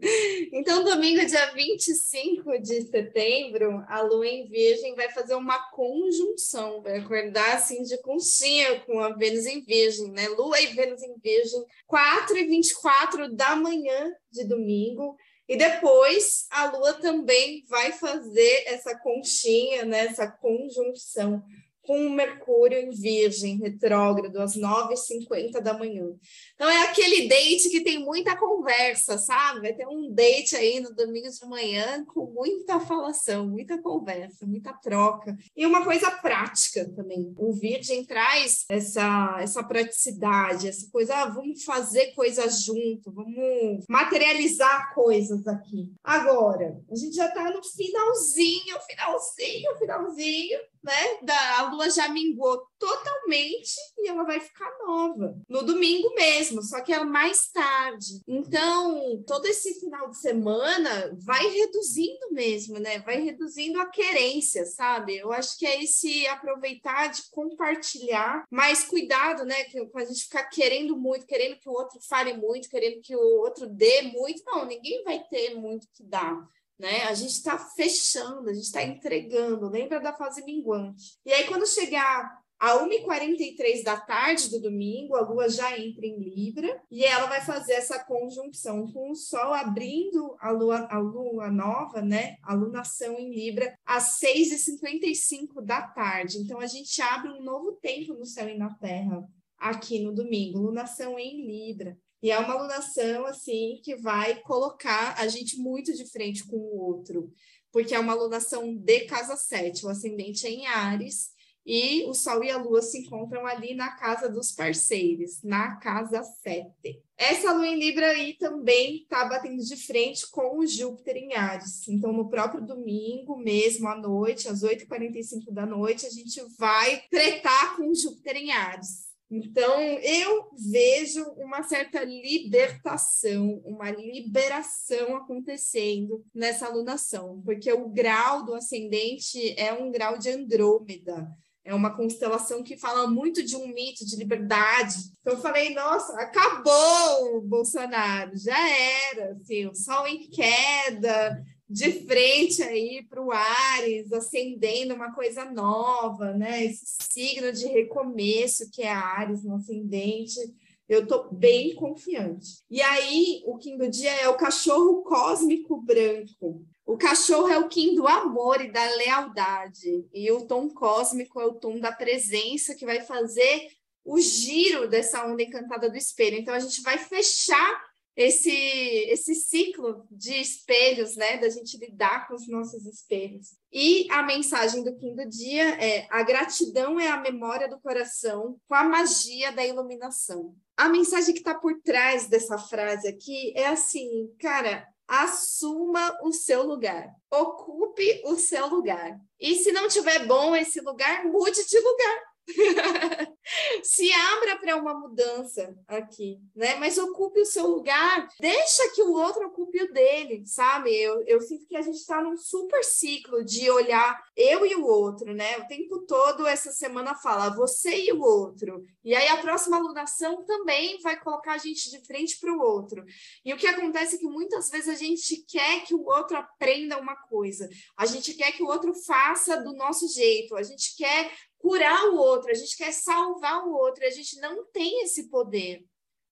então, 0.50 0.82
domingo, 0.82 1.26
dia 1.26 1.52
25 1.52 2.58
de 2.62 2.82
setembro, 2.88 3.84
a 3.86 4.00
Lua 4.00 4.26
em 4.26 4.48
Virgem 4.48 4.94
vai 4.94 5.10
fazer 5.10 5.34
uma 5.34 5.58
conjunção, 5.72 6.80
vai 6.80 7.00
acordar 7.00 7.56
assim 7.56 7.82
de 7.82 8.00
conchinha 8.00 8.80
com 8.80 8.98
a 9.00 9.10
Vênus 9.10 9.44
em 9.44 9.60
Virgem, 9.60 10.10
né? 10.10 10.26
Lua 10.28 10.58
e 10.58 10.68
Vênus 10.68 11.02
em 11.02 11.18
Virgem, 11.18 11.62
4 11.86 12.38
e 12.38 12.46
24 12.46 13.34
da 13.34 13.54
manhã 13.56 14.10
de 14.32 14.44
domingo. 14.44 15.16
E 15.46 15.54
depois 15.54 16.46
a 16.50 16.70
Lua 16.70 16.94
também 16.94 17.62
vai 17.68 17.92
fazer 17.92 18.64
essa 18.66 18.98
conchinha, 18.98 19.84
né? 19.84 20.06
essa 20.06 20.26
conjunção 20.26 21.44
com 21.86 22.08
Mercúrio 22.10 22.78
em 22.78 22.90
Virgem, 22.90 23.58
retrógrado, 23.58 24.36
às 24.40 24.56
9h50 24.56 25.60
da 25.60 25.76
manhã. 25.76 26.06
Então, 26.54 26.68
é 26.68 26.82
aquele 26.82 27.28
date 27.28 27.68
que 27.70 27.82
tem 27.82 27.98
muita 27.98 28.36
conversa, 28.36 29.18
sabe? 29.18 29.60
Vai 29.60 29.72
ter 29.74 29.86
um 29.86 30.10
date 30.12 30.56
aí 30.56 30.80
no 30.80 30.94
domingo 30.94 31.28
de 31.28 31.46
manhã 31.46 32.04
com 32.06 32.26
muita 32.26 32.80
falação, 32.80 33.46
muita 33.46 33.80
conversa, 33.80 34.46
muita 34.46 34.72
troca. 34.72 35.36
E 35.56 35.66
uma 35.66 35.84
coisa 35.84 36.10
prática 36.10 36.88
também. 36.94 37.34
O 37.38 37.52
Virgem 37.52 38.04
traz 38.04 38.64
essa, 38.68 39.38
essa 39.40 39.62
praticidade, 39.62 40.68
essa 40.68 40.90
coisa, 40.90 41.14
ah, 41.14 41.26
vamos 41.26 41.64
fazer 41.64 42.12
coisas 42.14 42.62
junto, 42.62 43.12
vamos 43.12 43.84
materializar 43.88 44.94
coisas 44.94 45.46
aqui. 45.46 45.92
Agora, 46.02 46.80
a 46.90 46.96
gente 46.96 47.14
já 47.14 47.26
está 47.26 47.50
no 47.50 47.62
finalzinho, 47.62 48.76
finalzinho, 48.86 49.78
finalzinho 49.78 50.73
né? 50.84 51.18
Da, 51.22 51.58
a 51.58 51.70
lua 51.70 51.90
já 51.90 52.08
minguou 52.08 52.62
totalmente 52.78 53.74
e 53.98 54.08
ela 54.08 54.24
vai 54.24 54.38
ficar 54.38 54.70
nova 54.86 55.34
no 55.48 55.62
domingo 55.62 56.14
mesmo, 56.14 56.62
só 56.62 56.82
que 56.82 56.92
é 56.92 57.02
mais 57.02 57.50
tarde. 57.50 58.20
Então, 58.28 59.22
todo 59.26 59.46
esse 59.46 59.80
final 59.80 60.10
de 60.10 60.18
semana 60.18 61.16
vai 61.24 61.46
reduzindo 61.46 62.30
mesmo, 62.32 62.78
né? 62.78 62.98
Vai 63.00 63.22
reduzindo 63.22 63.80
a 63.80 63.86
querência, 63.86 64.66
sabe? 64.66 65.16
Eu 65.16 65.32
acho 65.32 65.58
que 65.58 65.66
é 65.66 65.82
esse 65.82 66.26
aproveitar 66.26 67.08
de 67.08 67.22
compartilhar, 67.30 68.44
mais 68.50 68.84
cuidado, 68.84 69.44
né? 69.44 69.64
Que 69.64 69.78
a 69.94 70.04
gente 70.04 70.24
ficar 70.24 70.44
querendo 70.44 70.96
muito, 70.96 71.26
querendo 71.26 71.58
que 71.58 71.68
o 71.68 71.72
outro 71.72 71.98
fale 72.08 72.34
muito, 72.34 72.68
querendo 72.68 73.00
que 73.00 73.16
o 73.16 73.40
outro 73.40 73.66
dê 73.66 74.02
muito. 74.02 74.42
Não, 74.44 74.66
ninguém 74.66 75.02
vai 75.04 75.22
ter 75.30 75.54
muito 75.54 75.88
que 75.94 76.04
dar 76.04 76.46
né? 76.78 77.04
A 77.04 77.14
gente 77.14 77.32
está 77.32 77.58
fechando, 77.58 78.50
a 78.50 78.52
gente 78.52 78.64
está 78.64 78.82
entregando, 78.82 79.68
lembra 79.68 80.00
da 80.00 80.12
fase 80.12 80.44
minguante. 80.44 81.18
E 81.24 81.32
aí, 81.32 81.46
quando 81.46 81.66
chegar 81.66 82.42
a 82.58 82.78
1h43 82.78 83.82
da 83.82 84.00
tarde 84.00 84.48
do 84.48 84.60
domingo, 84.60 85.16
a 85.16 85.20
Lua 85.20 85.48
já 85.48 85.78
entra 85.78 86.06
em 86.06 86.18
Libra 86.18 86.80
e 86.90 87.04
ela 87.04 87.26
vai 87.26 87.40
fazer 87.40 87.74
essa 87.74 88.02
conjunção 88.02 88.90
com 88.92 89.10
o 89.10 89.14
Sol, 89.14 89.52
abrindo 89.52 90.36
a 90.40 90.50
Lua, 90.50 90.86
a 90.90 90.98
lua 90.98 91.50
nova, 91.50 92.00
né? 92.00 92.36
A 92.42 92.54
lunação 92.54 93.18
em 93.18 93.34
Libra, 93.34 93.76
às 93.84 94.18
6h55 94.20 95.62
da 95.62 95.82
tarde. 95.82 96.38
Então, 96.38 96.58
a 96.58 96.66
gente 96.66 97.00
abre 97.02 97.30
um 97.30 97.42
novo 97.42 97.72
tempo 97.72 98.14
no 98.14 98.24
céu 98.24 98.48
e 98.48 98.56
na 98.56 98.72
Terra 98.74 99.22
aqui 99.58 99.98
no 99.98 100.14
domingo, 100.14 100.58
lunação 100.58 101.18
em 101.18 101.46
Libra. 101.46 101.96
E 102.24 102.30
é 102.30 102.38
uma 102.38 102.54
alunação, 102.54 103.26
assim, 103.26 103.82
que 103.84 103.96
vai 103.96 104.36
colocar 104.36 105.14
a 105.18 105.28
gente 105.28 105.58
muito 105.58 105.92
de 105.92 106.06
frente 106.10 106.42
com 106.46 106.56
o 106.56 106.80
outro, 106.80 107.30
porque 107.70 107.94
é 107.94 108.00
uma 108.00 108.14
alunação 108.14 108.74
de 108.74 109.00
casa 109.00 109.36
7, 109.36 109.84
o 109.84 109.90
ascendente 109.90 110.46
é 110.46 110.50
em 110.50 110.66
Ares, 110.66 111.34
e 111.66 112.02
o 112.04 112.14
Sol 112.14 112.42
e 112.42 112.50
a 112.50 112.56
Lua 112.56 112.80
se 112.80 113.00
encontram 113.00 113.46
ali 113.46 113.74
na 113.74 113.94
casa 113.96 114.26
dos 114.26 114.52
parceiros, 114.52 115.42
na 115.42 115.76
casa 115.76 116.22
7. 116.22 116.98
Essa 117.14 117.52
Lua 117.52 117.66
em 117.66 117.78
Libra 117.78 118.08
aí 118.08 118.32
também 118.38 119.02
está 119.02 119.26
batendo 119.26 119.62
de 119.62 119.76
frente 119.76 120.26
com 120.30 120.60
o 120.60 120.66
Júpiter 120.66 121.18
em 121.18 121.34
Ares. 121.34 121.86
Então, 121.88 122.10
no 122.10 122.30
próprio 122.30 122.64
domingo 122.64 123.36
mesmo, 123.36 123.86
à 123.86 124.00
noite, 124.00 124.48
às 124.48 124.62
8h45 124.62 125.52
da 125.52 125.66
noite, 125.66 126.06
a 126.06 126.10
gente 126.10 126.42
vai 126.58 127.02
tretar 127.10 127.76
com 127.76 127.90
o 127.90 127.94
Júpiter 127.94 128.36
em 128.36 128.50
Ares. 128.50 129.03
Então, 129.30 129.80
eu 129.80 130.50
vejo 130.70 131.24
uma 131.38 131.62
certa 131.62 132.04
libertação, 132.04 133.60
uma 133.64 133.90
liberação 133.90 135.16
acontecendo 135.16 136.24
nessa 136.34 136.66
alunação, 136.66 137.42
porque 137.44 137.72
o 137.72 137.88
grau 137.88 138.44
do 138.44 138.54
ascendente 138.54 139.58
é 139.58 139.72
um 139.72 139.90
grau 139.90 140.18
de 140.18 140.30
Andrômeda, 140.30 141.28
é 141.64 141.74
uma 141.74 141.96
constelação 141.96 142.62
que 142.62 142.76
fala 142.76 143.08
muito 143.08 143.42
de 143.42 143.56
um 143.56 143.66
mito 143.66 144.04
de 144.04 144.16
liberdade. 144.16 144.96
Então, 145.20 145.32
eu 145.32 145.40
falei, 145.40 145.72
nossa, 145.74 146.12
acabou 146.20 147.38
o 147.38 147.40
Bolsonaro, 147.40 148.36
já 148.36 148.68
era, 149.10 149.32
assim, 149.32 149.66
o 149.66 149.74
sol 149.74 150.06
em 150.06 150.28
queda, 150.28 151.42
de 151.68 151.90
frente 152.06 152.62
aí 152.62 153.04
para 153.08 153.22
o 153.22 153.32
Ares, 153.32 154.12
acendendo 154.12 154.94
uma 154.94 155.14
coisa 155.14 155.44
nova, 155.46 156.32
né? 156.32 156.64
Esse 156.64 156.84
signo 157.12 157.52
de 157.52 157.66
recomeço 157.66 158.70
que 158.70 158.82
é 158.82 158.90
Ares 158.90 159.42
no 159.42 159.56
ascendente. 159.56 160.38
Eu 160.86 161.04
estou 161.04 161.32
bem 161.32 161.74
confiante. 161.74 162.62
E 162.70 162.82
aí, 162.82 163.42
o 163.46 163.56
Kim 163.56 163.78
do 163.78 163.88
dia 163.88 164.12
é 164.20 164.28
o 164.28 164.36
cachorro 164.36 165.02
cósmico 165.02 165.80
branco. 165.80 166.62
O 166.84 166.98
cachorro 166.98 167.48
é 167.48 167.58
o 167.58 167.68
Kim 167.68 167.94
do 167.94 168.06
amor 168.06 168.60
e 168.60 168.70
da 168.70 168.84
lealdade. 168.96 170.06
E 170.12 170.30
o 170.30 170.46
tom 170.46 170.68
cósmico 170.68 171.40
é 171.40 171.46
o 171.46 171.54
tom 171.54 171.80
da 171.80 171.90
presença 171.90 172.74
que 172.74 172.84
vai 172.84 173.00
fazer 173.00 173.68
o 174.04 174.20
giro 174.20 174.86
dessa 174.86 175.26
onda 175.26 175.42
encantada 175.42 175.88
do 175.88 175.96
espelho. 175.96 176.36
Então, 176.36 176.52
a 176.52 176.58
gente 176.58 176.82
vai 176.82 176.98
fechar 176.98 177.82
esse, 178.16 178.50
esse 178.50 179.34
ciclo 179.34 180.06
de 180.10 180.34
espelhos, 180.40 181.16
né? 181.16 181.36
Da 181.38 181.48
gente 181.48 181.76
lidar 181.76 182.28
com 182.28 182.34
os 182.34 182.48
nossos 182.48 182.86
espelhos. 182.86 183.56
E 183.72 184.06
a 184.10 184.22
mensagem 184.22 184.84
do 184.84 184.96
quinto 184.96 185.28
dia 185.28 185.70
é: 185.82 186.06
a 186.10 186.22
gratidão 186.22 186.98
é 186.98 187.08
a 187.08 187.20
memória 187.20 187.68
do 187.68 187.80
coração 187.80 188.56
com 188.68 188.74
a 188.74 188.84
magia 188.84 189.52
da 189.52 189.66
iluminação. 189.66 190.54
A 190.76 190.88
mensagem 190.88 191.34
que 191.34 191.40
está 191.40 191.54
por 191.54 191.80
trás 191.82 192.28
dessa 192.28 192.58
frase 192.58 193.08
aqui 193.08 193.52
é 193.56 193.66
assim, 193.66 194.32
cara, 194.40 194.86
assuma 195.06 196.16
o 196.22 196.32
seu 196.32 196.62
lugar, 196.62 197.08
ocupe 197.30 198.22
o 198.24 198.36
seu 198.36 198.66
lugar. 198.68 199.18
E 199.38 199.56
se 199.56 199.72
não 199.72 199.88
tiver 199.88 200.26
bom 200.26 200.54
esse 200.56 200.80
lugar, 200.80 201.24
mude 201.24 201.64
de 201.66 201.78
lugar. 201.78 202.33
se 203.82 204.12
abra 204.12 204.56
para 204.56 204.76
uma 204.76 204.94
mudança 204.94 205.76
aqui, 205.86 206.38
né? 206.54 206.76
Mas 206.76 206.98
ocupe 206.98 207.40
o 207.40 207.46
seu 207.46 207.66
lugar, 207.66 208.28
deixa 208.40 208.90
que 208.94 209.02
o 209.02 209.12
outro 209.12 209.46
ocupe 209.46 209.82
o 209.82 209.92
dele, 209.92 210.44
sabe? 210.46 210.94
Eu, 210.94 211.22
eu 211.26 211.40
sinto 211.40 211.66
que 211.66 211.76
a 211.76 211.82
gente 211.82 211.96
está 211.96 212.22
num 212.22 212.36
super 212.36 212.82
ciclo 212.84 213.44
de 213.44 213.70
olhar 213.70 214.22
eu 214.36 214.66
e 214.66 214.74
o 214.74 214.86
outro, 214.86 215.32
né? 215.34 215.58
O 215.58 215.66
tempo 215.66 216.00
todo 216.06 216.46
essa 216.46 216.72
semana 216.72 217.14
fala 217.14 217.54
você 217.54 218.06
e 218.06 218.12
o 218.12 218.20
outro. 218.20 218.84
E 219.04 219.14
aí 219.14 219.28
a 219.28 219.36
próxima 219.36 219.76
alunação 219.76 220.44
também 220.44 220.98
vai 221.00 221.18
colocar 221.18 221.54
a 221.54 221.58
gente 221.58 221.90
de 221.90 222.04
frente 222.06 222.38
para 222.38 222.52
o 222.52 222.60
outro. 222.60 223.04
E 223.44 223.52
o 223.52 223.56
que 223.56 223.66
acontece 223.66 224.16
é 224.16 224.18
que 224.18 224.26
muitas 224.26 224.70
vezes 224.70 224.88
a 224.88 224.94
gente 224.94 225.44
quer 225.46 225.84
que 225.84 225.94
o 225.94 226.04
outro 226.04 226.36
aprenda 226.36 226.98
uma 226.98 227.16
coisa, 227.16 227.68
a 227.96 228.06
gente 228.06 228.34
quer 228.34 228.52
que 228.52 228.62
o 228.62 228.66
outro 228.66 228.94
faça 228.94 229.56
do 229.56 229.72
nosso 229.74 230.08
jeito, 230.08 230.56
a 230.56 230.62
gente 230.62 230.96
quer 230.96 231.30
curar 231.64 232.10
o 232.10 232.16
outro, 232.16 232.50
a 232.50 232.54
gente 232.54 232.76
quer 232.76 232.92
salvar 232.92 233.66
o 233.66 233.72
outro, 233.72 234.04
a 234.04 234.10
gente 234.10 234.38
não 234.38 234.66
tem 234.66 235.02
esse 235.02 235.30
poder. 235.30 235.82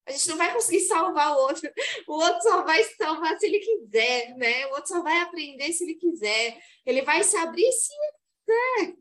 A 0.06 0.12
gente 0.12 0.28
não 0.28 0.36
vai 0.36 0.52
conseguir 0.52 0.80
salvar 0.84 1.32
o 1.32 1.40
outro. 1.40 1.72
O 2.06 2.12
outro 2.12 2.42
só 2.42 2.62
vai 2.62 2.84
salvar 2.84 3.38
se 3.38 3.46
ele 3.46 3.58
quiser, 3.58 4.36
né? 4.36 4.66
O 4.66 4.74
outro 4.74 4.88
só 4.88 5.02
vai 5.02 5.22
aprender 5.22 5.72
se 5.72 5.84
ele 5.84 5.94
quiser. 5.94 6.60
Ele 6.84 7.00
vai 7.00 7.24
se 7.24 7.34
abrir 7.38 7.72
se 7.72 7.88
quiser. 7.88 8.94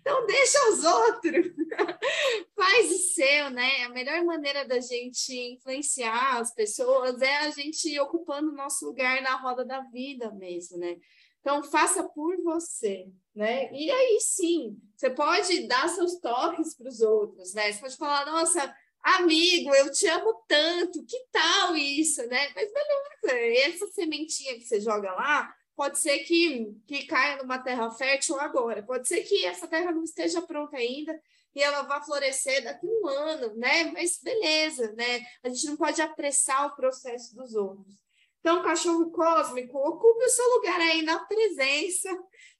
Então 0.00 0.24
deixa 0.24 0.70
os 0.70 0.84
outros. 0.84 1.46
Faz 2.56 2.90
o 2.90 2.98
seu, 3.12 3.50
né? 3.50 3.82
A 3.82 3.90
melhor 3.90 4.24
maneira 4.24 4.64
da 4.64 4.80
gente 4.80 5.36
influenciar 5.36 6.38
as 6.38 6.54
pessoas 6.54 7.20
é 7.20 7.36
a 7.40 7.50
gente 7.50 8.00
ocupando 8.00 8.48
o 8.50 8.56
nosso 8.56 8.86
lugar 8.86 9.20
na 9.20 9.36
roda 9.36 9.66
da 9.66 9.82
vida 9.82 10.32
mesmo, 10.32 10.78
né? 10.78 10.96
Então, 11.44 11.62
faça 11.62 12.02
por 12.02 12.42
você, 12.42 13.06
né? 13.36 13.70
E 13.70 13.90
aí 13.90 14.18
sim, 14.18 14.80
você 14.96 15.10
pode 15.10 15.68
dar 15.68 15.90
seus 15.90 16.18
toques 16.18 16.74
para 16.74 16.88
os 16.88 17.02
outros, 17.02 17.52
né? 17.52 17.70
Você 17.70 17.80
pode 17.80 17.96
falar, 17.98 18.24
nossa, 18.24 18.74
amigo, 19.02 19.74
eu 19.74 19.92
te 19.92 20.06
amo 20.06 20.42
tanto, 20.48 21.04
que 21.04 21.22
tal 21.30 21.76
isso, 21.76 22.26
né? 22.28 22.50
Mas 22.54 22.72
beleza, 22.72 23.68
essa 23.68 23.86
sementinha 23.88 24.54
que 24.54 24.64
você 24.64 24.80
joga 24.80 25.12
lá, 25.12 25.54
pode 25.76 25.98
ser 25.98 26.20
que, 26.20 26.74
que 26.86 27.04
caia 27.04 27.36
numa 27.36 27.58
terra 27.58 27.90
fértil 27.90 28.40
agora, 28.40 28.82
pode 28.82 29.06
ser 29.06 29.22
que 29.22 29.44
essa 29.44 29.68
terra 29.68 29.92
não 29.92 30.02
esteja 30.02 30.40
pronta 30.40 30.78
ainda 30.78 31.20
e 31.54 31.62
ela 31.62 31.82
vá 31.82 32.00
florescer 32.00 32.64
daqui 32.64 32.86
a 32.86 32.90
um 32.90 33.06
ano, 33.06 33.54
né? 33.56 33.84
Mas 33.92 34.18
beleza, 34.18 34.92
né? 34.92 35.20
A 35.42 35.50
gente 35.50 35.66
não 35.66 35.76
pode 35.76 36.00
apressar 36.00 36.68
o 36.68 36.74
processo 36.74 37.36
dos 37.36 37.54
outros. 37.54 38.03
Então, 38.44 38.62
cachorro 38.62 39.10
cósmico, 39.10 39.78
ocupe 39.78 40.22
o 40.22 40.28
seu 40.28 40.46
lugar 40.56 40.78
aí 40.78 41.00
na 41.00 41.18
presença, 41.24 42.10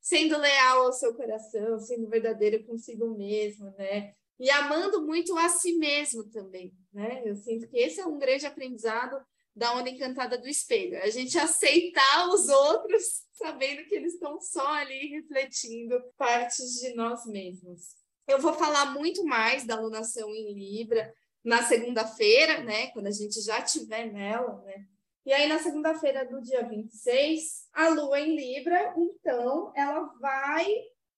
sendo 0.01 0.39
leal 0.39 0.87
ao 0.87 0.93
seu 0.95 1.14
coração, 1.14 1.78
sendo 1.78 2.09
verdadeiro 2.09 2.64
consigo 2.64 3.14
mesmo, 3.14 3.70
né? 3.76 4.14
E 4.41 4.51
amando 4.51 5.05
muito 5.05 5.37
a 5.37 5.47
si 5.51 5.76
mesmo 5.76 6.24
também, 6.30 6.72
né? 6.91 7.20
Eu 7.26 7.37
sinto 7.37 7.68
que 7.68 7.76
esse 7.76 8.01
é 8.01 8.07
um 8.07 8.18
grande 8.18 8.47
aprendizado 8.47 9.22
da 9.55 9.74
onda 9.74 9.91
encantada 9.91 10.39
do 10.39 10.49
espelho. 10.49 10.97
A 11.03 11.11
gente 11.11 11.39
aceitar 11.39 12.30
os 12.30 12.49
outros, 12.49 13.22
sabendo 13.32 13.87
que 13.87 13.95
eles 13.95 14.14
estão 14.14 14.41
só 14.41 14.66
ali 14.66 15.09
refletindo 15.09 16.03
partes 16.16 16.80
de 16.80 16.95
nós 16.95 17.26
mesmos. 17.26 17.91
Eu 18.26 18.39
vou 18.39 18.55
falar 18.55 18.87
muito 18.95 19.22
mais 19.22 19.66
da 19.66 19.76
alunação 19.76 20.30
em 20.30 20.55
Libra 20.55 21.14
na 21.45 21.62
segunda-feira, 21.62 22.64
né? 22.64 22.87
Quando 22.93 23.09
a 23.09 23.12
gente 23.12 23.39
já 23.43 23.61
tiver 23.61 24.11
nela, 24.11 24.62
né? 24.62 24.87
E 25.25 25.33
aí, 25.33 25.49
na 25.49 25.59
segunda-feira 25.59 26.25
do 26.27 26.41
dia 26.43 26.68
26, 26.68 27.68
a 27.72 27.89
Lua 27.89 28.20
em 28.20 28.37
Libra, 28.37 28.95
então, 28.97 29.72
ela 29.75 30.05
vai 30.20 30.66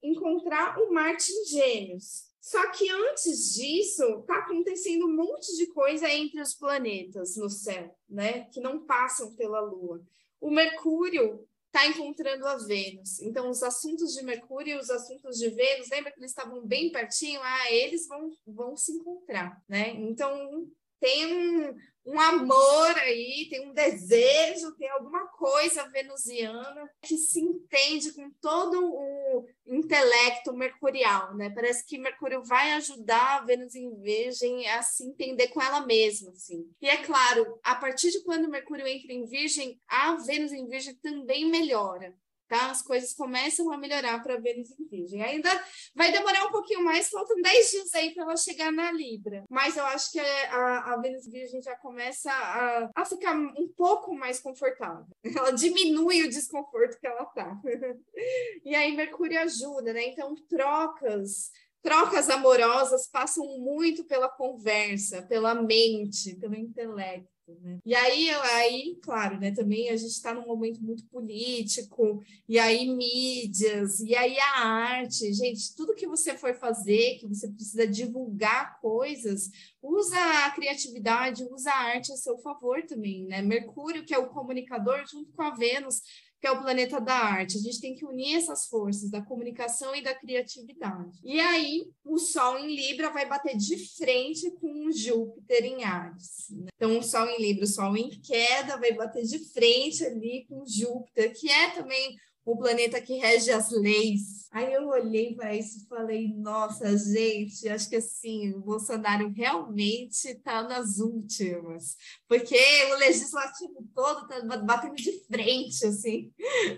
encontrar 0.03 0.79
o 0.79 0.93
Marte 0.93 1.33
em 1.33 1.45
Gêmeos. 1.47 2.27
Só 2.41 2.71
que 2.71 2.89
antes 2.89 3.55
disso, 3.55 4.21
está 4.21 4.37
acontecendo 4.37 5.07
um 5.07 5.17
monte 5.17 5.57
de 5.57 5.67
coisa 5.73 6.09
entre 6.09 6.41
os 6.41 6.55
planetas 6.55 7.37
no 7.37 7.51
céu, 7.51 7.93
né? 8.09 8.45
Que 8.53 8.61
não 8.61 8.87
passam 8.87 9.35
pela 9.35 9.59
Lua. 9.59 10.01
O 10.41 10.53
Mercúrio 10.53 11.45
está 11.67 11.89
encontrando 11.89 12.47
a 12.47 12.57
Vênus. 12.57 13.21
Então, 13.21 13.51
os 13.51 13.65
assuntos 13.65 14.15
de 14.15 14.23
Mercúrio 14.23 14.77
e 14.77 14.79
os 14.79 14.89
assuntos 14.89 15.37
de 15.37 15.51
Vênus, 15.51 15.91
lembra 15.91 16.13
que 16.13 16.21
eles 16.21 16.31
estavam 16.31 16.65
bem 16.65 16.93
pertinho? 16.93 17.41
Ah, 17.43 17.73
eles 17.73 18.07
vão, 18.07 18.31
vão 18.47 18.77
se 18.77 18.93
encontrar, 18.93 19.61
né? 19.69 19.91
Então, 19.91 20.69
tem 21.01 21.27
um, 21.27 21.75
um 22.07 22.21
amor 22.21 22.97
aí, 22.99 23.49
tem 23.51 23.69
um 23.69 23.73
desejo, 23.73 24.77
tem 24.77 24.89
alguma 24.91 25.27
coisa 25.27 25.89
venusiana 25.89 26.89
que 27.03 27.17
se 27.17 27.41
entende 27.41 28.13
com 28.13 28.31
todo 28.41 28.79
o 28.81 29.45
intelecto 29.67 30.53
mercurial, 30.53 31.35
né? 31.35 31.51
Parece 31.51 31.85
que 31.85 31.99
Mercúrio 31.99 32.45
vai 32.45 32.73
ajudar 32.73 33.39
a 33.39 33.45
Vênus 33.45 33.75
em 33.75 33.93
Virgem 34.01 34.69
a 34.69 34.83
se 34.83 35.05
entender 35.05 35.49
com 35.49 35.61
ela 35.61 35.85
mesma, 35.85 36.31
assim. 36.31 36.71
E 36.81 36.89
é 36.89 36.99
claro, 36.99 37.59
a 37.65 37.75
partir 37.75 38.13
de 38.13 38.23
quando 38.23 38.49
Mercúrio 38.49 38.87
entra 38.87 39.13
em 39.13 39.27
Virgem, 39.27 39.81
a 39.89 40.15
Vênus 40.15 40.53
em 40.53 40.67
Virgem 40.69 40.95
também 40.95 41.51
melhora 41.51 42.15
tá? 42.49 42.71
As 42.71 42.83
coisas 42.83 43.13
começam 43.15 43.73
a 43.73 43.79
melhorar 43.79 44.23
para 44.23 44.39
Vênus 44.39 44.71
em 44.79 44.87
Virgem. 44.87 45.23
Ainda 45.23 45.51
vai 45.95 46.13
demorar 46.13 46.45
um 46.45 46.51
pouquinho 46.51 46.85
mais, 46.85 47.09
faltam 47.09 47.41
10 47.41 47.71
dias 47.71 47.95
aí 47.95 48.15
para 48.15 48.25
ela 48.25 48.37
chegar 48.37 48.73
na 48.73 48.91
Libra. 48.93 49.45
Mas 49.51 49.77
eu 49.77 49.85
acho 49.87 50.13
que 50.13 50.21
a, 50.21 50.95
a 50.95 50.97
Vênus 51.01 51.27
Virgem 51.27 51.61
já 51.61 51.77
começa 51.77 52.31
a, 52.31 52.91
a 52.95 53.05
ficar 53.05 53.35
um 53.35 53.69
pouco 53.77 54.15
mais 54.15 54.41
confortável. 54.41 55.07
Ela 55.37 55.51
diminui 55.51 56.23
o 56.23 56.29
desconforto 56.29 56.99
que 56.99 57.07
ela 57.07 57.25
tá. 57.27 57.61
e 58.65 58.75
aí 58.75 58.97
Mercúrio 58.97 59.41
ajuda, 59.41 59.93
né? 59.93 60.09
Então, 60.09 60.35
trocas 60.49 61.51
trocas 61.83 62.29
amorosas 62.29 63.07
passam 63.07 63.47
muito 63.61 64.05
pela 64.05 64.29
conversa, 64.29 65.23
pela 65.23 65.55
mente, 65.55 66.35
pelo 66.35 66.57
intelecto. 66.57 67.36
Né? 67.49 67.79
E 67.85 67.95
aí, 67.95 68.31
aí, 68.31 68.99
claro, 69.01 69.39
né, 69.39 69.53
também 69.53 69.89
a 69.89 69.97
gente 69.97 70.11
está 70.11 70.35
num 70.35 70.47
momento 70.47 70.83
muito 70.83 71.05
político, 71.07 72.23
e 72.49 72.59
aí 72.59 72.89
mídias, 72.89 74.01
e 74.01 74.17
aí 74.17 74.37
a 74.39 74.67
arte, 74.67 75.33
gente, 75.33 75.75
tudo 75.77 75.95
que 75.95 76.09
você 76.09 76.37
for 76.37 76.55
fazer, 76.55 77.19
que 77.19 77.27
você 77.27 77.49
precisa 77.49 77.87
divulgar 77.87 78.81
coisas, 78.81 79.51
usa 79.81 80.19
a 80.45 80.51
criatividade, 80.51 81.45
usa 81.45 81.71
a 81.71 81.85
arte 81.95 82.13
a 82.13 82.17
seu 82.17 82.37
favor 82.39 82.83
também, 82.83 83.25
né? 83.25 83.41
Mercúrio, 83.43 84.05
que 84.05 84.15
é 84.15 84.19
o 84.19 84.29
comunicador, 84.29 85.05
junto 85.09 85.33
com 85.33 85.43
a 85.43 85.51
Vênus, 85.55 86.03
que 86.41 86.47
é 86.47 86.51
o 86.51 86.61
planeta 86.61 87.01
da 87.01 87.15
arte. 87.15 87.59
A 87.59 87.61
gente 87.61 87.81
tem 87.81 87.95
que 87.95 88.05
unir 88.05 88.37
essas 88.37 88.67
forças 88.67 89.11
da 89.11 89.23
comunicação 89.23 89.95
e 89.95 90.03
da 90.03 90.15
criatividade. 90.15 91.19
E 91.25 91.41
aí, 91.41 91.89
o 92.05 92.19
Sol 92.19 92.59
em 92.59 92.75
Libra 92.75 93.11
vai 93.11 93.27
bater 93.27 93.57
de 93.57 93.77
frente 93.97 94.51
com 94.53 94.87
o 94.87 94.93
Júpiter 94.93 95.65
em 95.65 95.85
Ares. 95.85 96.49
Né? 96.51 96.67
Então, 96.77 96.99
o 96.99 97.03
Sol 97.03 97.27
em 97.29 97.41
Libra, 97.41 97.65
o 97.65 97.69
Sol 97.69 97.97
em 97.97 98.11
queda, 98.11 98.77
vai 98.79 98.93
bater 98.93 99.25
de 99.25 99.39
frente 99.51 100.05
ali 100.05 100.45
com 100.49 100.63
o 100.63 100.69
Júpiter, 100.69 101.33
que 101.39 101.51
é 101.51 101.71
também 101.71 102.17
o 102.47 102.57
planeta 102.57 103.01
que 103.01 103.19
rege 103.19 103.51
as 103.51 103.73
leis. 103.73 104.47
Aí 104.53 104.73
eu 104.73 104.87
olhei 104.87 105.35
para 105.35 105.55
isso 105.55 105.81
e 105.81 105.89
falei, 105.89 106.33
nossa, 106.33 106.97
gente, 106.97 107.69
acho 107.69 107.91
que 107.91 107.97
assim, 107.97 108.55
o 108.55 108.61
Bolsonaro 108.61 109.31
realmente 109.37 110.29
está 110.29 110.63
nas 110.63 110.99
últimas, 110.99 111.97
porque 112.29 112.57
o 112.93 112.99
legislativo 112.99 113.85
todo 113.93 114.33
está 114.33 114.57
batendo 114.59 114.95
de 114.95 115.27
frente, 115.27 115.87
assim, 115.87 116.33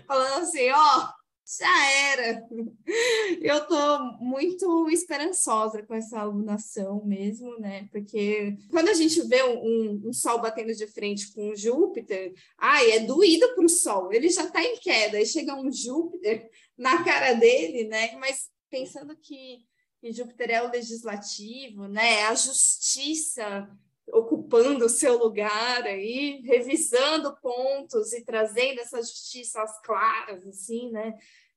falando 0.07 0.41
assim, 0.41 0.71
ó, 0.71 1.13
já 1.57 1.91
era. 2.11 2.47
Eu 3.41 3.57
estou 3.57 3.99
muito 4.19 4.87
esperançosa 4.89 5.81
com 5.81 5.95
essa 5.95 6.19
alunação 6.19 7.03
mesmo, 7.03 7.57
né? 7.59 7.87
Porque 7.91 8.55
quando 8.69 8.89
a 8.89 8.93
gente 8.93 9.19
vê 9.23 9.41
um, 9.43 9.57
um, 9.57 10.01
um 10.09 10.13
Sol 10.13 10.39
batendo 10.39 10.73
de 10.75 10.85
frente 10.85 11.33
com 11.33 11.49
um 11.49 11.55
Júpiter, 11.55 12.33
ai, 12.57 12.91
é 12.91 12.99
doído 12.99 13.55
para 13.55 13.65
o 13.65 13.69
Sol, 13.69 14.13
ele 14.13 14.29
já 14.29 14.43
está 14.43 14.63
em 14.63 14.77
queda, 14.77 15.17
aí 15.17 15.25
chega 15.25 15.55
um 15.55 15.71
Júpiter 15.71 16.47
na 16.77 17.03
cara 17.03 17.33
dele, 17.33 17.85
né? 17.85 18.15
Mas 18.17 18.49
pensando 18.69 19.17
que, 19.17 19.65
que 19.99 20.11
Júpiter 20.11 20.51
é 20.51 20.61
o 20.61 20.71
legislativo, 20.71 21.87
né? 21.87 22.19
É 22.19 22.25
a 22.27 22.35
justiça 22.35 23.67
ocupando 24.49 24.85
o 24.85 24.89
seu 24.89 25.17
lugar 25.17 25.83
aí, 25.83 26.41
revisando 26.43 27.37
pontos 27.37 28.11
e 28.13 28.23
trazendo 28.25 28.81
essa 28.81 28.97
justiça 28.97 29.61
às 29.61 29.79
claras, 29.81 30.45
assim, 30.47 30.91
né? 30.91 31.13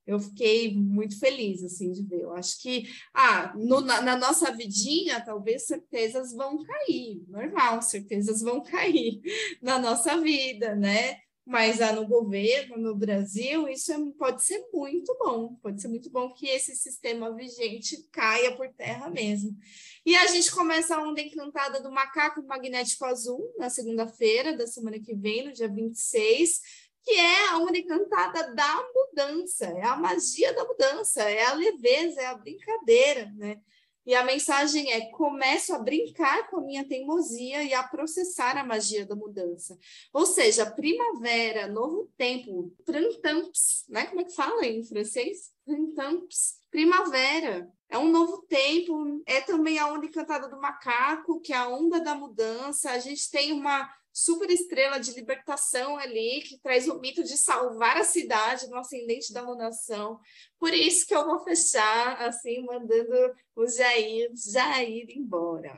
Eu 0.07 0.19
fiquei 0.19 0.75
muito 0.75 1.19
feliz, 1.19 1.63
assim, 1.63 1.93
de 1.93 2.03
ver. 2.03 2.23
Eu 2.23 2.33
acho 2.33 2.61
que, 2.61 2.89
ah, 3.15 3.55
no, 3.57 3.81
na, 3.81 4.03
na, 4.03 4.17
nossa 4.17 4.51
vidinha, 4.51 5.25
talvez 5.25 5.67
certezas 5.67 6.33
vão 6.33 6.63
cair, 6.63 7.23
normal, 7.29 7.81
certezas 7.81 8.43
vão 8.43 8.63
cair 8.63 9.21
na 9.63 9.79
nossa 9.79 10.21
vida, 10.21 10.75
né? 10.75 11.19
Mas 11.45 11.81
ah, 11.81 11.93
no 11.93 12.07
governo, 12.07 12.77
no 12.77 12.95
Brasil, 12.95 13.69
isso 13.69 13.93
é, 13.93 13.97
pode 14.17 14.45
ser 14.45 14.65
muito 14.73 15.17
bom, 15.19 15.57
pode 15.57 15.83
ser 15.83 15.89
muito 15.89 16.09
bom 16.09 16.33
que 16.33 16.47
esse 16.47 16.77
sistema 16.77 17.35
vigente 17.35 18.09
caia 18.13 18.57
por 18.57 18.69
terra 18.75 19.11
mesmo. 19.11 19.57
E 20.07 20.15
a 20.15 20.27
gente 20.29 20.53
começa 20.53 20.95
a 20.95 21.03
onda 21.03 21.21
encantada 21.21 21.81
do 21.83 21.91
macaco 21.91 22.43
magnético 22.47 23.05
azul 23.05 23.53
na 23.59 23.69
segunda-feira 23.69 24.57
da 24.57 24.69
semana 24.69 25.01
que 25.01 25.15
vem, 25.17 25.45
no 25.45 25.53
dia 25.53 25.69
26, 25.69 26.61
que 27.03 27.11
é 27.11 27.49
a 27.49 27.59
onda 27.59 27.77
encantada 27.77 28.55
da 28.55 28.89
mudança, 28.95 29.67
é 29.67 29.85
a 29.85 29.97
magia 29.97 30.53
da 30.55 30.65
mudança, 30.65 31.23
é 31.23 31.45
a 31.45 31.55
leveza, 31.55 32.21
é 32.21 32.27
a 32.27 32.37
brincadeira, 32.37 33.33
né? 33.37 33.61
E 34.05 34.15
a 34.15 34.25
mensagem 34.25 34.93
é: 34.93 35.11
começo 35.11 35.75
a 35.75 35.79
brincar 35.79 36.49
com 36.49 36.59
a 36.59 36.63
minha 36.63 36.87
teimosia 36.87 37.63
e 37.63 37.73
a 37.73 37.83
processar 37.83 38.57
a 38.57 38.65
magia 38.65 39.07
da 39.07 39.15
mudança. 39.15 39.79
Ou 40.13 40.27
seja, 40.27 40.71
primavera, 40.71 41.69
novo 41.69 42.11
tempo, 42.17 42.73
printemps, 42.85 43.85
né? 43.89 44.07
Como 44.07 44.21
é 44.21 44.25
que 44.25 44.35
fala 44.35 44.67
em 44.67 44.85
francês? 44.85 45.53
Printemps, 45.65 46.59
primavera. 46.71 47.71
É 47.89 47.99
um 47.99 48.11
novo 48.11 48.43
tempo, 48.49 49.23
é 49.27 49.41
também 49.43 49.79
a 49.79 49.87
onda 49.87 50.07
encantada 50.07 50.49
do 50.49 50.59
macaco, 50.59 51.41
que 51.41 51.53
é 51.53 51.57
a 51.57 51.69
onda 51.69 52.01
da 52.01 52.15
mudança. 52.15 52.91
A 52.91 52.99
gente 52.99 53.31
tem 53.31 53.53
uma 53.53 53.89
super 54.13 54.51
estrela 54.51 54.99
de 54.99 55.13
libertação 55.13 55.97
ali, 55.97 56.43
que 56.43 56.59
traz 56.59 56.87
o 56.87 56.99
mito 57.01 57.23
de 57.25 57.37
salvar 57.37 57.97
a 57.97 58.05
cidade 58.05 58.69
no 58.69 58.77
ascendente 58.77 59.33
da 59.33 59.43
lunação. 59.43 60.21
Por 60.59 60.75
isso 60.75 61.07
que 61.07 61.15
eu 61.15 61.25
vou 61.25 61.43
fechar, 61.43 62.21
assim, 62.23 62.65
mandando 62.65 63.35
o 63.57 63.67
Jair, 63.67 64.31
Jair 64.53 65.07
embora. 65.11 65.73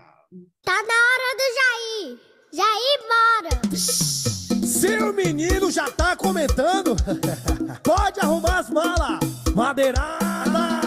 Tá 0.62 0.82
na 0.82 0.94
hora 0.94 1.36
do 1.36 1.46
Jair! 1.54 2.34
Jair, 2.52 3.00
bora! 3.08 4.66
Seu 4.66 5.12
menino 5.12 5.70
já 5.70 5.90
tá 5.90 6.16
comentando, 6.16 6.96
pode 7.82 8.20
arrumar 8.20 8.58
as 8.58 8.70
malas, 8.70 9.20
madeirada! 9.54 10.83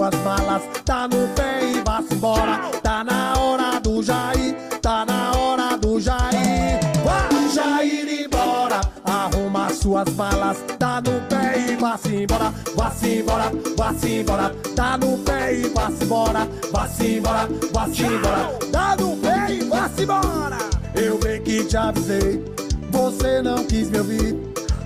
Suas 0.00 0.14
malas, 0.24 0.62
tá 0.82 1.06
no 1.06 1.28
pé 1.34 1.60
e 1.62 1.82
vá-se 1.84 2.14
embora. 2.14 2.58
Tá 2.82 3.04
na 3.04 3.38
hora 3.38 3.78
do 3.80 4.02
Jair, 4.02 4.56
tá 4.80 5.04
na 5.04 5.32
hora 5.36 5.76
do 5.76 6.00
Jair. 6.00 6.80
Vá, 7.04 7.28
Jair 7.52 8.24
embora, 8.24 8.80
arruma 9.04 9.68
suas 9.68 10.08
malas, 10.14 10.56
tá 10.78 11.02
no 11.02 11.20
pé 11.28 11.58
e 11.58 11.76
vá-se 11.76 12.14
embora. 12.16 12.50
Vá-se 12.74 13.18
embora, 13.18 13.52
vá-se 13.76 14.20
embora, 14.20 14.54
tá 14.74 14.96
no 14.96 15.18
pé 15.18 15.54
e 15.54 15.68
vá-se 15.68 16.04
embora. 16.04 16.48
Vá-se 16.72 17.16
embora, 17.18 17.48
vá-se 17.70 18.02
embora, 18.02 18.58
tá 18.72 18.96
no 18.96 19.16
pé 19.18 19.52
e 19.52 19.64
vá-se 19.64 20.02
embora. 20.02 20.58
Eu 20.94 21.18
bem 21.18 21.42
que 21.42 21.62
te 21.64 21.76
avisei, 21.76 22.42
você 22.90 23.42
não 23.42 23.64
quis 23.64 23.90
me 23.90 23.98
ouvir. 23.98 24.34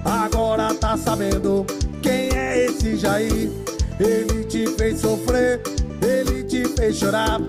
Agora 0.05 0.75
tá 0.75 0.97
sabendo 0.97 1.65
quem 2.03 2.37
é 2.37 2.67
esse 2.67 2.97
Jair. 2.97 3.74
Ele 4.01 4.45
te 4.45 4.67
fez 4.77 5.01
sofrer, 5.01 5.61
ele 6.03 6.43
te 6.45 6.65
fez 6.69 6.97
chorar. 6.97 7.41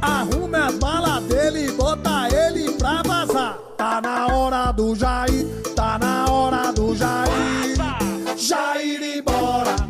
Arrume 0.00 0.56
as 0.56 0.74
malas 0.76 1.22
dele 1.24 1.66
e 1.66 1.72
bota 1.72 2.28
ele 2.28 2.72
pra 2.72 3.02
vazar. 3.02 3.58
Tá 3.76 4.00
na 4.00 4.26
hora 4.34 4.72
do 4.72 4.94
Jair, 4.94 5.46
tá 5.76 5.98
na 5.98 6.30
hora 6.30 6.72
do 6.72 6.94
Jair. 6.94 7.76
Jair 8.36 9.18
embora. 9.18 9.89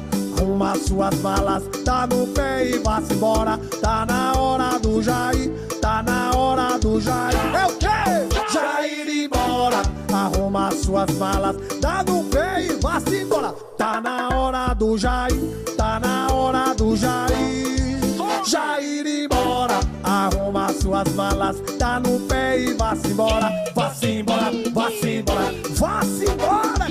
Arruma 0.71 0.87
suas 0.87 1.15
malas, 1.21 1.63
tá 1.85 2.07
no 2.07 2.29
pé 2.29 2.65
e 2.65 2.79
vá-se 2.79 3.13
embora. 3.13 3.59
Tá 3.81 4.07
na 4.07 4.39
hora 4.39 4.79
do 4.79 5.03
Jair, 5.03 5.51
tá 5.81 6.01
na 6.01 6.31
hora 6.37 6.79
do 6.79 7.01
Jair. 7.01 7.35
É 7.57 7.67
o 7.67 7.73
quê? 7.75 8.53
Jair 8.53 9.25
embora. 9.25 9.83
Arruma 10.13 10.71
suas 10.71 11.11
malas, 11.19 11.57
tá 11.81 12.05
no 12.07 12.23
pé 12.25 12.67
e 12.67 12.81
vá-se 12.81 13.17
embora. 13.17 13.53
Tá 13.77 14.01
na 14.01 14.29
hora 14.29 14.73
do 14.75 14.97
Jair. 14.97 15.41
Tá 15.77 15.99
na 15.99 16.33
hora 16.33 16.73
do 16.75 16.97
Jair. 16.97 18.01
Jair 18.47 19.25
embora. 19.25 19.81
Arruma 20.05 20.73
suas 20.73 21.13
malas. 21.15 21.57
Tá 21.81 21.99
no 21.99 22.21
pé 22.29 22.61
e 22.61 22.75
vá-se 22.75 23.09
embora. 23.09 23.51
Vá-se 23.75 24.07
embora, 24.07 24.53
vá-se 24.73 25.09
embora. 25.09 25.53
Vá-se 25.71 26.25
embora. 26.27 26.87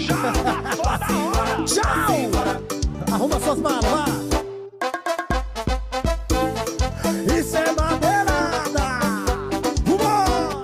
Vá-se 0.84 1.14
embora. 1.14 1.64
Tchau 1.66 2.79
arruma 3.12 3.40
suas 3.40 3.60
malas. 3.60 4.10
Isso 7.38 7.58
é 7.58 7.72
madeirada. 7.72 9.00
Vambora! 9.86 10.62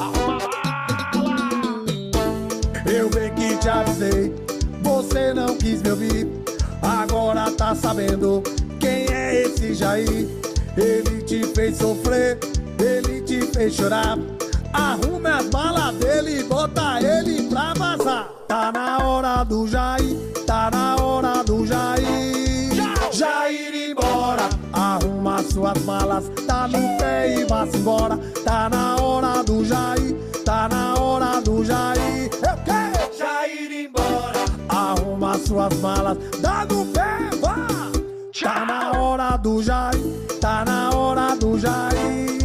Arruma 0.00 0.38
mala. 0.38 0.64
Eu 2.86 3.10
bem 3.10 3.34
que 3.34 3.56
te 3.58 3.68
avisei, 3.68 4.34
você 4.82 5.34
não 5.34 5.56
quis 5.56 5.82
me 5.82 5.90
ouvir. 5.90 6.28
Agora 6.82 7.50
tá 7.50 7.74
sabendo 7.74 8.42
quem 8.80 9.06
é 9.12 9.42
esse 9.42 9.74
Jair. 9.74 10.28
Ele 10.76 11.22
te 11.22 11.44
fez 11.54 11.76
sofrer, 11.78 12.38
ele 12.78 13.20
te 13.22 13.42
fez 13.52 13.74
chorar. 13.74 14.18
Arrume 14.74 15.30
as 15.30 15.48
malas 15.50 15.94
dele 15.94 16.40
e 16.40 16.42
bota 16.42 17.00
ele 17.00 17.48
pra 17.48 17.72
vazar. 17.74 18.28
Tá 18.48 18.72
na 18.72 18.98
hora 18.98 19.44
do 19.44 19.68
Jair, 19.68 20.16
tá 20.44 20.68
na 20.70 20.96
hora 20.96 21.44
do 21.44 21.64
Jair. 21.64 22.74
Jair 23.12 23.90
embora, 23.90 24.48
arruma 24.72 25.40
suas 25.44 25.78
malas, 25.84 26.24
tá 26.46 26.66
no 26.66 26.98
pé 26.98 27.36
e 27.38 27.44
vá-se 27.44 27.76
embora. 27.76 28.18
Tá 28.44 28.68
na 28.68 28.96
hora 29.00 29.44
do 29.44 29.64
Jair, 29.64 30.16
tá 30.44 30.68
na 30.68 31.00
hora 31.00 31.40
do 31.40 31.64
Jair. 31.64 32.30
Eu 32.32 32.56
quero 32.64 33.16
Jair 33.16 33.86
embora, 33.86 34.44
arruma 34.68 35.38
suas 35.38 35.72
malas, 35.78 36.18
dá 36.40 36.66
no 36.68 36.84
pé, 36.86 37.30
vá. 37.40 37.66
Tá 38.42 38.64
na 38.66 38.98
hora 38.98 39.36
do 39.36 39.62
Jair, 39.62 40.00
tá 40.40 40.64
na 40.64 40.90
hora 40.90 41.36
do 41.36 41.56
Jair. 41.56 42.43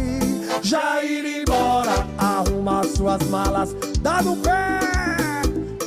Jair 0.62 1.40
embora, 1.40 2.06
arruma 2.18 2.82
suas 2.84 3.22
malas, 3.28 3.74
dá 4.00 4.22
no 4.22 4.36
pé. 4.36 4.80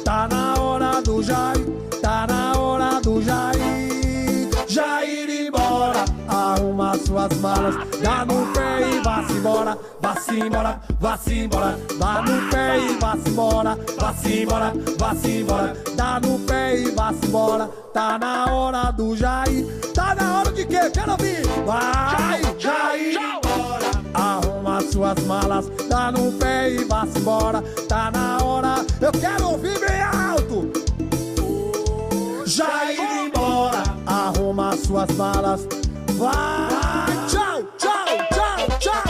Tá 0.03 0.27
na 0.27 0.59
hora 0.59 1.01
do 1.01 1.21
Jair, 1.21 1.65
tá 2.01 2.25
na 2.27 2.57
hora 2.59 2.99
do 2.99 3.21
Jair. 3.21 4.49
Jair 4.67 5.29
embora, 5.47 6.03
arruma 6.27 6.97
suas 6.97 7.31
malas, 7.37 7.75
dá 8.01 8.25
no 8.25 8.47
pé 8.53 8.89
e 8.89 8.99
vá-se 9.01 9.33
embora, 9.33 9.77
vá-se 10.01 10.39
embora, 10.39 10.81
vá-se 10.99 11.39
embora, 11.39 11.79
dá 11.99 12.21
no 12.21 12.49
pé 12.49 12.79
e 12.79 12.97
vá-se 12.97 13.29
embora, 13.29 13.77
vá-se 13.99 14.41
embora, 14.41 14.73
vá-se 14.97 15.31
embora, 15.37 15.77
dá 15.95 16.19
no 16.19 16.39
pé 16.39 16.79
e 16.79 16.91
vá-se 16.91 17.25
embora. 17.27 17.69
Tá 17.93 18.17
na 18.17 18.51
hora 18.51 18.91
do 18.91 19.15
Jair, 19.15 19.65
tá 19.93 20.15
na 20.15 20.39
hora 20.39 20.51
de 20.51 20.65
quê? 20.65 20.89
Quero 20.91 21.11
ouvir. 21.11 21.43
Vai, 21.63 22.41
Jair 22.57 23.17
embora, 23.17 23.72
arruma 24.73 24.81
suas 24.81 25.19
malas, 25.25 25.69
dá 25.87 26.11
no 26.11 26.31
pé 26.33 26.71
e 26.71 26.83
vá-se 26.85 27.19
embora. 27.19 27.61
Tá 27.87 28.09
na 28.11 28.43
hora, 28.43 28.85
eu 28.99 29.11
quero 29.11 29.51
ouvir 29.51 29.79
bem 29.79 30.01
alto. 30.01 30.71
Jair 32.45 33.25
embora, 33.25 33.83
arruma 34.05 34.75
suas 34.75 35.09
malas, 35.15 35.67
vai. 36.17 37.27
Tchau, 37.27 37.63
tchau, 37.77 38.05
tchau, 38.31 38.67
tchau. 38.79 39.03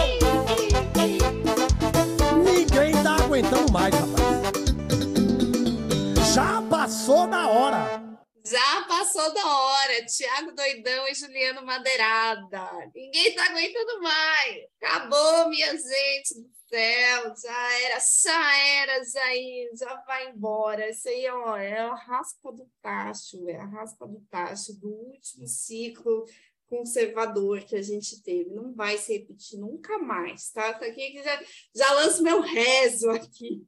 Ninguém 2.43 3.03
tá 3.03 3.16
aguentando 3.16 3.72
mais, 3.72 3.93
rapaz. 3.93 4.41
Já 6.34 6.61
passou 6.70 7.28
da 7.28 7.47
hora. 7.47 8.12
Já 8.45 8.83
passou 8.87 9.33
da 9.33 9.45
hora. 9.45 10.05
Tiago 10.05 10.51
Doidão 10.51 11.07
e 11.07 11.15
Juliano 11.15 11.65
Madeirada. 11.65 12.91
Ninguém 12.93 13.33
tá 13.33 13.45
aguentando 13.45 14.01
mais. 14.01 14.65
Acabou, 14.81 15.49
minha 15.49 15.71
gente 15.71 16.35
do 16.35 16.49
céu. 16.67 17.33
Já 17.41 17.81
era, 17.81 17.99
já 17.99 18.57
era, 18.57 19.05
Jair. 19.05 19.69
Já 19.75 19.95
vai 20.05 20.29
embora. 20.29 20.89
Isso 20.89 21.07
aí 21.07 21.29
ó, 21.29 21.55
é 21.55 21.79
a 21.79 21.95
raspa 21.95 22.51
do 22.51 22.69
tacho. 22.81 23.47
É 23.49 23.55
a 23.55 23.65
raspa 23.65 24.05
do 24.05 24.19
tacho 24.29 24.73
do 24.77 24.89
último 24.89 25.47
ciclo 25.47 26.25
conservador 26.74 27.61
que 27.63 27.76
a 27.76 27.82
gente 27.84 28.21
teve. 28.24 28.49
Não 28.49 28.74
vai 28.74 28.97
se 28.97 29.13
repetir 29.13 29.59
nunca 29.59 29.99
mais, 29.99 30.49
tá? 30.49 30.74
Tá 30.74 30.88
aqui 30.88 31.11
que 31.11 31.21
já, 31.24 31.43
já 31.76 31.93
lanço 31.93 32.24
meu 32.24 32.41
rezo 32.41 33.11
aqui. 33.11 33.63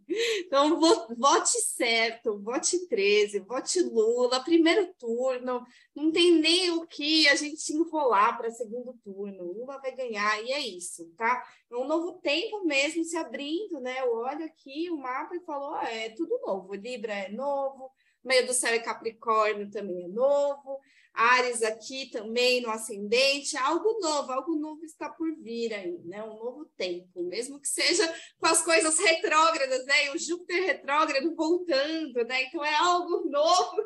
Então, 0.48 0.80
vo- 0.80 1.08
vote 1.16 1.52
certo, 1.62 2.40
vote 2.42 2.88
13, 2.88 3.40
vote 3.42 3.80
Lula, 3.82 4.44
primeiro 4.44 4.92
turno. 4.98 5.64
Não 5.96 6.12
tem 6.12 6.32
nem 6.40 6.72
o 6.72 6.88
que 6.88 7.28
a 7.28 7.36
gente 7.36 7.72
enrolar 7.74 8.38
para 8.38 8.50
segundo 8.50 8.94
turno. 9.04 9.52
Lula 9.54 9.80
vai 9.80 9.96
ganhar 9.96 10.44
e 10.44 10.52
é 10.52 10.60
isso, 10.60 11.06
tá? 11.16 11.44
É 11.72 11.76
um 11.76 11.88
novo 11.88 12.14
tempo 12.14 12.66
mesmo 12.66 13.04
se 13.04 13.16
abrindo, 13.18 13.80
né? 13.80 14.00
Eu 14.02 14.14
olho 14.14 14.46
aqui 14.46 14.90
o 14.90 14.98
mapa 14.98 15.36
e 15.36 15.46
falo, 15.46 15.74
ó, 15.74 15.82
é 15.84 16.10
tudo 16.10 16.40
novo. 16.46 16.74
Libra 16.74 17.14
é 17.14 17.30
novo, 17.32 17.92
meio 18.24 18.48
do 18.48 18.54
céu 18.54 18.74
e 18.74 18.80
Capricórnio 18.80 19.70
também 19.70 20.06
é 20.06 20.08
novo. 20.08 20.80
Ares 21.16 21.64
aqui 21.64 22.10
também 22.12 22.62
no 22.62 22.70
ascendente, 22.70 23.56
algo 23.58 24.00
novo, 24.00 24.32
algo 24.32 24.56
novo 24.56 24.84
está 24.84 25.10
por 25.10 25.34
vir 25.38 25.74
aí, 25.74 25.98
né? 26.04 26.24
Um 26.24 26.36
novo 26.36 26.66
tempo, 26.78 27.24
mesmo 27.24 27.60
que 27.60 27.68
seja 27.68 28.08
com 28.38 28.48
as 28.48 28.62
coisas 28.62 29.00
retrógradas, 29.00 29.86
né? 29.86 30.06
E 30.06 30.10
o 30.10 30.20
Júpiter 30.20 30.64
retrógrado 30.64 31.36
voltando, 31.36 32.24
né? 32.26 32.44
Então 32.44 32.64
é 32.64 32.76
algo 32.76 33.28
novo 33.32 33.82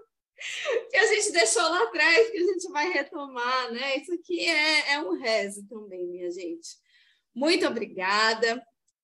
que 0.89 0.97
a 0.97 1.05
gente 1.07 1.31
deixou 1.31 1.63
lá 1.63 1.83
atrás, 1.83 2.29
que 2.29 2.37
a 2.37 2.45
gente 2.45 2.71
vai 2.71 2.91
retomar, 2.91 3.71
né? 3.71 3.97
Isso 3.97 4.13
aqui 4.13 4.45
é, 4.45 4.93
é 4.93 4.99
um 5.01 5.19
rezo 5.19 5.67
também, 5.67 6.07
minha 6.07 6.31
gente. 6.31 6.77
Muito 7.33 7.67
obrigada. 7.67 8.61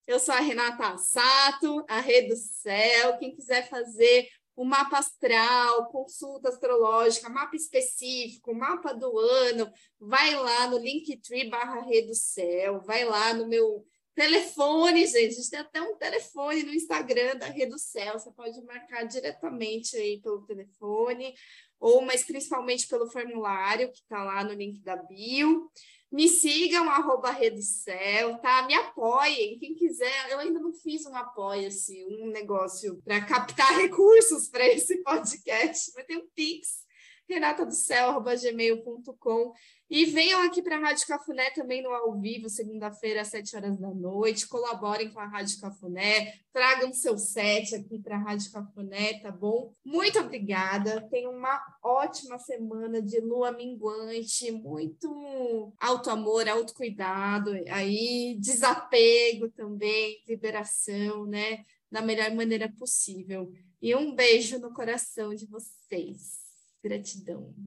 Eu 0.07 0.19
sou 0.19 0.33
a 0.33 0.39
Renata 0.39 0.87
Assato, 0.87 1.83
a 1.87 1.99
Rede 1.99 2.29
do 2.29 2.35
Céu. 2.35 3.17
Quem 3.17 3.35
quiser 3.35 3.67
fazer 3.69 4.29
o 4.55 4.63
mapa 4.63 4.99
astral, 4.99 5.87
consulta 5.87 6.49
astrológica, 6.49 7.29
mapa 7.29 7.55
específico, 7.55 8.53
mapa 8.53 8.93
do 8.93 9.17
ano, 9.19 9.71
vai 9.99 10.33
lá 10.35 10.67
no 10.67 10.77
Linktree 10.77 11.49
barra 11.49 11.81
do 11.81 12.15
Céu, 12.15 12.79
vai 12.79 13.03
lá 13.03 13.33
no 13.33 13.47
meu 13.47 13.85
telefone, 14.15 15.05
gente, 15.05 15.25
a 15.25 15.31
gente 15.31 15.49
tem 15.49 15.59
até 15.59 15.81
um 15.81 15.97
telefone 15.97 16.63
no 16.63 16.73
Instagram 16.73 17.35
da 17.35 17.47
Rede 17.47 17.71
do 17.71 17.79
Céu, 17.79 18.17
você 18.17 18.31
pode 18.31 18.59
marcar 18.63 19.03
diretamente 19.03 19.97
aí 19.97 20.21
pelo 20.21 20.45
telefone, 20.45 21.35
ou 21.77 22.01
mas 22.01 22.23
principalmente 22.23 22.87
pelo 22.87 23.11
formulário 23.11 23.91
que 23.91 23.99
está 23.99 24.23
lá 24.23 24.41
no 24.41 24.53
link 24.53 24.79
da 24.79 24.95
bio. 24.95 25.69
Me 26.15 26.27
sigam, 26.29 26.89
arroba 26.89 27.35
Céu, 27.61 28.37
tá? 28.37 28.65
Me 28.65 28.73
apoiem, 28.73 29.59
quem 29.59 29.75
quiser. 29.75 30.31
Eu 30.31 30.39
ainda 30.39 30.61
não 30.61 30.71
fiz 30.71 31.05
um 31.05 31.13
apoia-se, 31.13 32.05
um 32.05 32.27
negócio 32.27 33.01
para 33.03 33.19
captar 33.25 33.75
recursos 33.75 34.47
para 34.47 34.65
esse 34.65 35.03
podcast, 35.03 35.91
mas 35.93 36.05
tem 36.05 36.15
um 36.15 36.25
Pix, 36.33 36.85
renatadocel.gmail.com. 37.27 39.53
E 39.87 40.05
venham 40.05 40.41
aqui 40.41 40.63
para 40.63 40.77
a 40.77 40.79
Rádio 40.79 41.05
Cafuné 41.05 41.51
também 41.51 41.83
no 41.83 41.91
ao 41.91 42.19
vivo, 42.19 42.49
segunda-feira, 42.49 43.21
às 43.21 43.27
sete 43.27 43.55
horas 43.55 43.77
da 43.77 43.93
noite. 43.93 44.47
Colaborem 44.47 45.11
com 45.11 45.19
a 45.19 45.27
Rádio 45.27 45.59
Cafuné, 45.59 46.33
tragam 46.51 46.91
seu 46.91 47.17
set 47.17 47.75
aqui 47.75 47.99
para 47.99 48.15
a 48.15 48.19
Rádio 48.19 48.51
Cafuné, 48.51 49.19
tá 49.19 49.31
bom? 49.31 49.73
Muito 49.85 50.19
obrigada. 50.19 51.07
Tenham 51.09 51.31
uma 51.31 51.61
ótima 51.83 52.39
semana 52.39 52.99
de 52.99 53.19
lua 53.21 53.51
minguante, 53.51 54.51
muito 54.51 55.71
auto-amor, 55.79 56.49
autocuidado, 56.49 57.51
aí 57.69 58.37
desapego 58.39 59.49
também, 59.49 60.19
liberação, 60.27 61.27
né? 61.27 61.63
Da 61.91 62.01
melhor 62.01 62.33
maneira 62.33 62.67
possível. 62.79 63.51
E 63.79 63.93
um 63.95 64.15
beijo 64.15 64.57
no 64.57 64.73
coração 64.73 65.35
de 65.35 65.45
vocês. 65.45 66.39
Gratidão. 66.83 67.53